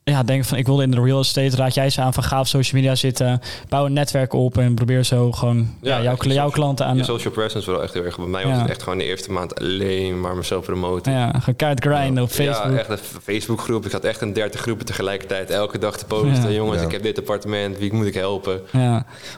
ja, 0.05 0.23
denken 0.23 0.47
van 0.49 0.59
ik 0.59 0.67
wilde 0.67 0.83
in 0.83 0.91
de 0.91 1.01
real 1.03 1.21
estate, 1.21 1.57
raad 1.57 1.75
jij 1.75 1.91
ze 1.91 2.01
aan 2.01 2.13
van 2.15 2.23
ga 2.23 2.39
op 2.41 2.47
social 2.47 2.81
media 2.81 2.95
zitten, 2.95 3.41
bouw 3.69 3.87
een 3.87 3.93
netwerk 3.93 4.33
op 4.33 4.59
en 4.59 4.75
probeer 4.75 5.05
zo 5.05 5.33
gewoon 5.33 5.59
ja, 5.81 5.97
Ja, 5.97 6.03
jouw, 6.03 6.03
jouw 6.03 6.17
social- 6.23 6.51
klanten 6.51 6.87
aan. 6.87 6.97
Je 6.97 7.05
social 7.05 7.33
presence 7.33 7.71
wel 7.71 7.83
echt 7.83 7.95
heel 7.95 8.05
erg. 8.05 8.17
Bij 8.17 8.27
mij 8.27 8.47
was 8.47 8.61
het 8.61 8.71
echt 8.71 8.83
gewoon 8.83 8.99
de 8.99 9.05
eerste 9.05 9.33
maand 9.33 9.61
alleen 9.61 10.21
maar 10.21 10.37
mezelf 10.37 10.65
promoten. 10.65 11.13
Ja, 11.13 11.31
gewoon 11.39 11.57
kaart 11.57 11.81
grinden 11.85 12.23
op 12.23 12.31
Facebook. 12.31 12.73
Ja, 12.73 12.79
echt 12.79 12.89
een 12.89 12.99
Facebookgroep. 13.23 13.87
Ik 13.87 13.93
had 13.93 14.05
echt 14.05 14.21
een 14.21 14.33
30 14.33 14.61
groepen 14.61 14.87
tegelijkertijd 14.87 15.51
elke 15.51 15.79
dag 15.79 15.97
te 15.97 16.05
posten. 16.05 16.49
Ja. 16.51 16.57
Jongens, 16.57 16.81
Ja. 16.81 16.87
ik 16.87 16.93
heb 16.93 17.03
dit 17.03 17.19
appartement, 17.19 17.79
wie 17.79 17.93
moet 17.93 18.07
ik 18.07 18.15
helpen? 18.15 18.61
Ja. 18.73 18.91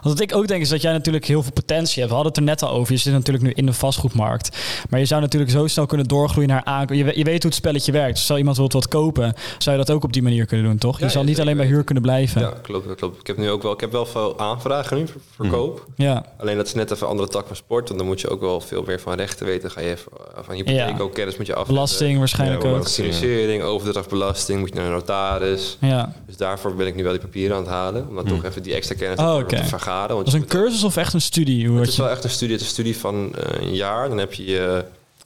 Want 0.03 0.19
wat 0.19 0.21
ik 0.21 0.35
ook 0.37 0.47
denk 0.49 0.63
is 0.63 0.69
dat 0.69 0.83
jij 0.83 0.93
natuurlijk 0.93 1.25
heel 1.25 1.43
veel 1.43 1.53
potentie 1.53 1.97
hebt. 2.03 2.09
We 2.09 2.15
hadden 2.15 2.33
het 2.33 2.37
er 2.37 2.43
net 2.47 2.63
al 2.63 2.71
over. 2.71 2.93
Je 2.93 2.99
zit 2.99 3.13
natuurlijk 3.13 3.45
nu 3.45 3.51
in 3.55 3.67
de 3.67 3.73
vastgoedmarkt. 3.73 4.57
Maar 4.91 5.01
je 5.01 5.07
zou 5.07 5.21
natuurlijk 5.21 5.53
zo 5.53 5.67
snel 5.67 5.87
kunnen 5.87 6.07
doorgroeien 6.09 6.49
naar 6.49 6.65
aankoop. 6.65 6.97
Je, 6.97 7.05
je 7.19 7.25
weet 7.25 7.43
hoe 7.43 7.51
het 7.51 7.55
spelletje 7.55 7.93
werkt. 7.93 8.15
Dus 8.15 8.25
stel 8.25 8.39
iemand 8.39 8.57
wilt 8.57 8.73
wat 8.73 8.89
kopen, 8.89 9.35
zou 9.59 9.79
je 9.79 9.85
dat 9.85 9.95
ook 9.97 10.05
op 10.05 10.13
die 10.13 10.23
manier 10.23 10.37
kunnen 10.39 10.53
doen, 10.63 10.79
toch? 10.79 10.99
Je 10.99 11.05
Ja, 11.05 11.11
zal 11.11 11.23
ja, 11.23 11.29
niet 11.29 11.41
alleen 11.41 11.57
bij 11.57 11.67
huur 11.67 11.85
kunnen 11.85 12.03
blijven. 12.03 12.41
Ja, 12.41 12.53
klopt, 12.63 12.87
dat 12.89 12.97
klopt. 12.97 13.21
Ik 13.21 13.27
heb 13.27 13.37
nu 13.37 13.51
ook 13.51 13.63
wel, 13.63 13.73
ik 13.73 13.81
heb 13.81 13.93
wel 13.93 14.07
veel 14.07 14.39
aanvragen 14.39 14.97
nu 14.97 15.07
voor, 15.07 15.21
voor 15.35 15.47
koop. 15.49 15.87
Ja. 15.97 16.25
Alleen 16.39 16.57
dat 16.57 16.67
is 16.67 16.75
net 16.75 16.91
even 16.91 17.03
een 17.05 17.11
andere 17.11 17.29
tak 17.29 17.47
van 17.47 17.57
sport. 17.57 17.87
Want 17.89 17.99
dan 18.01 18.09
moet 18.09 18.21
je 18.21 18.29
ook 18.29 18.41
wel 18.41 18.61
veel 18.61 18.83
meer 18.87 19.01
van 19.01 19.15
rechten 19.15 19.47
weten. 19.47 19.71
Ga 19.71 19.81
je 19.81 19.91
even, 19.91 20.13
eh, 20.37 20.43
van 20.45 20.55
hypotheek 20.55 21.01
ook 21.01 21.15
kennis 21.15 21.37
moet 21.37 21.47
je 21.47 21.53
afleggen. 21.53 21.75
Belasting 21.75 22.19
waarschijnlijk 22.19 22.65
ook. 22.65 22.89
Financiering, 22.89 23.63
overdrachtbelasting, 23.63 24.59
moet 24.61 24.69
je 24.69 24.75
naar 24.75 24.85
een 24.85 24.93
notaris. 24.93 25.77
Ja. 25.81 26.13
Dus 26.27 26.37
daarvoor 26.37 26.75
ben 26.75 26.87
ik 26.87 26.95
nu 26.95 27.03
wel 27.03 27.13
die 27.13 27.21
papieren 27.21 27.57
aan 27.57 27.63
het 27.63 27.71
halen. 27.73 28.09
Om 28.09 28.15
dan 28.15 28.25
toch 28.25 28.45
even 28.45 28.63
die 28.63 28.75
extra 28.75 28.95
kennis 28.95 29.19
Oh, 29.19 29.45
te, 29.47 29.65
vergaren. 29.65 30.15
Want 30.15 30.25
Dat 30.27 30.35
is 30.35 30.41
een 30.41 30.47
cursus 30.47 30.85
of 30.85 30.97
echt 30.97 31.13
een 31.13 31.21
studie? 31.21 31.69
Hoe 31.69 31.79
Het 31.79 31.89
is 31.89 31.97
je... 31.97 32.03
wel 32.03 32.11
echt 32.11 32.25
een 32.25 32.31
studie. 32.31 32.53
Het 32.55 32.61
is 32.61 32.67
een 32.67 32.75
studie 32.75 32.97
van 32.97 33.35
eh, 33.35 33.63
een 33.63 33.75
jaar. 33.75 34.09
Dan 34.09 34.19
heb 34.19 34.33
je 34.33 34.45
je 34.45 34.85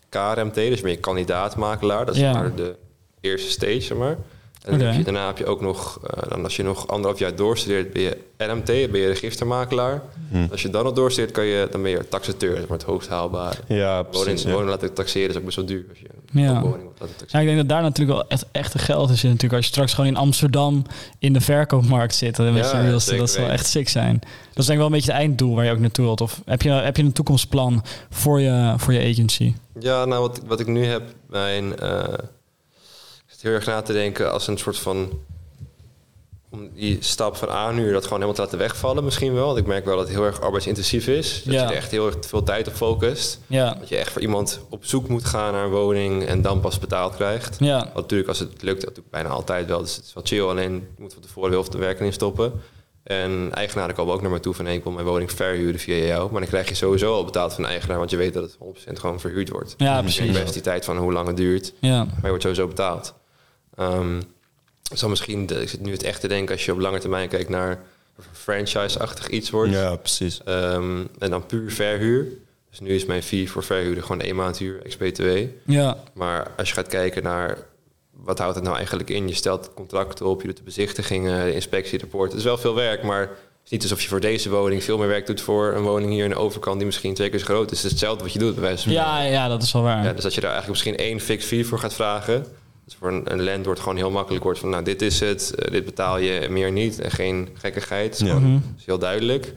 KRMT, 0.09 0.55
dus 0.55 0.81
ben 0.81 0.91
je 0.91 0.97
kandidaatmakelaar. 0.97 2.07
Dat 2.07 2.15
is 2.15 2.21
Ja. 2.21 2.33
maar 2.33 2.55
de 2.55 2.77
eerste 3.21 3.51
stage, 3.51 3.81
zeg 3.81 3.97
maar. 3.99 4.17
En 4.65 4.71
dan 4.71 4.81
Oké. 4.81 4.85
heb 4.89 4.99
je, 4.99 5.05
daarna 5.13 5.27
heb 5.27 5.39
je 5.39 5.47
ook 5.47 5.61
nog, 5.61 5.99
eh, 6.07 6.31
dan 6.31 6.45
als 6.45 6.57
je 6.57 6.63
nog 6.63 6.89
anderhalf 6.89 7.19
jaar 7.19 7.37
doorstudeert, 7.37 7.93
ben 7.93 8.03
je 8.03 8.19
RMT, 8.37 8.65
ben 8.67 9.01
je 9.01 9.07
registermakelaar. 9.07 10.03
Als 10.51 10.63
je 10.63 10.71
dan 10.71 10.85
nog 10.85 10.93
doorstudeert, 10.93 11.33
kan 11.33 11.45
je, 11.45 11.69
dan 11.71 11.83
ben 11.83 11.91
je 11.91 12.09
taxateur, 12.09 12.55
maar 12.69 12.79
het 12.79 12.83
hoogst 12.87 13.09
haalbare. 13.09 13.57
Ja, 13.69 13.95
Woning, 14.05 14.23
precies. 14.25 14.43
ja. 14.43 14.51
woning 14.51 14.71
laten 14.71 14.95
taxeren 14.95 15.29
is 15.31 15.37
ook 15.37 15.45
best 15.45 15.57
wel 15.57 15.65
duur. 15.67 15.85
Als 15.89 15.99
je 15.99 16.07
Ja. 16.41 16.49
een 16.57 16.61
woning 16.63 16.89
Ja, 17.27 17.39
ik 17.41 17.47
denk 17.47 17.57
dat 17.59 17.69
daar 17.69 17.83
natuurlijk 17.83 18.19
wel 18.19 18.29
echt 18.29 18.45
echte 18.53 18.79
geld 18.79 19.09
in 19.11 19.15
zit. 19.17 19.25
Natuurlijk 19.31 19.55
als 19.55 19.65
je 19.65 19.71
straks 19.71 19.95
gewoon 19.95 20.11
in 20.11 20.17
Amsterdam 20.17 20.83
in 21.19 21.33
de 21.33 21.41
verkoopmarkt 21.41 22.15
zit. 22.15 22.37
Dan 22.37 22.47
Ja, 22.47 22.53
je 22.57 22.99
zeker 22.99 23.19
dat 23.19 23.31
zal 23.31 23.49
echt 23.49 23.67
sick 23.67 23.89
zijn. 23.89 24.19
Dat 24.21 24.29
is 24.59 24.67
denk 24.67 24.69
ik 24.69 24.77
wel 24.77 24.87
een 24.87 24.93
beetje 24.93 25.13
het 25.13 25.21
einddoel 25.21 25.55
waar 25.55 25.65
je 25.65 25.71
ook 25.71 25.79
naartoe 25.79 26.05
wilt. 26.05 26.21
Of 26.21 26.41
heb 26.45 26.63
je, 26.63 26.71
heb 26.71 26.97
je 26.97 27.03
een 27.03 27.13
toekomstplan 27.13 27.85
voor 28.11 28.41
je, 28.41 28.75
voor 28.77 28.93
je 28.93 29.11
agency? 29.11 29.55
Ja, 29.81 30.05
nou 30.05 30.21
wat, 30.21 30.41
wat 30.47 30.61
ik 30.61 30.67
nu 30.67 30.85
heb, 30.85 31.03
mijn, 31.29 31.79
eh, 31.79 32.05
zit 33.39 33.43
heel 33.43 33.53
erg 33.53 33.67
na 33.67 33.83
te 33.83 33.93
denken 33.93 34.33
als 34.33 34.47
een 34.47 34.59
soort 34.59 34.79
van 34.79 35.11
om 36.51 36.71
die 36.75 36.97
stap 37.01 37.37
van 37.37 37.49
aanhuur 37.51 37.93
dat 37.93 38.03
gewoon 38.03 38.19
helemaal 38.21 38.35
te 38.35 38.41
laten 38.43 38.59
wegvallen 38.59 39.05
misschien 39.05 39.35
wel. 39.35 39.47
Want 39.47 39.59
ik 39.59 39.67
merk 39.67 39.85
wel 39.85 39.97
dat 39.97 40.07
het 40.07 40.15
heel 40.17 40.25
erg 40.25 40.41
arbeidsintensief 40.41 41.07
is. 41.07 41.43
Dat 41.45 41.55
Ja. 41.55 41.63
je 41.63 41.69
er 41.69 41.77
echt 41.77 41.91
heel 41.91 42.07
erg 42.07 42.17
veel 42.21 42.43
tijd 42.43 42.69
op 42.69 42.75
focust. 42.75 43.39
Ja, 43.47 43.75
Dat 43.75 43.89
je 43.89 43.97
echt 43.97 44.13
voor 44.13 44.21
iemand 44.23 44.61
op 44.69 44.85
zoek 44.85 45.09
moet 45.09 45.25
gaan 45.25 45.53
naar 45.53 45.65
een 45.65 45.71
woning 45.71 46.25
en 46.27 46.43
dan 46.43 46.61
pas 46.61 46.79
betaald 46.79 47.15
krijgt. 47.15 47.57
ja, 47.61 47.91
natuurlijk 47.95 48.29
als 48.29 48.39
het 48.39 48.63
lukt, 48.63 48.85
dat 48.85 48.95
doe 48.95 49.05
ik 49.05 49.11
bijna 49.11 49.29
altijd 49.29 49.67
wel. 49.67 49.81
Dus 49.81 49.97
het 49.97 50.05
is 50.05 50.13
wel 50.15 50.25
chill, 50.27 50.43
alleen 50.43 50.73
je 50.73 51.03
moet 51.03 51.13
van 51.13 51.23
tevoren 51.23 51.51
heel 51.51 51.65
veel 51.65 51.81
werk 51.81 52.01
in 52.01 52.13
stoppen. 52.13 52.53
En 53.03 53.51
eigenaren 53.55 53.95
komen 53.95 54.15
ook 54.15 54.23
naar 54.23 54.31
me 54.31 54.41
toe 54.41 54.55
van 54.55 54.65
hey, 54.65 54.75
ik 54.75 54.83
wil 54.83 54.93
mijn 54.93 55.07
woning 55.07 55.33
verhuren 55.33 55.81
via 55.81 55.95
jou. 55.97 56.31
Maar 56.31 56.41
dan 56.41 56.49
krijg 56.51 56.69
je 56.69 56.75
sowieso 56.75 57.15
al 57.15 57.25
betaald 57.25 57.53
van 57.55 57.63
de 57.63 57.69
eigenaar, 57.69 57.99
want 57.99 58.11
je 58.11 58.17
weet 58.17 58.35
dat 58.35 58.43
het 58.43 58.57
100% 58.89 58.93
gewoon 58.93 59.21
verhuurd 59.21 59.49
wordt. 59.49 59.75
ja 59.77 59.97
Je 59.97 60.03
precies. 60.03 60.33
best 60.33 60.53
die 60.53 60.63
tijd 60.63 60.85
van 60.85 60.97
hoe 60.97 61.13
lang 61.13 61.27
het 61.27 61.37
duurt. 61.37 61.73
Ja, 61.81 62.05
Maar 62.05 62.19
je 62.23 62.29
wordt 62.29 62.43
sowieso 62.43 62.67
betaald. 62.67 63.15
Ehm 63.79 64.21
zal 64.95 65.09
misschien, 65.09 65.47
de, 65.47 65.61
ik 65.61 65.69
zit 65.69 65.81
nu 65.81 65.93
het 65.93 66.03
echt 66.03 66.21
te 66.21 66.29
denken 66.29 66.55
als 66.55 66.65
je 66.65 66.73
op 66.73 66.79
lange 66.79 66.99
termijn 66.99 67.29
kijkt 67.29 67.49
naar 67.49 67.83
franchise-achtig 68.33 69.29
iets 69.29 69.51
wordt. 69.51 69.73
Ja, 69.73 69.97
precies. 69.97 70.41
Ehm, 70.45 71.05
en 71.19 71.31
dan 71.31 71.47
puur 71.47 71.73
verhuur. 71.73 72.27
Dus 72.71 72.81
nu 72.81 72.89
is 72.89 73.05
mijn 73.05 73.23
fee 73.23 73.51
voor 73.51 73.63
verhuren 73.65 74.03
gewoon 74.03 74.21
één 74.21 74.37
maand 74.37 74.59
huur, 74.59 74.83
ex-BTW. 74.85 75.39
ja, 75.65 75.97
Maar 76.13 76.51
als 76.57 76.69
je 76.69 76.75
gaat 76.75 76.89
kijken 76.89 77.23
naar 77.23 77.59
wat 78.13 78.39
houdt 78.39 78.55
het 78.55 78.65
nou 78.65 78.77
eigenlijk 78.77 79.11
in? 79.11 79.29
Je 79.29 79.35
stelt 79.35 79.71
contracten 79.75 80.27
op, 80.27 80.41
je 80.41 80.47
doet 80.47 80.57
de 80.57 80.63
bezichtigingen, 80.63 81.45
de 81.45 81.55
inspectierapport. 81.55 82.31
Het 82.31 82.39
is 82.39 82.45
wel 82.47 82.59
veel 82.59 82.75
werk, 82.75 83.03
maar 83.03 83.21
het 83.21 83.31
is 83.65 83.71
niet 83.71 83.83
alsof 83.83 84.03
je 84.03 84.09
voor 84.09 84.21
deze 84.21 84.51
woning 84.51 84.85
veel 84.85 84.99
meer 84.99 85.09
werk 85.09 85.27
doet 85.27 85.41
voor 85.41 85.73
een 85.73 85.83
woning 85.83 86.13
hier 86.13 86.25
in 86.25 86.31
de 86.31 86.37
overkant 86.37 86.77
die 86.77 86.87
misschien 86.87 87.15
twee 87.15 87.31
keer 87.31 87.39
zo 87.39 87.45
groot 87.45 87.71
is. 87.71 87.77
Het 87.77 87.87
is 87.87 87.91
hetzelfde 87.91 88.23
wat 88.25 88.33
je 88.33 88.39
doet 88.39 88.55
bij 88.55 88.63
wijze 88.63 88.83
van 88.83 88.93
ja, 88.93 89.23
ja, 89.23 89.49
dat 89.49 89.63
is 89.63 89.73
wel 89.73 89.83
waar. 89.83 90.05
ja, 90.05 90.13
dus 90.13 90.23
dat 90.23 90.35
je 90.35 90.41
daar 90.41 90.53
eigenlijk 90.53 90.81
misschien 90.83 91.07
één 91.07 91.21
fix 91.21 91.45
fee 91.45 91.67
voor 91.67 91.79
gaat 91.79 91.95
vragen. 91.95 92.47
Dus 92.89 92.97
voor 92.97 93.09
een, 93.13 93.33
een 93.33 93.43
landlord 93.43 93.79
gewoon 93.81 93.97
heel 93.97 94.11
makkelijk 94.11 94.45
wordt 94.45 94.59
van... 94.59 94.69
nou, 94.71 94.83
dit 94.85 95.03
is 95.03 95.21
het, 95.21 95.55
eh, 95.55 95.71
dit 95.73 95.85
betaal 95.85 96.19
je, 96.19 96.49
meer 96.51 96.73
niet. 96.73 96.99
En 97.01 97.11
geen 97.11 97.49
gekkigheid. 97.55 98.05
Het 98.05 98.21
is 98.21 98.27
Ja. 98.27 98.35
gewoon 98.35 98.51
Mhm. 98.51 98.61
is 98.79 98.85
heel 98.87 98.99
duidelijk. 98.99 99.53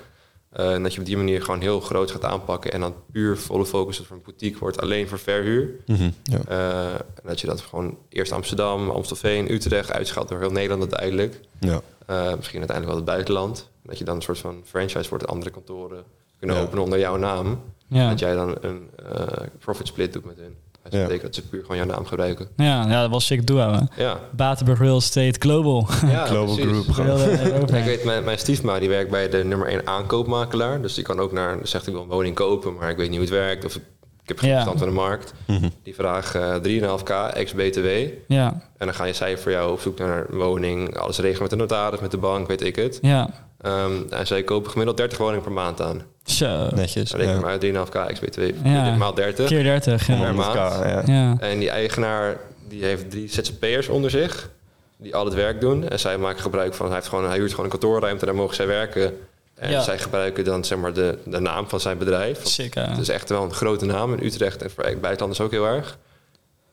Eh, 0.50 0.74
en 0.74 0.84
dat 0.84 0.94
je 0.94 1.00
op 1.00 1.06
die 1.06 1.17
manier 1.17 1.41
gewoon 1.41 1.62
heel 1.62 1.80
groot 1.80 2.12
gaat 2.12 2.26
aanpakken 2.26 2.72
en 2.72 2.80
dan 2.80 2.94
puur 3.12 3.38
volle 3.38 3.65
focus 3.65 4.00
op 4.00 4.10
een 4.10 4.22
boutique 4.24 4.60
wordt, 4.60 4.82
alleen 4.82 5.08
voor 5.08 5.20
verhuur. 5.20 5.70
Mhm, 5.86 6.10
ja. 6.24 6.39
Eh, 6.48 6.94
en 6.94 7.24
dat 7.24 7.41
je 7.41 7.48
dat 7.48 7.62
gewoon 7.62 7.98
eerst 8.10 8.32
Amsterdam, 8.32 8.89
Amstelveen, 8.89 9.52
Utrecht 9.52 9.91
uitschaalt 9.91 10.28
door 10.30 10.39
heel 10.39 10.52
Nederland 10.52 10.82
uiteindelijk. 10.82 11.39
ja. 11.60 11.82
Eh, 12.06 12.36
misschien 12.36 12.60
uiteindelijk 12.60 12.86
wel 12.88 12.96
het 12.96 13.06
buitenland. 13.06 13.70
Dat 13.84 13.98
je 13.98 14.04
dan 14.04 14.15
een 14.15 14.22
soort 14.22 14.38
van 14.39 14.62
franchise 14.65 15.10
wordt, 15.10 15.28
andere 15.28 15.52
kantoren 15.52 16.04
kunnen 16.39 16.56
Ja. 16.56 16.62
openen 16.62 16.84
onder 16.84 17.00
jouw 17.00 17.17
naam. 17.17 17.62
Ja. 17.88 18.10
Dat 18.10 18.20
jij 18.20 18.34
dan 18.36 18.58
een 18.62 18.89
eh, 19.12 19.28
profit 19.60 19.88
split 19.88 20.13
doet 20.13 20.26
met 20.26 20.38
hun. 20.38 20.56
Dat 20.84 20.94
Ja. 20.94 21.00
betekent 21.02 21.22
dat 21.22 21.36
ze 21.44 21.50
puur 21.50 21.62
gewoon 21.62 21.78
jouw 21.78 21.86
naam 21.86 22.06
gebruiken. 22.06 22.48
Ja, 22.56 22.86
ja, 22.89 23.02
dat 23.02 23.10
was 23.10 23.26
sick 23.26 23.48
duo. 23.48 23.72
Hè. 23.72 24.04
Ja, 24.04 24.20
Batenburg 24.36 24.80
Real 24.80 24.98
Estate 24.98 25.39
Global. 25.39 25.88
ja 26.06 26.26
Global 26.32 26.56
precies. 26.56 26.88
Group. 26.94 27.70
Eh. 27.70 27.78
Ik 27.80 27.86
weet, 27.86 28.04
mijn, 28.04 28.24
mijn 28.24 28.39
stiefma 28.39 28.80
die 28.80 28.89
werkt 28.89 29.12
bij 29.12 29.30
de 29.30 29.44
nummer 29.44 29.67
1 29.67 29.88
aankoopmakelaar. 29.88 30.82
Dus 30.82 30.94
die 30.94 31.04
kan 31.04 31.20
ook 31.20 31.32
naar, 31.32 31.58
zegt 31.63 31.88
ik 31.88 31.94
wil 31.94 32.02
een 32.02 32.08
woning 32.10 32.36
kopen, 32.36 32.74
maar 32.74 32.89
ik 32.89 32.98
weet 32.98 33.10
niet 33.10 33.20
hoe 33.20 33.28
het 33.28 33.36
werkt. 33.38 33.65
Of 33.65 33.76
ik, 33.76 33.82
heb 34.26 34.39
geen 34.39 34.50
Ja. 34.50 34.56
verstand 34.56 34.80
van 34.80 34.88
de 34.88 34.94
markt. 34.94 35.34
Mhm. 35.48 35.70
Die 35.84 35.96
vraagt 35.96 36.36
eh 36.36 36.56
3,5k 36.56 37.10
ex-BTW. 37.34 37.88
Ja, 38.28 38.48
En 38.78 38.86
dan 38.86 38.94
ga 38.94 39.06
je 39.26 39.38
voor 39.38 39.52
jou 39.52 39.72
op 39.72 39.80
zoek 39.80 39.98
naar 40.00 40.26
een 40.30 40.38
woning. 40.38 40.98
Alles 40.98 41.17
regelen 41.20 41.41
met 41.41 41.50
de 41.52 41.56
notaris, 41.58 42.00
met 42.00 42.12
de 42.12 42.17
bank, 42.17 42.48
weet 42.48 42.62
ik 42.62 42.76
het. 42.76 43.00
ja. 43.02 43.30
Ehm, 43.62 43.91
en 44.10 44.28
zij 44.28 44.43
kopen 44.43 44.71
gemiddeld 44.71 44.97
30 44.97 45.17
woningen 45.17 45.43
per 45.43 45.52
maand 45.52 45.82
aan. 45.82 46.02
Zo. 46.24 46.67
Netjes. 46.76 47.10
Dan 47.10 47.19
reken 47.19 47.34
ja. 47.36 47.39
maar 47.39 47.50
uit 47.50 47.62
3,5k 47.63 48.08
ex-BTW. 48.08 48.41
Ja. 48.63 48.95
Maal 48.95 49.13
30. 49.13 49.47
Keer 49.47 49.63
30. 49.63 50.08
Ja. 50.08 50.15
Per 50.19 50.32
100k, 50.32 50.36
maand. 50.36 50.54
ja. 50.54 51.02
ja. 51.06 51.36
En 51.39 51.60
die 51.60 51.69
eigenaar 51.69 52.38
die 52.67 52.84
heeft 52.84 53.10
drie 53.12 53.28
ZZP'ers 53.28 53.88
onder 53.88 54.10
zich. 54.10 54.50
Die 54.97 55.15
al 55.15 55.26
het 55.26 55.34
werk 55.34 55.62
doen. 55.62 55.89
En 55.89 56.00
zij 56.00 56.17
maken 56.17 56.41
gebruik 56.41 56.74
van... 56.74 56.86
Hij, 56.86 56.95
heeft 56.95 57.08
gewoon, 57.08 57.26
hij 57.26 57.38
huurt 57.38 57.50
gewoon 57.50 57.65
een 57.65 57.71
kantoorruimte. 57.71 58.26
Daar 58.26 58.36
mogen 58.36 58.56
zij 58.56 58.67
werken. 58.67 59.17
En 59.56 59.71
Ja. 59.71 59.82
zij 59.82 60.00
gebruiken 60.00 60.43
dan 60.43 60.65
zeg 60.65 60.78
maar 60.78 60.93
de, 60.93 61.17
de 61.26 61.39
naam 61.39 61.69
van 61.69 61.80
zijn 61.80 61.97
bedrijf. 61.97 62.47
Sick. 62.47 62.74
Het 62.74 62.97
is 62.97 63.10
echt 63.10 63.30
wel 63.30 63.43
een 63.43 63.54
grote 63.54 63.86
naam 63.86 64.13
in 64.13 64.26
Utrecht. 64.26 64.62
En 64.63 64.71
voor 64.71 64.84
buitenlanders 64.84 65.41
ook 65.41 65.52
heel 65.52 65.65
erg. 65.65 65.97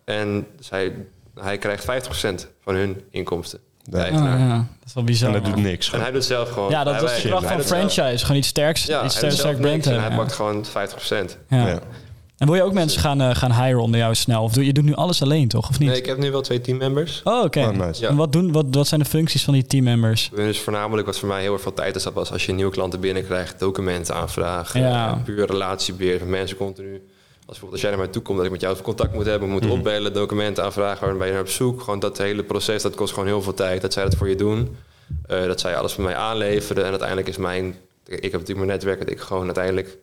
En 0.05 0.47
zij, 0.61 0.93
hij 1.35 1.59
krijgt 1.59 1.85
50% 1.85 1.89
van 2.61 2.75
hun 2.75 3.03
inkomsten. 3.11 3.59
De 3.91 3.99
Ja. 3.99 4.57
Dat 4.57 4.67
is 4.87 4.95
wel 4.95 5.05
bizar. 5.05 5.29
En 5.29 5.35
dat 5.35 5.43
man. 5.43 5.53
doet 5.53 5.63
niks. 5.63 5.93
En 5.93 6.01
hij 6.01 6.11
doet 6.11 6.25
zelf 6.25 6.51
gewoon... 6.51 6.71
Ja, 6.71 6.85
dat, 6.85 6.95
hij- 6.95 7.17
is 7.17 7.23
de 7.23 7.29
kracht 7.29 7.47
van 7.47 7.61
franchise. 7.63 8.19
Gewoon 8.25 8.37
iets 8.37 8.49
sterks, 8.49 8.85
Ja, 8.85 9.05
iets 9.05 9.17
sterk, 9.17 9.33
sterk 9.33 9.61
brand 9.61 9.85
hebben. 9.85 10.03
hij 10.03 10.11
Ja. 10.11 10.17
pakt 10.17 10.33
gewoon 10.33 10.65
50%. 10.65 11.39
Ja. 11.49 11.67
Ja. 11.67 11.79
En 12.39 12.47
wil 12.47 12.57
je 12.57 12.63
ook 12.63 12.73
mensen 12.73 13.01
gaan, 13.01 13.21
eh, 13.21 13.35
gaan 13.35 13.53
hiren 13.63 13.83
onder 13.83 14.01
jou 14.01 14.15
snel? 14.15 14.43
Of 14.43 14.53
doe 14.53 14.67
je 14.67 14.73
doet 14.73 14.85
nu 14.85 14.95
alles 14.95 15.23
alleen, 15.23 15.49
toch? 15.49 15.69
Of 15.69 15.79
niet? 15.79 15.89
Nee, 15.89 15.99
ik 15.99 16.07
heb 16.07 16.19
nu 16.19 16.31
wel 16.31 16.41
twee 16.41 16.61
teammembers. 16.61 17.21
Oh, 17.25 17.45
oké. 17.45 17.61
Oh, 17.61 17.69
nice. 17.87 18.03
Ja. 18.03 18.09
En 18.09 18.17
wat, 18.17 18.33
doen, 18.33 18.53
wat, 18.53 18.65
wat 18.71 18.87
zijn 18.87 19.01
de 19.01 19.07
functies 19.07 19.45
van 19.45 19.55
die 19.55 19.67
teammembers? 19.67 20.31
Dus 20.35 20.61
voornamelijk 20.61 21.07
wat 21.07 21.19
voor 21.19 21.29
mij 21.29 21.41
heel 21.41 21.53
erg 21.53 21.63
veel 21.63 21.75
tijd 21.75 21.97
is, 21.97 22.03
dat 22.03 22.13
was 22.13 22.33
als 22.33 22.47
je 22.47 22.53
nieuwe 22.53 22.71
klanten 22.73 23.01
binnenkrijgt, 23.01 23.59
documenten 23.59 24.15
aanvragen, 24.15 24.81
Ja. 24.81 25.09
eh, 25.11 25.23
puur 25.25 25.47
relatiebeheer 25.47 26.19
van 26.19 26.31
mensen 26.31 26.57
continu. 26.57 27.03
Als 27.49 27.59
bijvoorbeeld 27.59 27.73
als 27.73 27.81
jij 27.81 27.91
naar 27.91 27.99
mij 27.99 28.09
toe 28.09 28.23
komt 28.23 28.37
dat 28.37 28.47
ik 28.47 28.53
met 28.53 28.61
jou 28.61 28.81
contact 28.83 29.15
moet 29.15 29.27
hebben, 29.27 29.49
moet 29.49 29.71
opbellen, 29.71 30.13
documenten 30.13 30.65
aanvragen, 30.65 31.07
waar 31.07 31.17
ben 31.17 31.27
je 31.27 31.33
naar 31.33 31.43
op 31.43 31.49
zoek. 31.49 31.81
Gewoon 31.81 31.99
dat 31.99 32.19
hele 32.19 32.43
proces, 32.43 32.83
dat 32.83 32.95
kost 32.95 33.13
gewoon 33.13 33.29
heel 33.29 33.43
veel 33.43 33.55
tijd. 33.55 33.81
Dat 33.83 33.93
zij 33.93 34.03
dat 34.05 34.15
voor 34.15 34.29
je 34.29 34.35
doen, 34.37 34.77
Eh, 35.27 35.45
dat 35.45 35.61
zij 35.61 35.77
alles 35.77 35.93
voor 35.93 36.05
mij 36.05 36.15
aanleveren 36.15 36.85
en 36.85 36.91
uiteindelijk 36.91 37.29
is 37.29 37.37
mijn, 37.37 37.67
ik 38.05 38.23
heb 38.23 38.33
natuurlijk 38.33 38.57
mijn 38.57 38.69
netwerk 38.69 38.99
dat 38.99 39.11
ik 39.11 39.21
gewoon 39.21 39.45
uiteindelijk 39.45 39.99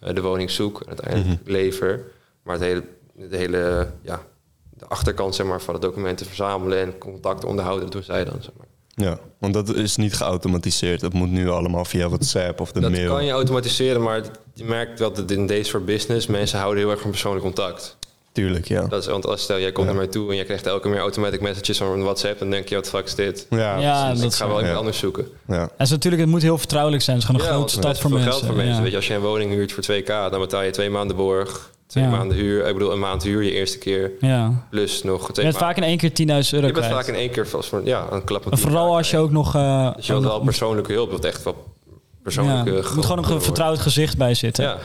eh, 0.00 0.14
de 0.14 0.20
woning 0.22 0.50
zoek 0.50 0.80
en 0.80 0.86
uiteindelijk 0.86 1.40
lever. 1.44 2.04
Maar 2.42 2.54
het 2.54 2.64
hele, 2.64 2.82
de 3.14 3.36
hele, 3.36 3.88
ja, 4.02 4.22
de 4.70 4.86
achterkant 4.86 5.34
zeg 5.34 5.46
maar, 5.46 5.60
van 5.60 5.74
de 5.74 5.80
documenten 5.80 6.26
verzamelen 6.26 6.78
en 6.78 6.98
contact 6.98 7.44
onderhouden, 7.44 7.84
dat 7.84 7.92
doen 7.92 8.02
zij 8.02 8.24
dan. 8.24 8.36
Zeg 8.40 8.52
maar. 8.58 8.66
Ja, 8.96 9.18
want 9.38 9.54
dat 9.54 9.74
is 9.74 9.96
niet 9.96 10.14
geautomatiseerd. 10.14 11.00
Dat 11.00 11.12
moet 11.12 11.30
nu 11.30 11.50
allemaal 11.50 11.84
via 11.84 12.08
WhatsApp 12.08 12.60
of 12.60 12.72
de 12.72 12.80
Dat 12.80 12.90
mail. 12.90 13.14
kan 13.14 13.24
je 13.24 13.30
automatiseren, 13.32 14.02
maar 14.02 14.22
je 14.54 14.64
merkt 14.64 14.98
wel 14.98 15.12
dat 15.12 15.30
in 15.30 15.46
Days 15.46 15.68
for 15.70 15.84
Business 15.84 16.26
mensen 16.26 16.58
houden 16.58 16.82
heel 16.82 16.90
erg 16.92 17.00
van 17.00 17.10
persoonlijk 17.10 17.44
contact. 17.44 17.96
Tuurlijk, 18.32 18.68
ja. 18.68 18.86
Dat 18.86 19.00
is, 19.02 19.08
want 19.08 19.26
als 19.26 19.42
stel 19.42 19.58
jij 19.58 19.72
komt 19.72 19.86
Ja. 19.86 19.92
naar 19.92 20.02
mij 20.02 20.10
toe 20.10 20.30
en 20.30 20.36
jij 20.36 20.44
krijgt 20.44 20.66
elke 20.66 20.90
keer 20.90 20.98
automatic 21.00 21.40
messages 21.40 21.78
van 21.78 22.02
WhatsApp, 22.02 22.38
dan 22.38 22.50
denk 22.50 22.68
je 22.68 22.74
wat 22.74 22.88
fuck 22.88 23.04
is 23.04 23.14
dit? 23.14 23.46
Ja, 23.50 23.78
Ja, 23.78 24.04
precies. 24.04 24.22
dat 24.22 24.32
ik 24.32 24.38
ga 24.38 24.46
wel 24.46 24.54
iemand 24.56 24.72
ja. 24.72 24.78
anders 24.78 24.98
zoeken. 24.98 25.26
ja. 25.48 25.60
En 25.60 25.70
is 25.78 25.90
natuurlijk, 25.90 26.22
het 26.22 26.30
moet 26.30 26.42
heel 26.42 26.58
vertrouwelijk 26.58 27.02
zijn. 27.02 27.16
Het 27.16 27.24
is 27.24 27.30
gewoon 27.34 27.46
een 27.46 27.52
Ja, 27.54 27.58
grote 27.66 27.88
het 27.88 27.98
voor 27.98 28.10
mensen. 28.10 28.30
geld 28.32 28.44
voor 28.44 28.54
mensen. 28.54 28.74
Ja. 28.74 28.80
Weet 28.82 28.90
je, 28.90 28.96
als 28.96 29.06
je 29.06 29.14
een 29.14 29.20
woning 29.20 29.50
huurt 29.52 29.72
voor 29.72 29.82
2k, 29.82 30.06
dan 30.30 30.40
betaal 30.40 30.62
je 30.62 30.70
twee 30.70 30.90
maanden 30.90 31.16
borg, 31.16 31.70
twee 31.94 32.04
Ja. 32.06 32.16
maanden 32.16 32.36
huur. 32.36 32.66
Ik 32.66 32.72
bedoel, 32.72 32.92
een 32.92 32.98
maand 32.98 33.22
huur 33.22 33.42
je 33.42 33.50
eerste 33.50 33.78
keer, 33.78 34.10
Ja. 34.20 34.66
plus 34.70 35.02
nog 35.02 35.26
Je 35.26 35.32
twee 35.32 35.44
bent 35.46 35.58
maanden. 35.60 35.60
vaak 35.60 35.76
in 35.76 35.82
één 35.82 35.98
keer 35.98 36.12
10.000 36.12 36.54
euro 36.54 36.66
Je 36.66 36.72
bent 36.72 36.86
kwijt. 36.86 37.04
vaak 37.06 37.14
in 37.14 37.20
één 37.20 37.30
keer 37.30 37.48
vast 37.48 37.68
voor, 37.68 37.80
ja, 37.84 38.06
een 38.10 38.24
klap 38.24 38.44
vooral 38.50 38.96
als 38.96 39.10
je 39.10 39.18
ook 39.18 39.30
nog... 39.30 39.54
eh, 39.54 39.94
Dus 39.96 40.06
je 40.06 40.12
wilt 40.12 40.24
wel 40.24 40.40
persoonlijke 40.40 40.92
hulp, 40.92 41.04
je 41.04 41.10
wilt 41.10 41.24
echt 41.24 41.42
wel 41.44 41.54
ja, 41.54 41.90
persoonlijke 42.22 42.70
er 42.88 42.94
moet 42.94 43.06
gewoon 43.06 43.24
een 43.32 43.40
vertrouwd 43.42 43.78
gezicht 43.78 44.16
bij 44.18 44.34
zitten. 44.34 44.64
Ja, 44.64 44.78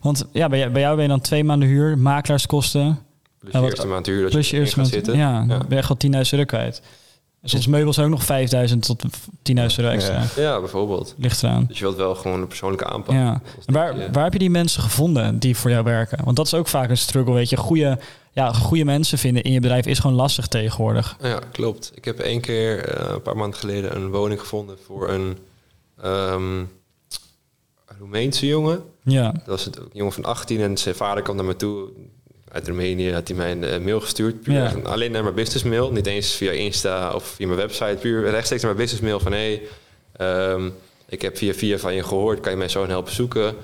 Want 0.00 0.24
ja, 0.32 0.48
bij, 0.48 0.58
jou- 0.58 0.70
bij 0.70 0.80
jou 0.82 0.94
ben 0.94 1.02
je 1.04 1.10
dan 1.10 1.20
twee 1.20 1.44
maanden 1.44 1.68
huur, 1.68 1.98
makelaarskosten, 1.98 2.98
plus 3.38 3.52
Ja, 3.52 3.58
je 3.60 3.64
eerste 3.66 3.86
maand 3.86 4.06
huur 4.06 4.22
dat 4.22 4.30
plus 4.30 4.50
je 4.50 4.56
je 4.60 4.66
gaat 4.66 4.86
zitten. 4.86 5.16
ja, 5.16 5.44
ben 5.46 5.66
je 5.68 5.76
echt 5.76 5.90
al 5.90 5.96
10.000 5.96 6.32
euro 6.32 6.44
kwijt. 6.44 6.82
En 7.44 7.50
soms 7.50 7.66
meubels 7.66 7.98
ook 7.98 8.08
nog 8.08 8.22
5.000 8.70 8.78
tot 8.80 9.02
10.000 9.02 9.10
euro 9.78 9.90
extra. 9.90 10.14
Ja. 10.36 10.42
Ja, 10.42 10.58
bijvoorbeeld. 10.60 11.14
Ligt 11.18 11.42
eraan. 11.42 11.64
Dus 11.68 11.78
je 11.78 11.84
wilt 11.84 11.96
wel 11.96 12.14
gewoon 12.14 12.40
een 12.40 12.46
persoonlijke 12.46 12.86
aanpak. 12.86 13.14
Ja. 13.14 13.40
En 13.66 13.74
waar, 13.74 13.98
je- 13.98 14.10
waar 14.12 14.24
heb 14.24 14.32
je 14.32 14.38
die 14.38 14.50
mensen 14.50 14.82
gevonden 14.82 15.38
die 15.38 15.56
voor 15.56 15.70
jou 15.70 15.84
werken? 15.84 16.24
Want 16.24 16.36
dat 16.36 16.46
is 16.46 16.54
ook 16.54 16.68
vaak 16.68 16.88
een 16.90 16.96
struggle, 16.96 17.32
weet 17.34 17.48
je. 17.50 17.56
Goede, 17.56 17.98
ja, 18.32 18.52
goede 18.52 18.84
mensen 18.84 19.18
vinden 19.18 19.42
in 19.42 19.52
je 19.52 19.60
bedrijf 19.60 19.86
is 19.86 19.98
gewoon 19.98 20.16
lastig 20.16 20.46
tegenwoordig. 20.46 21.16
Ja, 21.22 21.38
klopt. 21.52 21.92
Ik 21.94 22.04
heb 22.04 22.18
één 22.18 22.40
keer 22.40 22.84
eh, 22.88 23.10
een 23.14 23.22
paar 23.22 23.36
maanden 23.36 23.58
geleden 23.58 23.96
een 23.96 24.10
woning 24.10 24.40
gevonden 24.40 24.76
voor 24.86 25.08
een 25.10 25.38
ehm 26.02 26.62
Roemeense 27.98 28.46
jongen. 28.46 28.82
Ja, 29.02 29.32
Dat 29.32 29.46
was 29.46 29.64
het, 29.64 29.76
een 29.76 29.88
jongen 29.92 30.12
van 30.12 30.24
18 30.24 30.60
en 30.60 30.76
zijn 30.78 30.94
vader 30.94 31.22
kwam 31.22 31.36
naar 31.36 31.44
me 31.44 31.56
toe. 31.56 31.88
Uit 32.54 32.66
Roemenië 32.68 33.12
had 33.12 33.28
hij 33.28 33.36
mij 33.36 33.50
een 33.50 33.64
eh, 33.64 33.80
mail 33.80 34.00
gestuurd. 34.00 34.40
Puur 34.42 34.54
Ja. 34.54 34.72
alleen 34.82 35.10
naar 35.12 35.22
mijn 35.22 35.34
business 35.34 35.64
mail. 35.64 35.92
Niet 35.92 36.06
eens 36.06 36.32
via 36.32 36.50
Insta 36.50 37.10
of 37.14 37.24
via 37.24 37.46
mijn 37.46 37.58
website. 37.58 37.96
Puur 38.00 38.30
rechtstreeks 38.30 38.62
naar 38.62 38.74
mijn 38.74 38.86
business 38.86 39.00
mail 39.10 39.20
van... 39.20 39.32
Hey, 39.32 39.62
ehm, 40.16 40.70
ik 41.08 41.22
heb 41.22 41.36
via 41.36 41.52
via 41.54 41.78
van 41.78 41.94
je 41.94 42.02
gehoord. 42.02 42.40
Kan 42.40 42.52
je 42.52 42.58
mijn 42.58 42.70
zoon 42.70 42.88
helpen 42.88 43.14
zoeken? 43.14 43.54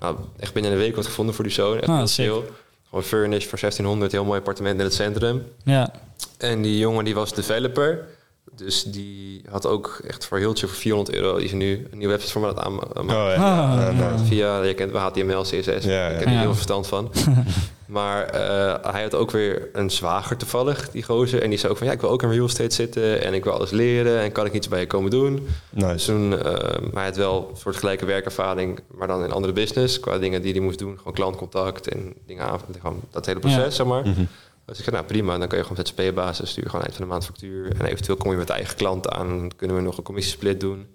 Nou, 0.00 0.16
echt 0.40 0.52
binnen 0.52 0.72
een 0.72 0.78
week 0.78 0.96
wat 0.96 1.06
gevonden 1.06 1.34
voor 1.34 1.44
die 1.44 1.52
zoon. 1.52 1.76
Echt 1.80 1.88
Ah, 1.88 2.08
heel. 2.08 2.44
Gewoon 2.88 3.04
furnished 3.04 3.48
voor 3.48 3.58
1600. 3.58 4.12
Heel 4.12 4.24
mooi 4.24 4.38
appartement 4.38 4.78
in 4.78 4.84
het 4.84 4.94
centrum. 4.94 5.42
ja, 5.64 5.92
En 6.38 6.62
die 6.62 6.78
jongen 6.78 7.04
die 7.04 7.14
was 7.14 7.32
developer. 7.34 8.06
Dus 8.56 8.82
die 8.82 9.42
had 9.50 9.66
ook 9.66 10.00
echt 10.08 10.26
voor 10.26 10.38
heel 10.38 10.56
voor 10.56 10.68
400 10.68 11.16
euro. 11.16 11.36
Die 11.36 11.44
is 11.44 11.52
nu 11.52 11.86
een 11.90 11.98
nieuwe 11.98 12.12
website 12.12 12.32
voor 12.32 12.40
me 12.42 12.48
aan 12.48 12.54
het 12.78 12.96
aanmaken. 12.96 13.22
Oh, 13.22 13.28
ja. 13.28 13.34
Ah, 13.34 13.80
Ja, 13.80 13.90
ja. 13.90 14.10
nice. 14.12 14.24
Via, 14.24 14.62
je 14.62 14.74
kent 14.74 14.92
HTML, 14.92 15.42
CSS. 15.42 15.64
Ja, 15.64 15.80
ja. 15.84 16.08
Ik 16.08 16.18
heb 16.18 16.24
er 16.24 16.30
Ja. 16.32 16.36
heel 16.36 16.42
veel 16.42 16.54
verstand 16.54 16.86
van. 16.86 17.10
maar 17.86 18.24
eh, 18.24 18.92
hij 18.92 19.02
had 19.02 19.14
ook 19.14 19.30
weer 19.30 19.68
een 19.72 19.90
zwager 19.90 20.36
toevallig, 20.36 20.90
die 20.90 21.02
gozer. 21.02 21.42
En 21.42 21.48
die 21.50 21.58
zei 21.58 21.72
ook 21.72 21.78
van, 21.78 21.86
ja, 21.86 21.92
ik 21.92 22.00
wil 22.00 22.10
ook 22.10 22.22
in 22.22 22.30
real 22.30 22.46
estate 22.46 22.74
zitten. 22.74 23.22
En 23.22 23.34
ik 23.34 23.44
wil 23.44 23.52
alles 23.52 23.70
leren. 23.70 24.20
En 24.20 24.32
kan 24.32 24.46
ik 24.46 24.52
iets 24.52 24.68
bij 24.68 24.80
je 24.80 24.86
komen 24.86 25.10
doen? 25.10 25.46
Dus 25.70 26.04
toen, 26.04 26.28
maar 26.28 26.92
hij 26.92 27.04
had 27.04 27.16
wel 27.16 27.48
een 27.50 27.56
soort 27.56 27.76
gelijke 27.76 28.04
werkervaring. 28.04 28.80
Maar 28.94 29.08
dan 29.08 29.24
in 29.24 29.32
andere 29.32 29.52
business. 29.52 30.00
Qua 30.00 30.18
dingen 30.18 30.42
die 30.42 30.52
hij 30.52 30.60
moest 30.60 30.78
doen. 30.78 30.96
Gewoon 30.98 31.12
klantcontact 31.12 31.88
en 31.88 32.14
dingen 32.26 32.44
aan. 32.44 32.60
Gewoon 32.80 33.00
dat 33.10 33.26
hele 33.26 33.40
proces, 33.40 33.58
Ja. 33.64 33.70
zeg 33.70 33.86
maar. 33.86 34.02
Mhm. 34.08 34.24
Dus 34.66 34.78
ik 34.78 34.84
zei, 34.84 34.96
nou 34.96 35.08
prima, 35.08 35.38
dan 35.38 35.48
kan 35.48 35.58
je 35.58 35.64
gewoon 35.64 35.84
ZZP-basis 35.86 36.50
stuur 36.50 36.64
gewoon 36.66 36.80
eind 36.82 36.94
van 36.96 37.04
de 37.04 37.10
maand 37.10 37.24
factuur. 37.24 37.72
En 37.78 37.86
eventueel 37.86 38.16
kom 38.16 38.30
je 38.30 38.36
met 38.36 38.50
eigen 38.50 38.76
klanten 38.76 39.12
aan, 39.12 39.50
kunnen 39.56 39.76
we 39.76 39.82
nog 39.82 39.96
een 39.98 40.04
commissiesplit 40.04 40.60
doen. 40.60 40.86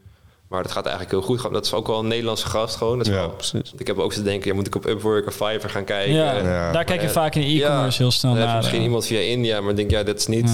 Maar 0.49 0.63
dat 0.63 0.71
gaat 0.71 0.85
eigenlijk 0.85 1.15
heel 1.15 1.35
goed. 1.35 1.53
Dat 1.53 1.65
is 1.65 1.73
ook 1.73 1.87
wel 1.87 1.99
een 1.99 2.07
Nederlandse 2.07 2.47
gast 2.47 2.75
gewoon. 2.75 2.97
Dat 2.97 3.07
is 3.07 3.13
Ja, 3.13 3.19
wel, 3.19 3.29
precies. 3.29 3.69
want 3.69 3.79
ik 3.79 3.87
heb 3.87 3.97
ook 3.97 4.13
te 4.13 4.23
denken, 4.23 4.49
ja, 4.49 4.55
moet 4.55 4.67
ik 4.67 4.75
op 4.75 4.85
Upwork 4.85 5.27
of 5.27 5.33
Fiverr 5.33 5.69
gaan 5.69 5.83
kijken? 5.83 6.13
ja. 6.13 6.33
Ja. 6.37 6.71
daar 6.71 6.83
kijk 6.83 7.01
je 7.01 7.09
vaak 7.09 7.35
in 7.35 7.41
de 7.41 7.47
e-commerce 7.47 7.97
ja, 7.97 8.03
heel 8.03 8.11
snel 8.11 8.33
naar. 8.33 8.55
misschien 8.55 8.77
eh. 8.79 8.83
iemand 8.85 9.05
via 9.05 9.19
India, 9.19 9.61
maar 9.61 9.75
denk 9.75 9.91
ja, 9.91 10.03
dat 10.03 10.17
is 10.17 10.27
niet, 10.27 10.51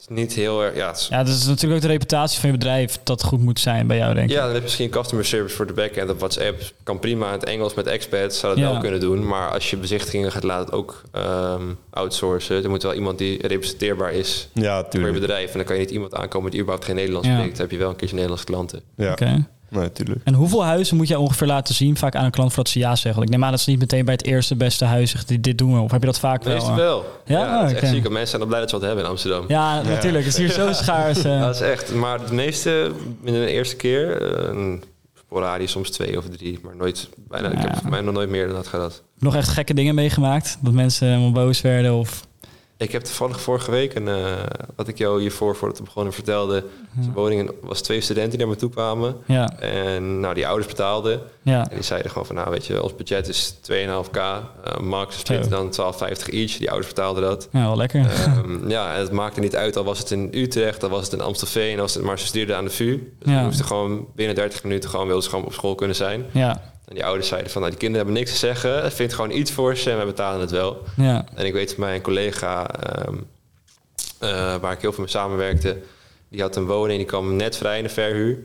is 0.00 0.06
niet 0.08 0.32
heel 0.32 0.62
erg... 0.64 0.74
Ja, 0.76 0.86
het 0.88 0.96
is- 0.98 1.08
Ja, 1.08 1.22
dat 1.24 1.34
is 1.34 1.46
natuurlijk 1.46 1.74
ook 1.74 1.80
de 1.86 1.92
reputatie 1.92 2.40
van 2.40 2.50
je 2.50 2.56
bedrijf 2.56 2.98
dat 3.02 3.22
goed 3.22 3.40
moet 3.40 3.60
zijn 3.60 3.86
bij 3.86 3.96
jou, 3.96 4.14
denk 4.14 4.28
ik. 4.30 4.34
Ja, 4.34 4.38
dan 4.40 4.46
heb 4.48 4.56
je 4.56 4.62
misschien 4.62 4.90
customer 4.90 5.24
service 5.24 5.56
voor 5.56 5.66
de 5.66 5.72
backend 5.72 6.10
op 6.10 6.18
WhatsApp. 6.18 6.62
Kan 6.82 6.98
prima 6.98 7.26
in 7.26 7.32
het 7.32 7.44
Engels 7.44 7.74
met 7.74 7.86
expats, 7.86 8.38
zou 8.38 8.54
dat 8.54 8.64
Ja. 8.64 8.70
wel 8.70 8.80
kunnen 8.80 9.00
doen. 9.00 9.26
Maar 9.26 9.50
als 9.50 9.70
je 9.70 9.76
bezichtigingen 9.76 10.32
gaat 10.32 10.42
laten 10.42 10.72
ook 10.74 11.02
ehm, 11.12 11.62
outsourcen, 11.90 12.62
er 12.64 12.70
moet 12.70 12.82
wel 12.82 12.94
iemand 12.94 13.18
die 13.18 13.46
representeerbaar 13.46 14.12
is 14.12 14.48
Ja, 14.52 14.74
voor 14.74 14.84
je 14.84 14.90
tuurlijk. 14.90 15.14
bedrijf. 15.20 15.50
En 15.50 15.56
dan 15.56 15.64
kan 15.66 15.74
je 15.76 15.80
niet 15.80 15.90
iemand 15.90 16.14
aankomen 16.14 16.50
die 16.50 16.60
überhaupt 16.60 16.86
geen 16.86 16.96
Nederlands 16.96 17.26
Ja. 17.28 17.34
spreekt. 17.34 17.52
Dan 17.52 17.60
heb 17.62 17.70
je 17.70 17.78
wel 17.78 17.88
een 17.88 17.96
keertje 17.96 18.14
Nederlandse 18.14 18.46
klanten. 18.46 18.80
Ja, 18.96 19.10
Oké. 19.12 19.46
Nee, 19.70 19.92
tuurlijk. 19.92 20.20
En 20.24 20.34
hoeveel 20.34 20.64
huizen 20.64 20.96
moet 20.96 21.08
jij 21.08 21.16
ongeveer 21.16 21.46
laten 21.46 21.74
zien 21.74 21.96
vaak 21.96 22.14
aan 22.14 22.24
een 22.24 22.30
klant 22.30 22.52
voordat 22.52 22.72
ze 22.72 22.78
ja 22.78 22.90
zeggen? 22.96 23.14
Want 23.14 23.24
Ik 23.24 23.30
neem 23.30 23.44
aan 23.44 23.50
dat 23.50 23.60
ze 23.60 23.70
niet 23.70 23.78
meteen 23.78 24.04
bij 24.04 24.14
het 24.14 24.24
eerste 24.24 24.56
beste 24.56 24.84
huis 24.84 25.10
zeggen, 25.10 25.28
dit, 25.28 25.42
dit 25.44 25.58
doen 25.58 25.74
we. 25.74 25.80
Of 25.80 25.90
heb 25.90 26.00
je 26.00 26.06
dat 26.06 26.18
vaak 26.18 26.42
wel? 26.44 26.52
Meestal 26.54 26.70
eh? 26.72 26.76
wel. 26.76 27.20
Ja? 27.24 27.62
dat 27.68 27.82
is 27.82 27.88
ziek. 27.88 28.02
Mensen 28.08 28.28
zijn 28.28 28.42
al 28.42 28.48
blij 28.48 28.60
dat 28.60 28.68
ze 28.70 28.76
wat 28.76 28.84
hebben 28.84 29.04
in 29.04 29.10
Amsterdam. 29.10 29.44
Ja, 29.48 29.82
natuurlijk. 29.82 30.24
Het 30.24 30.32
is 30.32 30.38
hier 30.38 30.50
zo 30.50 30.72
schaars. 30.82 31.18
eh. 31.24 31.32
Ja, 31.32 31.40
dat 31.46 31.54
is 31.54 31.60
echt. 31.60 31.94
Maar 31.94 32.26
de 32.26 32.34
meeste 32.34 32.90
binnen 33.22 33.42
de 33.42 33.50
eerste 33.50 33.76
keer, 33.76 34.22
eh, 34.22 34.48
een 34.48 34.82
sporadisch 35.18 35.70
soms 35.70 35.90
twee 35.90 36.18
of 36.18 36.24
drie, 36.28 36.58
maar 36.62 36.76
nooit, 36.76 37.08
bijna, 37.28 37.48
ik 37.50 37.58
heb 37.58 37.68
Ja. 37.74 37.80
voor 37.80 37.90
mij 37.90 38.00
nog 38.00 38.14
nooit 38.14 38.28
meer 38.28 38.46
dan 38.46 38.54
dat 38.54 38.66
gehad. 38.66 39.02
Nog 39.18 39.36
echt 39.36 39.48
gekke 39.48 39.74
dingen 39.74 39.94
meegemaakt? 39.94 40.58
Dat 40.60 40.72
mensen 40.72 41.08
helemaal 41.08 41.32
boos 41.32 41.60
werden 41.60 41.94
of... 41.94 42.28
Ik 42.80 42.92
heb 42.92 43.02
toevallig 43.02 43.40
vorige 43.40 43.70
week, 43.70 43.94
en 43.94 44.08
eh, 44.08 44.32
wat 44.76 44.88
ik 44.88 44.98
jou 44.98 45.20
hiervoor, 45.20 45.56
voordat 45.56 45.78
we 45.78 45.84
begonnen, 45.84 46.12
vertelde... 46.12 46.64
Zijn 47.00 47.12
woning 47.14 47.50
was 47.62 47.80
twee 47.80 48.00
studenten 48.00 48.30
die 48.30 48.38
naar 48.38 48.48
me 48.48 48.56
toe 48.56 48.70
kwamen. 48.70 49.16
Ja, 49.26 49.58
En 49.58 50.20
nou, 50.20 50.34
die 50.34 50.46
ouders 50.46 50.66
betaalden. 50.68 51.20
ja, 51.42 51.68
En 51.68 51.74
die 51.74 51.84
zeiden 51.84 52.10
gewoon 52.10 52.26
van, 52.26 52.36
nou 52.36 52.50
weet 52.50 52.66
je, 52.66 52.82
ons 52.82 52.96
budget 52.96 53.28
is 53.28 53.54
2,5k. 53.70 54.16
eh 54.16 54.78
max 54.80 55.18
splitten 55.18 55.50
dan 55.50 55.94
12,50 55.94 56.08
each. 56.30 56.56
Die 56.56 56.68
ouders 56.70 56.88
betaalden 56.94 57.22
dat. 57.22 57.48
ja, 57.52 57.60
wel 57.66 57.76
lekker. 57.76 58.00
Ehm, 58.10 58.68
ja, 58.76 58.94
en 58.94 59.00
het 59.00 59.12
maakte 59.12 59.40
niet 59.40 59.56
uit, 59.56 59.76
al 59.76 59.84
was 59.84 59.98
het 59.98 60.10
in 60.10 60.28
Utrecht, 60.32 60.82
al 60.82 60.88
was 60.88 61.04
het 61.04 61.12
in 61.12 61.20
Amstelveen, 61.20 61.74
al 61.74 61.80
was 61.80 61.94
het, 61.94 62.02
maar 62.04 62.18
ze 62.18 62.54
aan 62.56 62.64
de 62.64 62.70
VU. 62.70 63.12
Dus 63.18 63.32
Ja. 63.32 63.38
we 63.38 63.44
moesten 63.44 63.64
gewoon 63.64 64.06
binnen 64.14 64.34
30 64.34 64.62
minuten 64.62 64.90
gewoon, 64.90 65.06
wilden 65.06 65.24
ze 65.24 65.30
gewoon 65.30 65.44
op 65.44 65.52
school 65.52 65.74
kunnen 65.74 65.96
zijn. 65.96 66.24
Ja, 66.32 66.69
En 66.90 66.96
die 66.96 67.04
ouders 67.04 67.28
zeiden 67.28 67.50
van, 67.50 67.60
nou, 67.60 67.72
die 67.72 67.80
kinderen 67.80 68.06
hebben 68.06 68.24
niks 68.24 68.40
te 68.40 68.46
zeggen. 68.46 68.92
Vind 68.92 69.14
gewoon 69.14 69.30
iets 69.30 69.52
voor 69.52 69.76
ze 69.76 69.90
en 69.90 69.98
we 69.98 70.04
betalen 70.04 70.40
het 70.40 70.50
wel. 70.50 70.82
ja, 70.96 71.24
En 71.34 71.46
ik 71.46 71.52
weet 71.52 71.74
van 71.74 71.84
mijn 71.84 72.00
collega, 72.00 72.70
ehm, 72.80 73.14
eh, 74.18 74.56
waar 74.56 74.72
ik 74.72 74.80
heel 74.80 74.92
veel 74.92 75.02
mee 75.04 75.12
samenwerkte, 75.12 75.76
die 76.28 76.40
had 76.40 76.56
een 76.56 76.66
woning, 76.66 76.98
die 76.98 77.06
kwam 77.06 77.36
net 77.36 77.56
vrij 77.56 77.76
in 77.76 77.82
de 77.82 77.88
verhuur. 77.88 78.38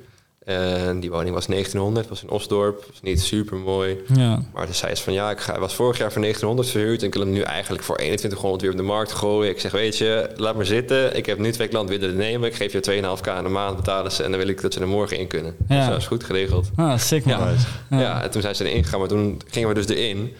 En 0.45 0.99
die 0.99 1.11
woning 1.11 1.33
was 1.33 1.45
1900, 1.45 2.07
was 2.09 2.23
in 2.23 2.29
Osdorp, 2.29 2.85
was 2.89 3.01
niet 3.01 3.21
super 3.21 3.57
mooi. 3.57 3.97
ja. 4.13 4.41
Maar 4.53 4.65
toen 4.65 4.73
zei 4.75 4.95
ze 4.95 5.03
van 5.03 5.13
ja, 5.13 5.31
ik 5.31 5.39
ga- 5.39 5.59
was 5.59 5.75
vorig 5.75 5.97
jaar 5.97 6.11
voor 6.11 6.21
1900 6.21 6.69
verhuurd 6.69 7.01
en 7.01 7.07
ik 7.07 7.13
wil 7.13 7.23
hem 7.23 7.31
nu 7.31 7.41
eigenlijk 7.41 7.83
voor 7.83 7.95
2100 7.97 8.61
weer 8.61 8.71
op 8.71 8.77
de 8.77 8.83
markt 8.83 9.11
gooien. 9.11 9.51
Ik 9.51 9.59
zeg, 9.59 9.71
weet 9.71 9.97
je, 9.97 10.29
laat 10.35 10.55
maar 10.55 10.65
zitten. 10.65 11.15
Ik 11.17 11.25
heb 11.25 11.37
nu 11.39 11.51
twee 11.51 11.67
klanten 11.67 11.99
willen 11.99 12.15
nemen. 12.15 12.49
Ik 12.49 12.55
geef 12.55 12.71
je 12.71 12.79
2,5k 13.19 13.27
aan 13.29 13.43
de 13.43 13.49
maand 13.49 13.75
betalen 13.75 14.11
ze 14.11 14.23
en 14.23 14.29
dan 14.29 14.39
wil 14.39 14.49
ik 14.49 14.61
dat 14.61 14.73
ze 14.73 14.79
er 14.79 14.87
morgen 14.87 15.17
in 15.17 15.27
kunnen. 15.27 15.55
Ja. 15.67 15.77
Dus 15.79 15.87
dat 15.87 15.97
is 15.97 16.07
goed 16.07 16.23
geregeld. 16.23 16.69
Ah, 16.75 16.97
sick 16.97 17.25
man. 17.25 17.39
Ja. 17.39 17.53
Ja. 17.89 17.99
Ja. 17.99 18.23
en 18.23 18.31
toen 18.31 18.41
zijn 18.41 18.55
ze 18.55 18.69
erin 18.69 18.83
gegaan, 18.83 18.99
maar 18.99 19.07
toen 19.09 19.41
gingen 19.47 19.69
we 19.69 19.75
dus 19.75 19.87
erin. 19.87 20.33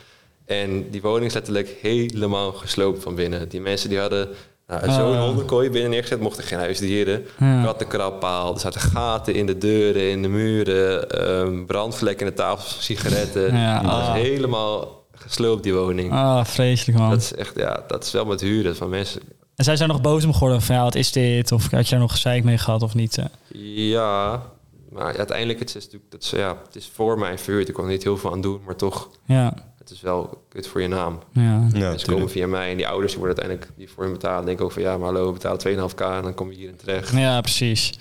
En 0.46 0.90
die 0.90 1.02
woning 1.02 1.26
is 1.26 1.34
letterlijk 1.34 1.76
helemaal 1.82 2.52
gesloopt 2.52 3.04
van 3.04 3.16
binnen. 3.16 3.50
Die 3.50 3.62
mensen 3.62 3.90
die 3.90 4.00
hadden 4.00 4.30
nou, 4.68 4.92
zo'n 4.92 5.14
Ah. 5.16 5.24
hondenkooi 5.26 5.70
binnen 5.70 5.90
neergezet, 5.92 6.20
mochten 6.20 6.44
geen 6.44 6.60
huisdieren. 6.60 7.26
Ja. 7.40 7.64
Kattenkrabpaal, 7.64 8.54
er 8.54 8.60
zaten 8.60 8.82
gaten 8.82 9.34
in 9.36 9.46
de 9.46 9.58
deuren, 9.58 10.10
in 10.10 10.22
de 10.22 10.28
muren, 10.28 11.10
ehm, 11.10 11.66
brandvlekken 11.66 12.26
in 12.26 12.32
de 12.32 12.38
tafels, 12.38 12.78
sigaretten. 12.86 13.56
Ja, 13.56 13.82
Dat 13.82 13.92
ah. 13.92 14.08
was 14.08 14.18
helemaal 14.22 15.04
gesloopt, 15.12 15.64
die 15.64 15.74
woning. 15.74 16.12
Ah, 16.12 16.46
vreselijk 16.46 16.98
man. 17.00 17.10
Dat 17.10 17.22
is 17.22 17.34
echt, 17.36 17.54
ja, 17.56 17.84
dat 17.88 18.04
is 18.04 18.12
wel 18.12 18.26
met 18.26 18.42
huren 18.42 18.76
van 18.76 18.90
mensen. 18.90 19.22
En 19.56 19.64
zij 19.64 19.76
zijn 19.76 19.90
nog 19.90 20.02
boos 20.02 20.26
om 20.26 20.34
geworden 20.34 20.62
van 20.62 20.76
ja, 20.76 20.84
wat 20.84 20.96
is 20.96 21.12
dit? 21.12 21.52
Of 21.52 21.72
had 21.72 21.84
je 21.86 21.90
daar 21.92 22.00
nog 22.00 22.12
gezeik 22.12 22.44
mee 22.44 22.58
gehad 22.58 22.82
of 22.82 22.94
niet? 22.96 23.18
Ja, 23.54 24.42
maar 24.92 25.12
ja, 25.12 25.18
uiteindelijk 25.18 25.60
het 25.60 25.68
is 25.76 25.84
natuurlijk, 25.84 26.12
dat 26.12 26.24
is, 26.24 26.30
ja, 26.30 26.58
het 26.66 26.76
is 26.76 26.92
voor 26.94 27.20
mij 27.20 27.38
verhuurd. 27.38 27.68
Ik 27.68 27.74
kon 27.74 27.84
er 27.84 27.90
niet 27.90 28.04
heel 28.04 28.18
veel 28.18 28.32
aan 28.32 28.42
doen, 28.42 28.62
maar 28.66 28.76
toch, 28.76 29.10
Ja, 29.26 29.54
het 29.90 29.94
is 29.94 30.02
wel 30.02 30.44
kut 30.50 30.68
voor 30.68 30.82
je 30.82 30.88
naam. 30.88 31.20
ja. 31.32 31.42
Ja, 31.74 31.90
Mensen 31.90 32.10
komen 32.10 32.30
via 32.30 32.48
mij 32.48 32.72
en 32.72 32.78
die 32.78 32.88
ouders 32.88 33.12
die 33.12 33.22
worden 33.22 33.38
uiteindelijk 33.40 33.78
die 33.78 33.90
voor 33.94 34.04
hen 34.04 34.12
betalen. 34.14 34.46
Denken 34.46 34.66
ook 34.66 34.72
van 34.72 34.82
ja, 34.82 34.98
maar 34.98 35.06
hallo, 35.14 35.26
we 35.28 35.34
betalen 35.34 35.90
2,5k 35.90 36.00
en 36.00 36.22
dan 36.22 36.34
kom 36.34 36.50
je 36.52 36.58
hierin 36.58 36.76
terecht. 36.76 37.12
Ja, 37.16 37.42
precies. 37.42 37.94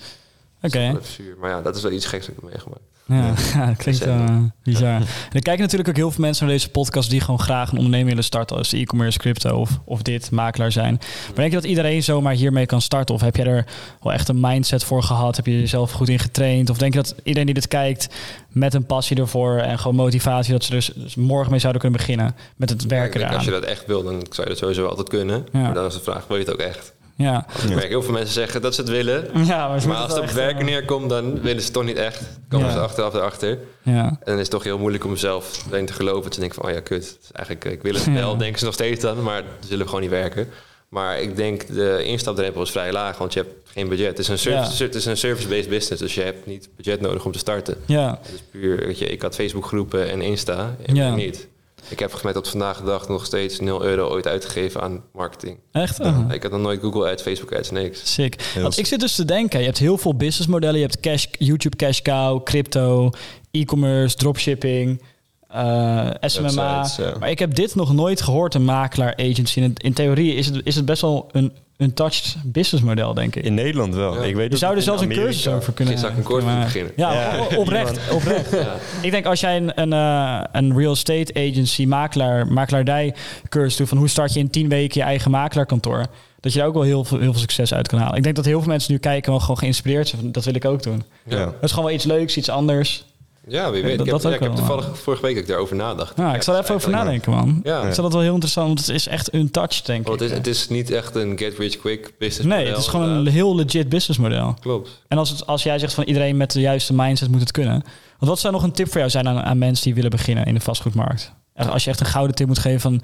Oké. 0.61 0.99
Maar 1.39 1.49
ja, 1.49 1.61
dat 1.61 1.75
is 1.75 1.81
wel 1.81 1.91
iets 1.91 2.05
geks 2.05 2.25
dat 2.25 2.35
ik 2.35 2.41
heb 2.41 2.51
meegemaakt. 2.51 2.81
Ja, 3.07 3.33
ja, 3.53 3.73
klinkt 3.77 4.07
uh, 4.07 4.37
bizar. 4.63 4.95
En 4.95 5.05
er 5.31 5.41
kijken 5.41 5.61
natuurlijk 5.61 5.89
ook 5.89 5.95
heel 5.95 6.11
veel 6.11 6.21
mensen 6.21 6.45
naar 6.45 6.53
deze 6.53 6.69
podcast 6.69 7.09
die 7.09 7.21
gewoon 7.21 7.39
graag 7.39 7.71
een 7.71 7.77
onderneming 7.77 8.09
willen 8.09 8.23
starten 8.23 8.57
als 8.57 8.73
e-commerce, 8.73 9.19
crypto 9.19 9.59
of, 9.59 9.79
of 9.85 10.01
dit, 10.01 10.31
makelaar 10.31 10.71
zijn. 10.71 10.93
Maar 11.25 11.35
denk 11.35 11.49
je 11.49 11.55
dat 11.55 11.65
iedereen 11.65 12.03
zomaar 12.03 12.33
hiermee 12.33 12.65
kan 12.65 12.81
starten? 12.81 13.15
Of 13.15 13.21
heb 13.21 13.35
je 13.35 13.43
er 13.43 13.65
wel 14.01 14.13
echt 14.13 14.27
een 14.27 14.39
mindset 14.39 14.83
voor 14.83 15.03
gehad? 15.03 15.35
Heb 15.35 15.45
je 15.45 15.59
jezelf 15.59 15.91
goed 15.91 16.09
in 16.09 16.19
getraind? 16.19 16.69
Of 16.69 16.77
denk 16.77 16.93
je 16.93 17.01
dat 17.01 17.15
iedereen 17.23 17.45
die 17.45 17.55
dit 17.55 17.67
kijkt 17.67 18.07
met 18.49 18.73
een 18.73 18.85
passie 18.85 19.17
ervoor 19.17 19.57
en 19.57 19.79
gewoon 19.79 19.95
motivatie, 19.95 20.51
dat 20.51 20.63
ze 20.63 20.71
dus, 20.71 20.91
dus 20.95 21.15
morgen 21.15 21.51
mee 21.51 21.59
zouden 21.59 21.81
kunnen 21.81 21.99
beginnen 21.99 22.35
met 22.55 22.69
het 22.69 22.83
Ik 22.83 22.89
werken 22.89 23.11
denk, 23.11 23.23
eraan? 23.23 23.35
als 23.35 23.45
je 23.45 23.51
dat 23.51 23.63
echt 23.63 23.85
wil, 23.85 24.03
dan 24.03 24.25
zou 24.29 24.41
je 24.41 24.53
dat 24.53 24.57
sowieso 24.57 24.87
altijd 24.87 25.09
kunnen. 25.09 25.47
Ja. 25.51 25.59
Maar 25.59 25.73
dan 25.73 25.85
is 25.85 25.93
de 25.93 25.99
vraag, 25.99 26.27
wil 26.27 26.37
je 26.37 26.43
het 26.43 26.53
ook 26.53 26.59
echt? 26.59 26.93
Ja. 27.17 27.45
Want 27.51 27.63
ik 27.69 27.75
merk 27.75 27.87
heel 27.89 28.03
veel 28.03 28.13
mensen 28.13 28.33
zeggen 28.33 28.61
dat 28.61 28.75
ze 28.75 28.81
het 28.81 28.89
willen. 28.89 29.27
Ja, 29.45 29.67
maar, 29.67 29.95
als 29.95 30.13
het 30.13 30.21
op 30.21 30.29
werken 30.29 30.59
eh, 30.59 30.65
neerkomt, 30.65 31.09
dan 31.09 31.41
willen 31.41 31.59
ze 31.59 31.65
het 31.65 31.73
toch 31.73 31.83
niet 31.83 31.97
echt. 31.97 32.21
Komen 32.49 32.67
Ja. 32.67 32.73
ze 32.73 32.79
achteraf 32.79 33.13
erachter. 33.13 33.59
Ja, 33.81 34.05
En 34.07 34.17
dan 34.25 34.33
is 34.35 34.41
het 34.41 34.49
toch 34.49 34.63
heel 34.63 34.77
moeilijk 34.77 35.03
om 35.03 35.09
mezelf 35.09 35.65
erin 35.71 35.85
te 35.85 35.93
geloven. 35.93 36.23
Dat 36.23 36.33
ze 36.33 36.39
denken 36.39 36.61
van, 36.61 36.69
oh 36.69 36.75
ja, 36.75 36.81
kut. 36.81 37.17
Eigenlijk, 37.31 37.65
eh, 37.65 37.71
ik 37.71 37.81
wil 37.81 37.93
het 37.93 38.13
wel, 38.13 38.37
denken 38.37 38.59
ze 38.59 38.65
nog 38.65 38.73
steeds 38.73 39.01
dan. 39.01 39.23
Maar 39.23 39.43
ze 39.61 39.67
zullen 39.67 39.85
gewoon 39.85 40.01
niet 40.01 40.09
werken. 40.09 40.47
Maar 40.89 41.19
ik 41.21 41.35
denk, 41.35 41.67
de 41.67 42.03
instapdrempel 42.03 42.61
is 42.61 42.71
vrij 42.71 42.91
laag. 42.91 43.17
Want 43.17 43.33
je 43.33 43.39
hebt 43.39 43.53
geen 43.71 43.89
budget. 43.89 44.07
Het 44.07 44.19
is 44.19 44.27
een, 44.27 44.37
service, 44.37 44.83
het 44.83 44.95
is 44.95 45.05
een 45.05 45.17
service-based 45.17 45.69
business. 45.69 46.01
Dus 46.01 46.15
je 46.15 46.21
hebt 46.21 46.45
niet 46.45 46.69
budget 46.75 47.01
nodig 47.01 47.25
om 47.25 47.31
te 47.31 47.39
starten. 47.39 47.77
ja, 47.85 48.19
is 48.33 48.43
puur, 48.51 48.77
weet 48.85 48.99
je, 48.99 49.05
ik 49.05 49.21
had 49.21 49.35
Facebookgroepen 49.35 50.09
en 50.11 50.21
Insta. 50.21 50.75
En 50.85 51.15
niet. 51.15 51.47
Ik 51.89 51.99
heb 51.99 52.23
met 52.23 52.33
tot 52.33 52.47
vandaag 52.47 52.77
de 52.77 52.85
dag 52.85 53.07
nog 53.07 53.25
steeds 53.25 53.59
0 53.59 53.83
euro 53.83 54.09
ooit 54.09 54.27
uitgegeven 54.27 54.81
aan 54.81 55.03
marketing. 55.13 55.59
echt? 55.71 55.99
Oh. 55.99 56.19
Ik 56.31 56.43
had 56.43 56.51
nog 56.51 56.61
nooit 56.61 56.81
Google 56.81 57.11
Ads, 57.11 57.21
Facebook 57.21 57.53
Ads, 57.53 57.71
niks. 57.71 58.13
Sick. 58.13 58.41
Heel 58.41 58.61
Want 58.61 58.77
ik 58.77 58.85
zit 58.85 58.99
dus 58.99 59.15
te 59.15 59.25
denken, 59.25 59.59
je 59.59 59.65
hebt 59.65 59.77
heel 59.77 59.97
veel 59.97 60.15
businessmodellen. 60.15 60.75
Je 60.75 60.85
hebt 60.85 60.99
cash, 60.99 61.25
YouTube 61.31 61.75
Cash 61.75 62.01
Cow, 62.01 62.43
crypto, 62.43 63.09
e-commerce, 63.51 64.15
dropshipping, 64.15 65.01
eh, 65.47 66.09
SMMA. 66.21 66.81
Websites, 66.81 67.05
ja. 67.05 67.17
Maar 67.19 67.29
ik 67.29 67.39
heb 67.39 67.55
dit 67.55 67.75
nog 67.75 67.93
nooit 67.93 68.21
gehoord, 68.21 68.53
een 68.53 68.65
makelaar 68.65 69.15
agency. 69.15 69.59
In, 69.59 69.73
in 69.75 69.93
theorie 69.93 70.33
is 70.33 70.45
het, 70.45 70.61
is 70.63 70.75
het 70.75 70.85
best 70.85 71.01
wel 71.01 71.29
een 71.31 71.53
untouched 71.77 72.35
businessmodel, 72.43 73.13
denk 73.13 73.35
ik. 73.35 73.43
In 73.43 73.53
Nederland 73.53 73.95
wel. 73.95 74.13
Ja. 74.15 74.23
Ik 74.23 74.35
weet 74.35 74.51
je 74.51 74.57
zou 74.57 74.75
er 74.75 74.81
zelfs 74.81 75.01
een 75.01 75.07
Amerika- 75.07 75.25
cursus 75.27 75.47
over 75.53 75.73
kunnen 75.73 75.97
zou 75.97 76.13
een 76.13 76.23
beginnen. 76.63 76.93
Ja, 76.95 77.13
Ja, 77.13 77.57
oprecht, 77.57 77.99
oprecht. 78.11 78.53
Ik 79.01 79.11
denk 79.11 79.25
als 79.25 79.39
jij 79.39 79.57
een, 79.57 79.81
een, 79.81 79.93
eh, 79.93 80.41
een 80.51 80.77
real 80.77 80.91
estate 80.91 81.33
agency, 81.33 81.85
makelaar, 81.85 82.47
makelaardij 82.47 83.13
cursus 83.49 83.75
doet 83.77 83.87
van 83.89 83.97
hoe 83.97 84.07
start 84.09 84.33
je 84.33 84.39
in 84.39 84.49
10 84.49 84.69
weken 84.69 84.99
je 85.01 85.05
eigen 85.07 85.31
makelaarkantoor, 85.31 86.05
dat 86.39 86.53
je 86.53 86.59
daar 86.59 86.67
ook 86.67 86.73
wel 86.73 86.83
heel 86.83 87.03
veel, 87.03 87.19
heel 87.19 87.31
veel 87.31 87.41
succes 87.41 87.73
uit 87.73 87.87
kan 87.87 87.99
halen. 87.99 88.17
Ik 88.17 88.23
denk 88.23 88.35
dat 88.35 88.45
heel 88.45 88.59
veel 88.59 88.69
mensen 88.71 88.91
nu 88.91 88.97
kijken 88.97 89.23
en 89.25 89.31
wel 89.31 89.39
gewoon 89.39 89.57
geïnspireerd 89.57 90.07
zijn. 90.07 90.21
van, 90.21 90.31
Dat 90.31 90.45
wil 90.45 90.55
ik 90.55 90.65
ook 90.65 90.83
doen. 90.83 91.03
Ja, 91.25 91.37
Ja. 91.37 91.45
Dat 91.45 91.53
is 91.63 91.69
gewoon 91.69 91.85
wel 91.85 91.95
iets 91.95 92.05
leuks, 92.05 92.37
iets 92.37 92.49
anders. 92.49 93.05
Ja 93.47 93.71
wie 93.71 93.81
Ja, 93.81 93.87
weet. 93.87 93.97
dat- 93.97 94.05
ik 94.07 94.13
heb, 94.13 94.21
dat 94.21 94.31
ja, 94.31 94.37
ik 94.37 94.43
heb 94.43 94.55
toevallig 94.55 94.99
vorige 94.99 95.21
week 95.21 95.33
dat 95.33 95.43
ik 95.43 95.49
daarover 95.49 95.75
nadacht. 95.75 96.15
Nou, 96.17 96.35
ik 96.35 96.41
zal 96.41 96.55
er 96.55 96.61
even 96.63 96.75
over 96.75 96.89
nadenken, 96.89 97.31
man. 97.31 97.59
Ja, 97.63 97.77
Ik 97.77 97.83
vind 97.83 97.95
dat 97.95 98.11
wel 98.13 98.21
heel 98.21 98.33
interessant, 98.33 98.67
want 98.67 98.79
het 98.79 98.89
is 98.95 99.07
echt 99.07 99.33
untouched, 99.33 99.85
denk 99.85 100.07
want 100.07 100.21
ik. 100.21 100.29
het 100.29 100.31
is, 100.31 100.37
het 100.37 100.55
is 100.57 100.67
niet 100.69 100.91
echt 100.91 101.15
een 101.15 101.37
get 101.37 101.57
rich 101.57 101.77
quick 101.77 102.11
business 102.19 102.47
nee, 102.47 102.57
model, 102.57 102.73
het 102.73 102.81
is 102.81 102.87
gewoon 102.87 103.09
een 103.09 103.27
heel 103.27 103.55
legit 103.55 103.89
businessmodel. 103.89 104.55
Klopt. 104.59 105.01
En 105.07 105.17
als, 105.17 105.29
het, 105.29 105.47
als 105.47 105.63
jij 105.63 105.79
zegt 105.79 105.93
van 105.93 106.03
iedereen 106.03 106.37
met 106.37 106.51
de 106.51 106.59
juiste 106.61 106.93
mindset 106.93 107.29
moet 107.31 107.39
het 107.39 107.51
kunnen. 107.51 107.83
Want 108.19 108.31
wat 108.31 108.39
zou 108.39 108.53
nog 108.53 108.63
een 108.63 108.71
tip 108.71 108.87
voor 108.87 108.97
jou 108.97 109.09
zijn 109.09 109.27
aan, 109.27 109.41
aan 109.41 109.57
mensen 109.57 109.83
die 109.85 109.93
willen 109.95 110.09
beginnen 110.09 110.45
in 110.45 110.53
de 110.53 110.59
vastgoedmarkt? 110.59 111.31
Als 111.55 111.83
je 111.83 111.89
echt 111.89 111.99
een 111.99 112.05
gouden 112.05 112.35
tip 112.35 112.47
moet 112.47 112.59
geven 112.59 112.79
van 112.79 113.01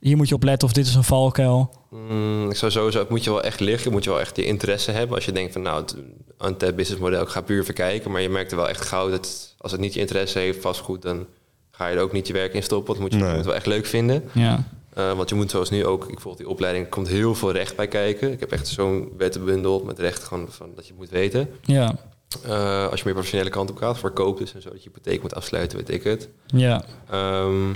hier 0.00 0.16
moet 0.16 0.28
je 0.28 0.34
op 0.34 0.42
letten 0.42 0.68
of 0.68 0.74
dit 0.74 0.86
is 0.86 0.94
een 0.94 1.04
valkuil. 1.04 1.74
Mm, 1.90 2.50
ik 2.50 2.56
zou 2.56 2.70
sowieso, 2.72 2.98
het 2.98 3.08
moet 3.08 3.24
je 3.24 3.30
wel 3.30 3.42
echt 3.42 3.60
liggen, 3.60 3.92
moet 3.92 4.04
je 4.04 4.10
wel 4.10 4.20
echt 4.20 4.36
je 4.36 4.44
interesse 4.44 4.90
hebben. 4.90 5.16
Als 5.16 5.24
je 5.24 5.32
denkt 5.32 5.52
van 5.52 5.62
nou, 5.62 5.80
het 5.80 5.94
untapped 6.40 6.76
business 6.76 7.00
model, 7.02 7.22
ik 7.22 7.28
ga 7.28 7.40
puur 7.40 7.64
verkijken. 7.64 8.10
Maar 8.10 8.20
je 8.20 8.28
merkt 8.28 8.50
er 8.50 8.56
wel 8.56 8.68
echt 8.68 8.80
gauw 8.86 9.10
dat 9.10 9.54
als 9.58 9.72
het 9.72 9.80
niet 9.80 9.94
je 9.94 10.00
interesse 10.00 10.38
heeft, 10.38 10.60
vastgoed, 10.60 11.02
dan 11.02 11.26
ga 11.70 11.86
je 11.86 11.96
er 11.96 12.02
ook 12.02 12.12
niet 12.12 12.26
je 12.26 12.32
werk 12.32 12.54
in 12.54 12.62
stoppen. 12.62 12.94
Dat 12.94 13.02
moet 13.02 13.12
je, 13.12 13.18
Nee. 13.18 13.36
het 13.36 13.44
wel 13.44 13.54
echt 13.54 13.66
leuk 13.66 13.86
vinden. 13.86 14.24
Ja, 14.32 14.64
Uh, 14.98 15.12
want 15.12 15.28
je 15.28 15.34
moet 15.34 15.50
zoals 15.50 15.70
nu 15.70 15.86
ook, 15.86 16.08
ik 16.08 16.20
volg 16.20 16.36
die 16.36 16.48
opleiding, 16.48 16.84
er 16.84 16.90
komt 16.90 17.08
heel 17.08 17.34
veel 17.34 17.52
recht 17.52 17.76
bij 17.76 17.88
kijken. 17.88 18.32
Ik 18.32 18.40
heb 18.40 18.52
echt 18.52 18.68
zo'n 18.68 19.12
wettenbundel 19.16 19.82
met 19.84 19.98
recht 19.98 20.24
gewoon 20.24 20.46
van 20.50 20.70
dat 20.74 20.84
je 20.86 20.90
het 20.90 21.00
moet 21.00 21.10
weten. 21.10 21.50
ja, 21.64 21.94
Uh, 22.46 22.88
als 22.88 22.98
je 22.98 23.04
meer 23.04 23.12
professionele 23.14 23.50
kant 23.50 23.70
op 23.70 23.76
gaat, 23.76 23.98
voor 23.98 24.10
koop 24.10 24.38
dus 24.38 24.54
en 24.54 24.62
zo, 24.62 24.68
dat 24.70 24.82
je 24.82 24.88
hypotheek 24.88 25.22
moet 25.22 25.34
afsluiten, 25.34 25.78
weet 25.78 25.88
ik 25.90 26.02
het. 26.04 26.28
ja, 26.46 26.84
Ehm, 27.10 27.72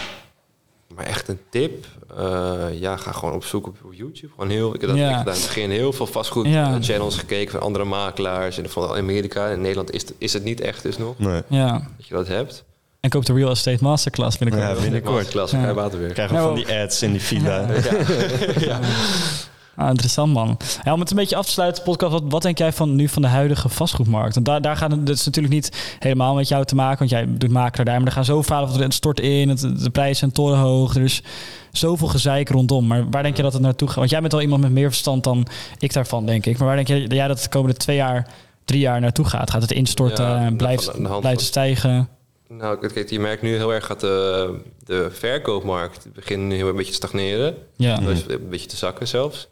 maar 0.94 1.04
echt 1.06 1.28
een 1.28 1.38
tip, 1.50 1.86
uh, 2.18 2.54
ja, 2.72 2.96
ga 2.96 3.12
gewoon 3.12 3.34
op 3.34 3.44
zoek 3.44 3.66
op 3.66 3.76
YouTube. 3.90 4.32
Gewoon 4.34 4.50
heel, 4.50 4.74
ik 4.74 4.80
heb 4.80 4.90
dat 4.90 4.98
Ja. 4.98 5.18
gedaan 5.18 5.34
in 5.34 5.40
het 5.40 5.46
begin 5.48 5.70
heel 5.70 5.92
veel 5.92 6.06
vastgoed 6.06 6.46
Ja. 6.46 6.74
eh, 6.74 6.82
channels 6.82 7.16
gekeken 7.16 7.52
van 7.52 7.60
andere 7.60 7.84
makelaars. 7.84 8.58
En 8.58 8.70
van 8.70 8.90
Amerika, 8.96 9.48
in 9.48 9.60
Nederland 9.60 9.90
is 9.90 10.00
het, 10.02 10.14
is 10.18 10.32
het 10.32 10.44
niet 10.44 10.60
echt 10.60 10.82
dus 10.82 10.98
nog 10.98 11.18
Nee. 11.18 11.42
ja. 11.46 11.72
dat 11.96 12.06
je 12.06 12.14
dat 12.14 12.26
hebt. 12.28 12.64
En 13.00 13.10
koop 13.10 13.24
de 13.26 13.32
Real 13.32 13.50
Estate 13.50 13.84
Masterclass 13.84 14.38
binnenkort. 14.38 14.76
Ja, 14.76 14.82
binnenkort. 14.82 15.14
Masterclass, 15.14 15.52
Ja. 15.52 15.62
ja. 15.62 15.74
water 15.74 15.98
weer. 15.98 16.12
Krijgen 16.12 16.34
we 16.36 16.40
Nou, 16.42 16.54
van 16.56 16.64
die 16.66 16.78
ads 16.80 17.02
in 17.02 17.10
die 17.12 17.20
fila. 17.20 17.66
Ah, 19.76 19.88
interessant 19.88 20.32
man. 20.32 20.56
Ja, 20.84 20.92
om 20.92 21.00
het 21.00 21.10
een 21.10 21.16
beetje 21.16 21.36
af 21.36 21.46
te 21.46 21.52
sluiten, 21.52 21.82
podcast, 21.82 22.12
wat, 22.12 22.22
wat 22.28 22.42
denk 22.42 22.58
jij 22.58 22.72
van 22.72 22.94
nu 22.94 23.08
van 23.08 23.22
de 23.22 23.28
huidige 23.28 23.68
vastgoedmarkt? 23.68 24.34
Want 24.34 24.46
daar, 24.46 24.60
daar 24.62 24.76
gaat 24.76 24.90
het, 24.90 25.06
dat 25.06 25.16
is 25.16 25.24
natuurlijk 25.24 25.54
niet 25.54 25.96
helemaal 25.98 26.34
met 26.34 26.48
jou 26.48 26.64
te 26.64 26.74
maken, 26.74 26.98
want 26.98 27.10
jij 27.10 27.26
doet 27.28 27.50
makelaar 27.50 27.84
daar, 27.84 27.98
maar 27.98 28.06
er 28.06 28.12
gaan 28.12 28.24
zoveel 28.24 28.42
verhalen 28.42 28.70
van 28.70 28.80
het 28.80 28.94
stort 28.94 29.20
in, 29.20 29.48
het, 29.48 29.60
de 29.60 29.90
prijzen 29.90 30.16
zijn 30.16 30.32
torenhoog, 30.32 30.94
er 30.94 31.02
is 31.02 31.22
zoveel 31.72 32.08
gezeik 32.08 32.48
rondom. 32.48 32.86
Maar 32.86 33.10
waar 33.10 33.22
denk 33.22 33.36
je 33.36 33.42
dat 33.42 33.52
het 33.52 33.62
naartoe 33.62 33.88
gaat? 33.88 33.96
Want 33.96 34.10
jij 34.10 34.20
bent 34.20 34.32
al 34.32 34.40
iemand 34.40 34.62
met 34.62 34.72
meer 34.72 34.88
verstand 34.88 35.24
dan 35.24 35.46
ik 35.78 35.92
daarvan, 35.92 36.26
denk 36.26 36.46
ik. 36.46 36.58
Maar 36.58 36.66
waar 36.66 36.76
denk 36.76 36.88
jij, 36.88 37.00
jij 37.00 37.28
dat 37.28 37.42
de 37.42 37.48
komende 37.48 37.76
twee 37.76 37.96
jaar, 37.96 38.28
drie 38.64 38.80
jaar 38.80 39.00
naartoe 39.00 39.24
gaat? 39.24 39.50
Gaat 39.50 39.62
het 39.62 39.72
instorten, 39.72 40.24
Ja, 40.24 40.40
en 40.40 40.56
blijft, 40.56 41.20
blijft 41.20 41.40
stijgen? 41.40 42.08
Nou, 42.48 42.88
kijk, 42.88 43.10
je 43.10 43.20
merkt 43.20 43.42
nu 43.42 43.56
heel 43.56 43.72
erg 43.72 43.86
dat 43.86 44.00
de, 44.00 44.54
de 44.84 45.08
verkoopmarkt 45.12 46.06
begint 46.14 46.42
nu 46.42 46.54
heel 46.54 46.68
een 46.68 46.76
beetje 46.76 46.90
te 46.90 46.96
stagneren. 46.96 47.54
Ja, 47.76 47.96
Dus 47.96 48.24
een 48.28 48.48
beetje 48.48 48.68
te 48.68 48.76
zakken 48.76 49.08
zelfs. 49.08 49.48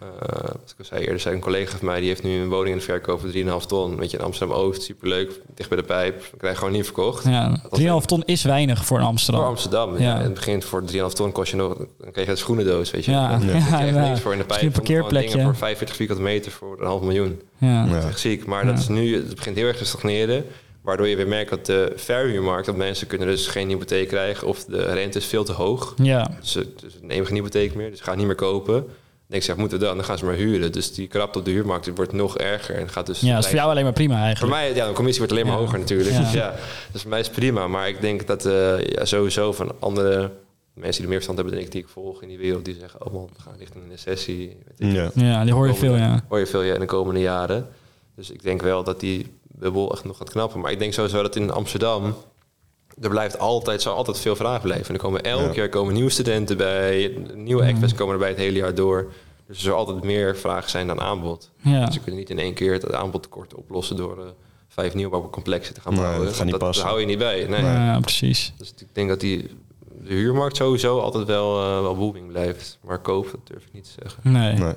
Eh, 0.00 0.08
wat 0.42 0.70
ik 0.72 0.78
al 0.78 0.84
zei 0.84 1.00
eerder, 1.00 1.20
zei 1.20 1.34
een 1.34 1.40
collega 1.40 1.76
van 1.76 1.86
mij, 1.86 1.98
die 2.00 2.08
heeft 2.08 2.22
nu 2.22 2.40
een 2.40 2.48
woning 2.48 2.68
in 2.68 2.76
de 2.78 2.84
verkoop 2.84 3.20
voor 3.20 3.30
3,5 3.30 3.66
ton. 3.66 3.96
Weet 3.96 4.10
je, 4.10 4.16
in 4.18 4.24
Amsterdam-Oost, 4.24 4.82
superleuk, 4.82 5.40
dicht 5.54 5.68
bij 5.68 5.78
de 5.78 5.84
pijp. 5.84 6.20
Dan 6.20 6.38
krijg 6.38 6.52
je 6.52 6.58
gewoon 6.58 6.74
niet 6.74 6.84
verkocht. 6.84 7.24
Ja, 7.24 7.60
3,5 7.70 8.04
ton 8.06 8.22
is 8.24 8.42
weinig 8.42 8.84
voor 8.84 8.98
een 8.98 9.04
Amsterdam. 9.04 9.42
Voor 9.42 9.50
Amsterdam, 9.50 9.98
ja. 9.98 10.02
Ja. 10.02 10.16
In 10.16 10.22
het 10.24 10.34
begin 10.34 10.62
voor 10.62 10.82
3,5 10.92 11.12
ton 11.14 11.32
kost 11.32 11.50
je 11.50 11.56
nog, 11.56 11.76
dan 11.76 12.10
krijg 12.12 12.26
je 12.26 12.32
een 12.32 12.38
schoenendoos, 12.38 12.90
weet 12.90 13.04
je. 13.04 13.10
Ja, 13.10 13.28
Dan 13.28 13.40
ja, 13.40 13.46
krijg 13.46 13.68
je 13.68 13.76
echt 13.86 13.94
ja. 13.94 14.08
niks 14.08 14.20
voor 14.20 14.32
in 14.32 14.38
de 14.38 14.44
pijp. 14.44 14.62
een 14.62 14.72
parkeerplekje. 14.72 15.28
dingen 15.30 15.44
voor 15.44 15.56
45 15.56 15.96
vierkante 15.96 16.22
meter 16.22 16.52
voor 16.52 16.76
een 16.80 16.86
half 16.86 17.02
miljoen. 17.02 17.40
Ja. 17.58 17.86
Dat 17.86 17.96
is 17.96 18.04
echt 18.04 18.20
ziek. 18.20 18.46
Maar 18.46 18.66
dat 18.66 18.78
is 18.78 18.88
nu, 18.88 19.14
het 19.14 19.34
begint 19.34 19.56
heel 19.56 19.66
erg 19.66 19.76
te 19.76 19.84
stagneren. 19.84 20.44
Waardoor 20.82 21.08
je 21.08 21.16
weer 21.16 21.28
merkt 21.28 21.50
dat 21.50 21.66
de 21.66 21.92
verhuurmarkt, 21.96 22.66
dat 22.66 22.76
mensen 22.76 23.06
kunnen 23.06 23.28
dus 23.28 23.46
geen 23.46 23.68
hypotheek 23.68 24.08
krijgen 24.08 24.46
of 24.48 24.64
de 24.64 24.92
rente 24.92 25.18
is 25.18 25.24
veel 25.26 25.44
te 25.44 25.52
hoog. 25.52 25.94
ja. 25.96 26.30
Dus 26.40 26.52
ze 26.52 26.72
dus 26.80 26.92
ze 26.92 26.98
nemen 27.02 27.26
geen 27.26 27.36
hypotheek 27.36 27.74
meer, 27.74 27.90
dus 27.90 27.98
ze 27.98 28.04
gaan 28.04 28.16
niet 28.16 28.26
meer 28.26 28.34
kopen. 28.34 28.86
Dan 29.28 29.36
denk 29.38 29.42
ze, 29.42 29.52
ja, 29.54 29.58
moeten 29.60 29.78
we 29.78 29.84
dan? 29.84 29.96
Dan 29.96 30.04
gaan 30.04 30.18
ze 30.18 30.24
maar 30.24 30.34
huren. 30.34 30.72
Dus 30.72 30.94
die 30.94 31.06
krapte 31.06 31.38
op 31.38 31.44
de 31.44 31.50
huurmarkt 31.50 31.84
die 31.84 31.94
wordt 31.94 32.12
nog 32.12 32.38
erger 32.38 32.74
en 32.74 32.88
gaat 32.88 33.06
dus... 33.06 33.20
ja, 33.20 33.34
dat 33.34 33.42
is 33.42 33.48
voor 33.48 33.58
jou 33.58 33.70
alleen 33.70 33.84
maar 33.84 33.92
prima 33.92 34.14
Voor 34.14 34.24
eigenlijk. 34.24 34.54
mij, 34.54 34.74
ja, 34.74 34.86
de 34.86 34.92
commissie 34.92 35.18
wordt 35.24 35.32
alleen 35.38 35.46
maar 35.46 35.56
Ja. 35.58 35.64
hoger 35.64 35.78
natuurlijk. 35.78 36.10
Ja. 36.10 36.18
Dus 36.20 36.32
ja, 36.32 36.54
dus 36.92 37.00
voor 37.00 37.10
mij 37.10 37.20
is 37.20 37.26
het 37.26 37.34
prima. 37.36 37.66
Maar 37.66 37.88
ik 37.88 38.00
denk 38.00 38.26
dat 38.26 38.44
eh, 38.44 38.80
ja, 38.86 39.04
sowieso 39.04 39.52
van 39.52 39.72
andere 39.78 40.30
mensen 40.74 40.92
die 40.92 41.02
er 41.02 41.08
meer 41.08 41.22
verstand 41.22 41.38
hebben 41.38 41.54
dan 41.54 41.64
ik, 41.64 41.72
die 41.72 41.82
ik 41.82 41.88
volg 41.88 42.22
in 42.22 42.28
die 42.28 42.38
wereld, 42.38 42.64
die 42.64 42.76
zeggen, 42.80 43.06
oh 43.06 43.12
man, 43.12 43.28
we 43.36 43.42
gaan 43.42 43.54
richting 43.58 43.84
een 43.84 43.90
recessie. 43.90 44.48
Ik. 44.48 44.92
Ja. 44.92 45.10
Ja, 45.14 45.44
die 45.44 45.52
hoor 45.52 45.66
je 45.66 45.74
veel, 45.74 45.96
ja. 45.96 46.24
Hoor 46.28 46.38
je 46.38 46.46
veel 46.46 46.62
ja, 46.62 46.74
in 46.74 46.80
de 46.80 46.86
komende 46.86 47.20
jaren. 47.20 47.68
Dus 48.16 48.30
ik 48.30 48.42
denk 48.42 48.62
wel 48.62 48.84
dat 48.84 49.00
die 49.00 49.26
bubbel 49.42 49.92
echt 49.92 50.04
nog 50.04 50.16
gaat 50.16 50.30
knappen. 50.30 50.60
Maar 50.60 50.72
ik 50.72 50.78
denk 50.78 50.92
sowieso 50.92 51.22
dat 51.22 51.36
in 51.36 51.50
Amsterdam... 51.50 52.14
Er 53.00 53.08
blijft 53.10 53.38
altijd, 53.38 53.82
zal 53.82 53.94
altijd 53.94 54.18
veel 54.18 54.36
vraag 54.36 54.62
blijven. 54.62 54.86
En 54.88 54.94
er 54.94 55.00
komen 55.00 55.22
elk 55.22 55.48
Ja. 55.48 55.54
jaar 55.54 55.68
komen 55.68 55.94
nieuwe 55.94 56.10
studenten 56.10 56.56
bij. 56.56 57.16
Nieuwe 57.34 57.62
Mm. 57.62 57.68
actors 57.68 57.94
komen 57.94 58.12
erbij 58.12 58.28
het 58.28 58.38
hele 58.38 58.58
jaar 58.58 58.74
door. 58.74 59.12
Dus 59.46 59.56
er 59.56 59.62
zal 59.62 59.76
altijd 59.76 60.04
meer 60.04 60.36
vraag 60.36 60.68
zijn 60.70 60.86
dan 60.86 61.00
aanbod. 61.00 61.50
Ja. 61.62 61.84
Dus 61.84 61.94
ze 61.94 62.00
kunnen 62.00 62.20
niet 62.20 62.30
in 62.30 62.38
één 62.38 62.54
keer 62.54 62.72
het 62.72 62.92
aanbodtekort 62.94 63.54
oplossen... 63.54 63.96
door 63.96 64.18
eh, 64.18 64.24
vijf 64.68 64.94
nieuwbouwcomplexen 64.94 65.74
te 65.74 65.80
gaan 65.80 65.92
Nee, 65.92 66.02
bouwen. 66.02 66.24
dat 66.26 66.34
gaat 66.36 66.44
niet 66.46 66.60
dat, 66.60 66.76
hou 66.80 67.00
je 67.00 67.06
niet 67.06 67.18
bij. 67.18 67.46
Nee. 67.48 67.62
Ja, 67.62 68.00
precies. 68.00 68.52
Dus 68.58 68.74
ik 68.78 68.86
denk 68.92 69.08
dat 69.08 69.20
die, 69.20 69.50
de 70.02 70.14
huurmarkt 70.14 70.56
sowieso 70.56 71.00
altijd 71.00 71.26
wel, 71.26 71.60
eh, 71.62 71.80
wel 71.80 71.96
booming 71.96 72.28
blijft. 72.28 72.78
Maar 72.86 72.98
koop, 72.98 73.30
dat 73.30 73.40
durf 73.44 73.62
ik 73.64 73.72
niet 73.72 73.84
te 73.84 73.90
zeggen. 74.02 74.32
Nee. 74.32 74.52
Nee. 74.54 74.74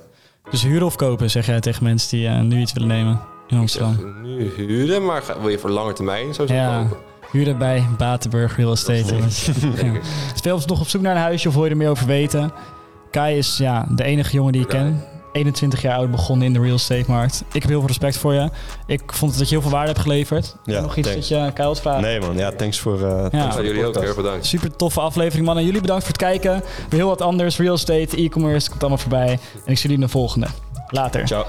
Dus 0.52 0.64
huren 0.64 0.86
of 0.86 0.96
kopen, 0.96 1.30
zeg 1.30 1.46
jij 1.46 1.60
tegen 1.60 1.84
mensen 1.84 2.18
die 2.18 2.28
eh, 2.28 2.40
nu 2.42 2.60
iets 2.62 2.74
willen 2.74 2.88
nemen 2.88 3.22
in 3.48 3.56
Ik 3.56 3.62
Amsterdam? 3.62 3.96
zeg 3.96 4.06
nu 4.24 4.52
huren, 4.56 5.06
maar 5.06 5.22
ga- 5.22 5.40
wil 5.40 5.50
je 5.50 5.60
voor 5.60 5.70
lange 5.70 5.94
termijn 5.94 6.34
sowieso 6.34 6.56
Ja. 6.56 6.82
kopen? 6.84 6.98
Huren 7.32 7.58
bij 7.58 7.86
Batenburg 7.98 8.56
Real 8.58 8.72
Estate. 8.72 9.16
Ik. 9.16 10.02
Speel 10.36 10.54
ons 10.56 10.66
nog 10.66 10.80
op 10.80 10.88
zoek 10.88 11.02
naar 11.02 11.16
een 11.16 11.22
huisje 11.22 11.48
of 11.48 11.54
wil 11.54 11.64
je 11.64 11.70
er 11.70 11.78
meer 11.78 11.90
over 11.90 12.06
weten? 12.08 12.52
Kai 13.12 13.38
is 13.38 13.58
ja, 13.58 13.86
de 13.90 14.04
enige 14.04 14.32
jongen 14.34 14.52
die 14.52 14.62
ik 14.62 14.68
ken. 14.68 15.04
21 15.32 15.82
jaar 15.82 15.96
oud 15.98 16.12
begonnen 16.12 16.48
in 16.48 16.54
de 16.54 16.60
real 16.60 16.76
estate 16.76 17.04
markt. 17.08 17.44
Ik 17.52 17.62
heb 17.62 17.70
heel 17.70 17.80
veel 17.80 17.88
respect 17.88 18.18
voor 18.18 18.34
je. 18.34 18.50
Ik 18.88 19.02
vond 19.06 19.38
dat 19.38 19.48
je 19.50 19.54
heel 19.54 19.62
veel 19.62 19.72
waarde 19.72 19.88
hebt 19.88 20.00
geleverd. 20.02 20.56
Ja, 20.64 20.82
nog 20.82 20.96
iets 20.98 21.08
thanks. 21.10 21.28
dat 21.30 21.38
je 21.40 21.52
Kai 21.54 21.68
wilt 21.68 21.80
vragen? 21.80 22.02
Nee 22.02 22.20
man, 22.20 22.38
ja, 22.38 22.52
thanks 22.52 22.80
voor, 22.80 23.02
eh 23.02 23.20
thanks 23.20 23.36
Ja. 23.38 23.52
voor 23.52 23.66
jullie 23.66 23.86
ook, 23.86 24.00
heel 24.02 24.16
bedankt. 24.16 24.46
Super 24.46 24.76
toffe 24.76 25.00
aflevering, 25.00 25.46
man. 25.46 25.58
En 25.58 25.66
jullie 25.66 25.82
bedankt 25.82 26.04
voor 26.04 26.14
het 26.14 26.22
kijken. 26.22 26.52
Weer 26.90 27.00
heel 27.00 27.08
wat 27.08 27.22
anders. 27.22 27.58
Real 27.58 27.74
estate, 27.76 28.18
e-commerce, 28.18 28.70
komt 28.70 28.82
allemaal 28.82 29.00
voorbij. 29.00 29.30
En 29.32 29.72
ik 29.72 29.78
zie 29.78 29.82
jullie 29.90 29.96
in 29.96 30.02
de 30.02 30.08
volgende. 30.08 30.48
Later. 30.88 31.28
Ciao. 31.28 31.46